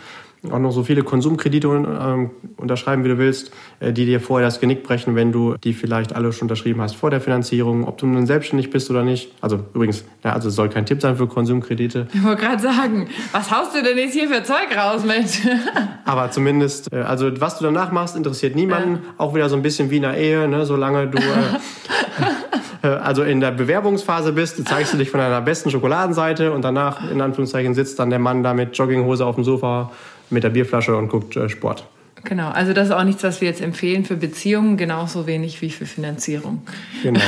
Auch 0.51 0.59
noch 0.59 0.73
so 0.73 0.83
viele 0.83 1.03
Konsumkredite 1.03 1.69
ähm, 1.69 2.31
unterschreiben, 2.57 3.05
wie 3.05 3.09
du 3.09 3.19
willst, 3.19 3.51
äh, 3.81 3.93
die 3.93 4.07
dir 4.07 4.21
vorher 4.21 4.47
das 4.47 4.61
Genick 4.61 4.83
brechen, 4.83 5.15
wenn 5.15 5.33
du 5.33 5.57
die 5.63 5.73
vielleicht 5.73 6.15
alle 6.15 6.33
schon 6.33 6.47
unterschrieben 6.47 6.81
hast 6.81 6.97
vor 6.97 7.11
der 7.11 7.21
Finanzierung, 7.21 7.87
ob 7.87 7.99
du 7.99 8.07
nun 8.07 8.27
selbstständig 8.27 8.71
bist 8.71 8.91
oder 8.91 9.03
nicht. 9.03 9.33
Also 9.41 9.61
übrigens, 9.75 10.05
ja, 10.23 10.33
also 10.33 10.51
soll 10.51 10.69
kein 10.69 10.87
Tipp 10.87 11.01
sein 11.01 11.17
für 11.17 11.27
Konsumkredite. 11.27 12.09
Ich 12.13 12.23
wollte 12.23 12.43
gerade 12.43 12.63
sagen, 12.63 13.09
was 13.33 13.51
haust 13.51 13.75
du 13.75 13.83
denn 13.83 13.97
jetzt 13.97 14.13
hier 14.13 14.29
für 14.29 14.43
Zeug 14.43 14.77
raus 14.77 15.03
mit? 15.05 15.25
Aber 16.05 16.31
zumindest, 16.31 16.93
äh, 16.93 16.99
also 16.99 17.31
was 17.41 17.59
du 17.59 17.65
danach 17.65 17.93
machst, 17.93 18.17
interessiert 18.17 18.55
niemanden. 18.55 18.95
Ja. 18.95 19.15
Auch 19.19 19.35
wieder 19.35 19.49
so 19.49 19.57
ein 19.57 19.63
bisschen 19.63 19.91
wie 19.91 19.99
in 19.99 20.05
einer 20.05 20.17
Ehe, 20.17 20.49
ne? 20.49 20.67
solange 20.67 21.09
du... 21.09 21.19
Äh, 21.19 21.23
äh, 22.83 22.89
also 22.89 23.23
in 23.23 23.41
der 23.41 23.51
Bewerbungsphase 23.51 24.33
bist, 24.33 24.67
zeigst 24.69 24.93
du 24.93 24.99
dich 24.99 25.11
von 25.11 25.21
deiner 25.21 25.41
besten 25.41 25.71
Schokoladenseite 25.71 26.53
und 26.53 26.63
danach, 26.63 27.11
in 27.11 27.21
Anführungszeichen, 27.21 27.75
sitzt 27.75 27.99
dann 27.99 28.11
der 28.11 28.19
Mann 28.19 28.43
da 28.43 28.55
mit 28.55 28.77
Jogginghose 28.77 29.25
auf 29.25 29.35
dem 29.35 29.45
Sofa 29.45 29.91
mit 30.31 30.45
der 30.45 30.51
Bierflasche 30.51 30.97
und 30.97 31.09
guckt 31.09 31.37
äh, 31.37 31.49
Sport. 31.49 31.87
Genau, 32.25 32.49
also 32.49 32.73
das 32.73 32.89
ist 32.89 32.95
auch 32.95 33.05
nichts, 33.05 33.23
was 33.23 33.41
wir 33.41 33.49
jetzt 33.49 33.61
empfehlen 33.61 34.05
für 34.05 34.17
Beziehungen, 34.17 34.77
genauso 34.77 35.27
wenig 35.27 35.61
wie 35.61 35.71
für 35.71 35.85
Finanzierung. 35.85 36.63
Genau. 37.03 37.21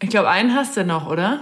ich 0.00 0.10
glaube, 0.10 0.28
einen 0.28 0.54
hast 0.54 0.76
du 0.76 0.84
noch, 0.84 1.08
oder? 1.08 1.40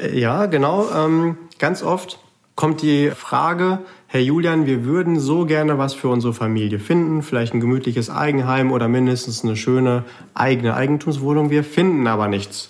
Äh, 0.00 0.18
ja, 0.18 0.46
genau. 0.46 0.88
Ähm, 0.92 1.36
ganz 1.58 1.82
oft 1.82 2.18
kommt 2.56 2.82
die 2.82 3.10
Frage, 3.10 3.78
Herr 4.08 4.20
Julian, 4.20 4.66
wir 4.66 4.84
würden 4.84 5.18
so 5.18 5.46
gerne 5.46 5.78
was 5.78 5.94
für 5.94 6.08
unsere 6.08 6.34
Familie 6.34 6.78
finden, 6.78 7.22
vielleicht 7.22 7.54
ein 7.54 7.60
gemütliches 7.60 8.10
Eigenheim 8.10 8.72
oder 8.72 8.88
mindestens 8.88 9.42
eine 9.42 9.56
schöne 9.56 10.04
eigene 10.34 10.74
Eigentumswohnung. 10.74 11.50
Wir 11.50 11.64
finden 11.64 12.06
aber 12.06 12.28
nichts. 12.28 12.68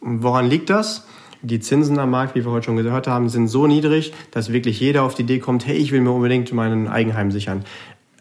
Woran 0.00 0.46
liegt 0.46 0.70
das? 0.70 1.06
Die 1.42 1.60
Zinsen 1.60 1.98
am 1.98 2.10
Markt, 2.10 2.34
wie 2.34 2.44
wir 2.44 2.50
heute 2.50 2.66
schon 2.66 2.76
gehört 2.76 3.06
haben, 3.06 3.28
sind 3.28 3.48
so 3.48 3.66
niedrig, 3.66 4.12
dass 4.32 4.52
wirklich 4.52 4.80
jeder 4.80 5.04
auf 5.04 5.14
die 5.14 5.22
Idee 5.22 5.38
kommt, 5.38 5.66
hey, 5.66 5.76
ich 5.76 5.92
will 5.92 6.00
mir 6.00 6.10
unbedingt 6.10 6.52
meinen 6.52 6.88
Eigenheim 6.88 7.30
sichern. 7.30 7.64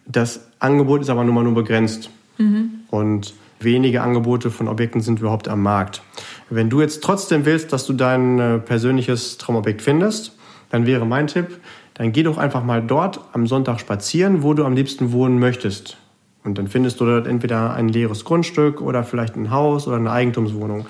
Das 0.06 0.48
Angebot 0.60 1.02
ist 1.02 1.10
aber 1.10 1.24
nun 1.24 1.36
mal 1.36 1.44
nur 1.44 1.56
begrenzt. 1.56 2.10
Mhm. 2.38 2.72
Und 2.90 3.34
wenige 3.60 4.02
Angebote 4.02 4.52
von 4.52 4.68
Objekten 4.68 5.02
sind 5.02 5.20
überhaupt 5.20 5.48
am 5.48 5.64
Markt. 5.64 6.02
Wenn 6.50 6.70
du 6.70 6.80
jetzt 6.82 7.04
trotzdem 7.04 7.46
willst, 7.46 7.74
dass 7.74 7.86
du 7.86 7.94
dein 7.94 8.40
äh, 8.40 8.60
persönliches 8.60 9.38
Traumobjekt 9.38 9.82
findest, 9.82 10.38
dann 10.70 10.86
wäre 10.86 11.06
mein 11.06 11.28
Tipp, 11.28 11.60
dann 11.96 12.12
geh 12.12 12.24
doch 12.24 12.38
einfach 12.38 12.64
mal 12.64 12.82
dort 12.82 13.22
am 13.34 13.48
Sonntag 13.48 13.80
spazieren, 13.80 14.44
wo 14.44 14.54
du 14.54 14.64
am 14.64 14.74
liebsten 14.74 15.12
wohnen 15.12 15.40
möchtest. 15.40 15.98
Und 16.44 16.58
dann 16.58 16.68
findest 16.68 17.02
du 17.02 17.06
dort 17.06 17.28
entweder 17.28 17.74
ein 17.74 17.90
leeres 17.90 18.24
Grundstück 18.24 18.82
oder 18.82 19.04
vielleicht 19.04 19.36
ein 19.36 19.50
Haus 19.50 19.88
oder 19.88 19.98
eine 19.98 20.12
Eigentumswohnung. 20.12 20.86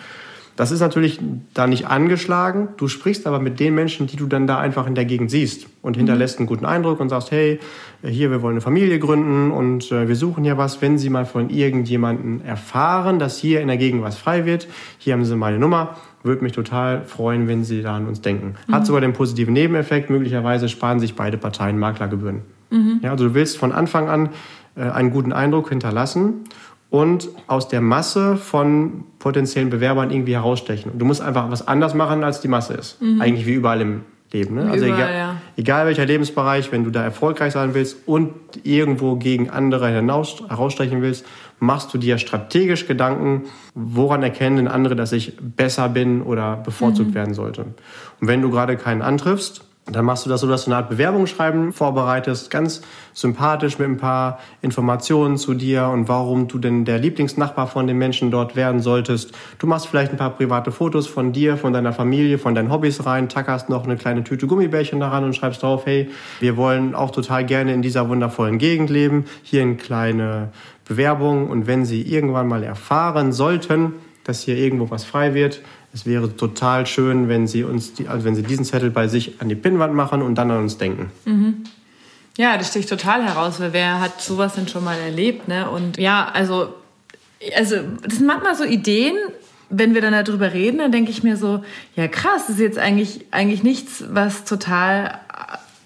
Das 0.57 0.71
ist 0.71 0.79
natürlich 0.79 1.19
da 1.53 1.67
nicht 1.67 1.85
angeschlagen. 1.85 2.69
Du 2.77 2.87
sprichst 2.87 3.27
aber 3.27 3.39
mit 3.39 3.59
den 3.59 3.75
Menschen, 3.75 4.07
die 4.07 4.17
du 4.17 4.25
dann 4.25 4.47
da 4.47 4.57
einfach 4.57 4.87
in 4.87 4.95
der 4.95 5.05
Gegend 5.05 5.29
siehst 5.29 5.67
und 5.83 5.95
mhm. 5.95 5.99
hinterlässt 5.99 6.39
einen 6.39 6.47
guten 6.47 6.65
Eindruck 6.65 6.99
und 6.99 7.09
sagst, 7.09 7.29
hey, 7.29 7.59
hier, 8.03 8.31
wir 8.31 8.41
wollen 8.41 8.55
eine 8.55 8.61
Familie 8.61 8.97
gründen 8.97 9.51
und 9.51 9.91
äh, 9.91 10.07
wir 10.07 10.15
suchen 10.15 10.43
ja 10.45 10.57
was. 10.57 10.81
Wenn 10.81 10.97
Sie 10.97 11.11
mal 11.11 11.25
von 11.25 11.51
irgendjemanden 11.51 12.43
erfahren, 12.43 13.19
dass 13.19 13.37
hier 13.37 13.61
in 13.61 13.67
der 13.67 13.77
Gegend 13.77 14.01
was 14.01 14.17
frei 14.17 14.45
wird, 14.45 14.67
hier 14.97 15.13
haben 15.13 15.25
Sie 15.25 15.35
meine 15.35 15.59
Nummer. 15.59 15.95
Würde 16.23 16.43
mich 16.43 16.53
total 16.53 17.03
freuen, 17.03 17.47
wenn 17.47 17.63
Sie 17.63 17.83
da 17.83 17.95
an 17.95 18.07
uns 18.07 18.21
denken. 18.21 18.55
Hat 18.71 18.81
mhm. 18.81 18.85
sogar 18.85 19.01
den 19.01 19.13
positiven 19.13 19.53
Nebeneffekt. 19.53 20.09
Möglicherweise 20.09 20.69
sparen 20.69 20.99
sich 20.99 21.15
beide 21.15 21.37
Parteien 21.37 21.77
Maklergebühren. 21.77 22.41
Mhm. 22.71 22.99
Ja, 23.03 23.11
also 23.11 23.27
du 23.27 23.33
willst 23.35 23.59
von 23.59 23.71
Anfang 23.71 24.09
an 24.09 24.29
äh, 24.75 24.81
einen 24.81 25.11
guten 25.11 25.33
Eindruck 25.33 25.69
hinterlassen 25.69 26.45
und 26.89 27.29
aus 27.47 27.67
der 27.67 27.81
Masse 27.81 28.37
von 28.37 29.03
potenziellen 29.19 29.69
Bewerbern 29.69 30.11
irgendwie 30.11 30.35
herausstechen. 30.35 30.91
Und 30.91 30.99
du 30.99 31.05
musst 31.05 31.21
einfach 31.21 31.51
was 31.51 31.67
anders 31.67 31.93
machen, 31.93 32.23
als 32.23 32.39
die 32.39 32.47
Masse 32.47 32.73
ist. 32.73 33.01
Mhm. 33.01 33.21
Eigentlich 33.21 33.45
wie 33.45 33.53
überall 33.53 33.81
im 33.81 34.01
Leben. 34.31 34.55
Ne? 34.55 34.69
Also 34.69 34.85
überall, 34.85 35.01
egal, 35.01 35.17
ja. 35.17 35.35
egal 35.55 35.85
welcher 35.85 36.05
Lebensbereich, 36.05 36.71
wenn 36.71 36.83
du 36.83 36.91
da 36.91 37.03
erfolgreich 37.03 37.53
sein 37.53 37.73
willst 37.73 37.97
und 38.07 38.33
irgendwo 38.63 39.15
gegen 39.15 39.49
andere 39.49 39.89
hinaus, 39.89 40.43
herausstechen 40.47 41.01
willst, 41.01 41.25
machst 41.59 41.93
du 41.93 41.97
dir 41.97 42.17
strategisch 42.17 42.87
Gedanken, 42.87 43.43
woran 43.73 44.23
erkennen 44.23 44.57
denn 44.57 44.67
andere, 44.67 44.95
dass 44.95 45.11
ich 45.11 45.37
besser 45.39 45.89
bin 45.89 46.21
oder 46.21 46.57
bevorzugt 46.57 47.11
mhm. 47.11 47.15
werden 47.15 47.33
sollte. 47.33 47.61
Und 48.19 48.27
wenn 48.27 48.41
du 48.41 48.49
gerade 48.49 48.77
keinen 48.77 49.01
antriffst, 49.01 49.66
dann 49.89 50.03
machst 50.03 50.25
du 50.25 50.29
das 50.29 50.41
so, 50.41 50.47
dass 50.47 50.65
du 50.65 50.71
eine 50.71 50.77
Art 50.77 50.89
Bewerbungsschreiben 50.89 51.71
vorbereitest, 51.71 52.49
ganz 52.49 52.81
sympathisch 53.13 53.79
mit 53.79 53.87
ein 53.87 53.97
paar 53.97 54.39
Informationen 54.61 55.37
zu 55.37 55.53
dir 55.53 55.87
und 55.87 56.09
warum 56.09 56.47
du 56.47 56.59
denn 56.59 56.83
der 56.83 56.99
Lieblingsnachbar 56.99 57.67
von 57.67 57.87
den 57.87 57.97
Menschen 57.97 58.29
dort 58.29 58.55
werden 58.55 58.81
solltest. 58.81 59.31
Du 59.59 59.67
machst 59.67 59.87
vielleicht 59.87 60.11
ein 60.11 60.17
paar 60.17 60.31
private 60.31 60.71
Fotos 60.71 61.07
von 61.07 61.31
dir, 61.31 61.55
von 61.55 61.71
deiner 61.71 61.93
Familie, 61.93 62.37
von 62.37 62.53
deinen 62.53 62.71
Hobbys 62.71 63.05
rein, 63.05 63.29
tackerst 63.29 63.69
noch 63.69 63.85
eine 63.85 63.95
kleine 63.95 64.23
Tüte 64.23 64.45
Gummibärchen 64.45 64.99
daran 64.99 65.23
und 65.23 65.35
schreibst 65.35 65.63
drauf, 65.63 65.85
hey, 65.85 66.09
wir 66.39 66.57
wollen 66.57 66.93
auch 66.93 67.11
total 67.11 67.45
gerne 67.45 67.73
in 67.73 67.81
dieser 67.81 68.09
wundervollen 68.09 68.57
Gegend 68.57 68.89
leben. 68.89 69.25
Hier 69.43 69.61
eine 69.61 69.75
kleine 69.75 70.49
Bewerbung 70.85 71.49
und 71.49 71.65
wenn 71.65 71.85
Sie 71.85 72.01
irgendwann 72.01 72.47
mal 72.47 72.63
erfahren 72.63 73.31
sollten, 73.31 73.93
dass 74.25 74.41
hier 74.41 74.57
irgendwo 74.57 74.89
was 74.89 75.05
frei 75.05 75.33
wird, 75.33 75.61
es 75.97 76.05
wäre 76.05 76.35
total 76.35 76.85
schön, 76.85 77.27
wenn 77.27 77.47
Sie 77.47 77.63
uns, 77.63 77.93
die, 77.93 78.07
also 78.07 78.23
wenn 78.23 78.35
Sie 78.35 78.43
diesen 78.43 78.65
Zettel 78.65 78.91
bei 78.91 79.07
sich 79.07 79.41
an 79.41 79.49
die 79.49 79.55
Pinnwand 79.55 79.95
machen 79.95 80.21
und 80.21 80.35
dann 80.35 80.51
an 80.51 80.59
uns 80.59 80.77
denken. 80.77 81.11
Mhm. 81.25 81.63
Ja, 82.37 82.55
das 82.59 82.67
sticht 82.67 82.87
total 82.87 83.23
heraus, 83.25 83.59
weil 83.59 83.73
wer 83.73 83.99
hat 83.99 84.21
sowas 84.21 84.53
denn 84.53 84.67
schon 84.67 84.83
mal 84.83 84.97
erlebt, 84.99 85.47
ne? 85.47 85.67
Und 85.67 85.97
ja, 85.97 86.29
also, 86.31 86.75
also 87.55 87.77
das 88.03 88.17
sind 88.17 88.27
manchmal 88.27 88.55
so 88.55 88.63
Ideen, 88.63 89.15
wenn 89.71 89.95
wir 89.95 90.01
dann 90.01 90.13
darüber 90.13 90.53
reden, 90.53 90.77
dann 90.77 90.91
denke 90.91 91.09
ich 91.09 91.23
mir 91.23 91.35
so, 91.35 91.63
ja 91.95 92.07
krass, 92.07 92.43
das 92.47 92.57
ist 92.57 92.61
jetzt 92.61 92.77
eigentlich, 92.77 93.25
eigentlich 93.31 93.63
nichts, 93.63 94.03
was 94.11 94.45
total 94.45 95.19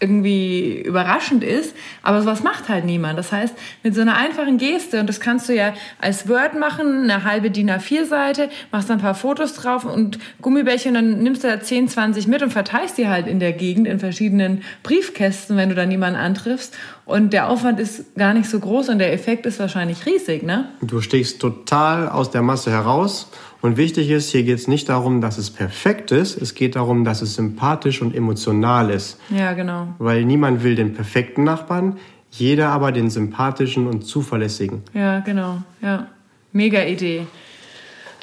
irgendwie 0.01 0.81
überraschend 0.81 1.43
ist, 1.43 1.75
aber 2.01 2.21
sowas 2.21 2.41
macht 2.43 2.69
halt 2.69 2.85
niemand. 2.85 3.19
Das 3.19 3.31
heißt, 3.31 3.55
mit 3.83 3.93
so 3.93 4.01
einer 4.01 4.17
einfachen 4.17 4.57
Geste, 4.57 4.99
und 4.99 5.07
das 5.07 5.19
kannst 5.19 5.47
du 5.47 5.55
ja 5.55 5.73
als 5.99 6.27
Word 6.27 6.59
machen, 6.59 7.03
eine 7.03 7.23
halbe 7.23 7.51
DIN 7.51 7.69
A4-Seite, 7.69 8.49
machst 8.71 8.89
dann 8.89 8.97
ein 8.97 9.01
paar 9.01 9.15
Fotos 9.15 9.53
drauf 9.53 9.85
und 9.85 10.17
Gummibärchen, 10.41 10.95
dann 10.95 11.21
nimmst 11.21 11.43
du 11.43 11.47
da 11.47 11.61
10, 11.61 11.87
20 11.87 12.27
mit 12.27 12.41
und 12.41 12.51
verteilst 12.51 12.97
die 12.97 13.07
halt 13.07 13.27
in 13.27 13.39
der 13.39 13.53
Gegend 13.53 13.87
in 13.87 13.99
verschiedenen 13.99 14.63
Briefkästen, 14.81 15.55
wenn 15.55 15.69
du 15.69 15.75
da 15.75 15.85
niemanden 15.85 16.19
antriffst. 16.19 16.75
Und 17.05 17.33
der 17.33 17.49
Aufwand 17.49 17.79
ist 17.79 18.15
gar 18.15 18.33
nicht 18.33 18.49
so 18.49 18.59
groß 18.59 18.89
und 18.89 18.99
der 18.99 19.13
Effekt 19.13 19.45
ist 19.45 19.59
wahrscheinlich 19.59 20.05
riesig, 20.05 20.43
ne? 20.43 20.69
Du 20.81 21.01
stichst 21.01 21.41
total 21.41 22.09
aus 22.09 22.31
der 22.31 22.41
Masse 22.41 22.71
heraus 22.71 23.29
und 23.61 23.77
wichtig 23.77 24.09
ist, 24.09 24.31
hier 24.31 24.43
geht 24.43 24.57
es 24.57 24.67
nicht 24.67 24.89
darum, 24.89 25.21
dass 25.21 25.37
es 25.37 25.51
perfekt 25.51 26.11
ist, 26.11 26.41
es 26.41 26.55
geht 26.55 26.75
darum, 26.75 27.05
dass 27.05 27.21
es 27.21 27.35
sympathisch 27.35 28.01
und 28.01 28.15
emotional 28.15 28.89
ist. 28.89 29.19
Ja, 29.29 29.53
genau. 29.53 29.87
Weil 29.99 30.25
niemand 30.25 30.63
will 30.63 30.75
den 30.75 30.93
perfekten 30.93 31.43
Nachbarn, 31.43 31.97
jeder 32.31 32.69
aber 32.69 32.91
den 32.91 33.09
sympathischen 33.09 33.87
und 33.87 34.01
zuverlässigen. 34.03 34.81
Ja, 34.93 35.19
genau. 35.19 35.61
Ja. 35.81 36.07
Mega 36.53 36.81
Idee. 36.83 37.27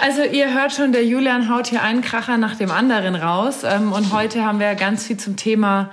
Also 0.01 0.23
ihr 0.23 0.55
hört 0.55 0.73
schon, 0.73 0.93
der 0.93 1.05
Julian 1.05 1.53
haut 1.53 1.67
hier 1.67 1.83
einen 1.83 2.03
Kracher 2.03 2.37
nach 2.37 2.55
dem 2.55 2.71
anderen 2.71 3.17
raus. 3.17 3.65
Ähm, 3.65 3.93
und 3.93 4.13
heute 4.13 4.45
haben 4.45 4.61
wir 4.61 4.75
ganz 4.77 5.07
viel 5.07 5.17
zum 5.17 5.37
Thema 5.37 5.91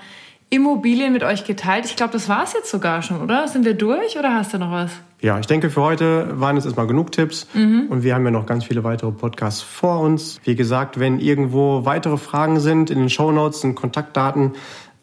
Immobilien 0.49 1.11
mit 1.11 1.23
euch 1.23 1.43
geteilt. 1.43 1.85
Ich 1.85 1.95
glaube, 1.95 2.13
das 2.13 2.29
war 2.29 2.43
es 2.43 2.53
jetzt 2.53 2.69
sogar 2.69 3.01
schon, 3.01 3.21
oder? 3.21 3.47
Sind 3.47 3.65
wir 3.65 3.73
durch 3.73 4.17
oder 4.17 4.33
hast 4.33 4.53
du 4.53 4.59
noch 4.59 4.71
was? 4.71 4.91
Ja, 5.21 5.39
ich 5.39 5.47
denke, 5.47 5.69
für 5.69 5.81
heute 5.81 6.39
waren 6.39 6.55
es 6.55 6.65
erstmal 6.65 6.87
genug 6.87 7.11
Tipps 7.11 7.47
mhm. 7.53 7.87
und 7.89 8.03
wir 8.03 8.13
haben 8.13 8.23
ja 8.25 8.31
noch 8.31 8.45
ganz 8.45 8.65
viele 8.65 8.83
weitere 8.83 9.11
Podcasts 9.11 9.61
vor 9.61 10.01
uns. 10.01 10.39
Wie 10.43 10.55
gesagt, 10.55 10.99
wenn 10.99 11.19
irgendwo 11.19 11.83
weitere 11.85 12.17
Fragen 12.17 12.59
sind, 12.59 12.89
in 12.89 12.99
den 12.99 13.09
Show 13.09 13.31
Notes 13.31 13.61
sind 13.61 13.75
Kontaktdaten, 13.75 14.53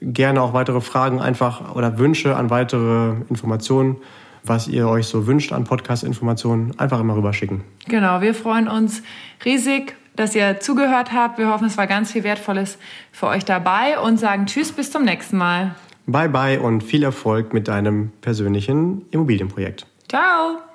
gerne 0.00 0.42
auch 0.42 0.52
weitere 0.52 0.80
Fragen 0.80 1.20
einfach 1.20 1.74
oder 1.74 1.98
Wünsche 1.98 2.36
an 2.36 2.50
weitere 2.50 3.14
Informationen, 3.28 3.96
was 4.44 4.68
ihr 4.68 4.88
euch 4.88 5.06
so 5.06 5.26
wünscht 5.26 5.52
an 5.52 5.64
Podcast-Informationen, 5.64 6.78
einfach 6.78 7.00
immer 7.00 7.16
rüberschicken. 7.16 7.62
Genau, 7.88 8.20
wir 8.20 8.34
freuen 8.34 8.68
uns 8.68 9.02
riesig, 9.44 9.96
dass 10.16 10.34
ihr 10.34 10.60
zugehört 10.60 11.12
habt. 11.12 11.38
Wir 11.38 11.48
hoffen, 11.48 11.66
es 11.66 11.76
war 11.76 11.86
ganz 11.86 12.12
viel 12.12 12.24
Wertvolles 12.24 12.78
für 13.12 13.26
euch 13.26 13.44
dabei 13.44 13.98
und 13.98 14.18
sagen 14.18 14.46
Tschüss, 14.46 14.72
bis 14.72 14.90
zum 14.90 15.04
nächsten 15.04 15.36
Mal. 15.36 15.74
Bye 16.06 16.28
bye 16.28 16.60
und 16.60 16.82
viel 16.82 17.04
Erfolg 17.04 17.52
mit 17.52 17.68
deinem 17.68 18.10
persönlichen 18.20 19.06
Immobilienprojekt. 19.10 19.86
Ciao! 20.08 20.71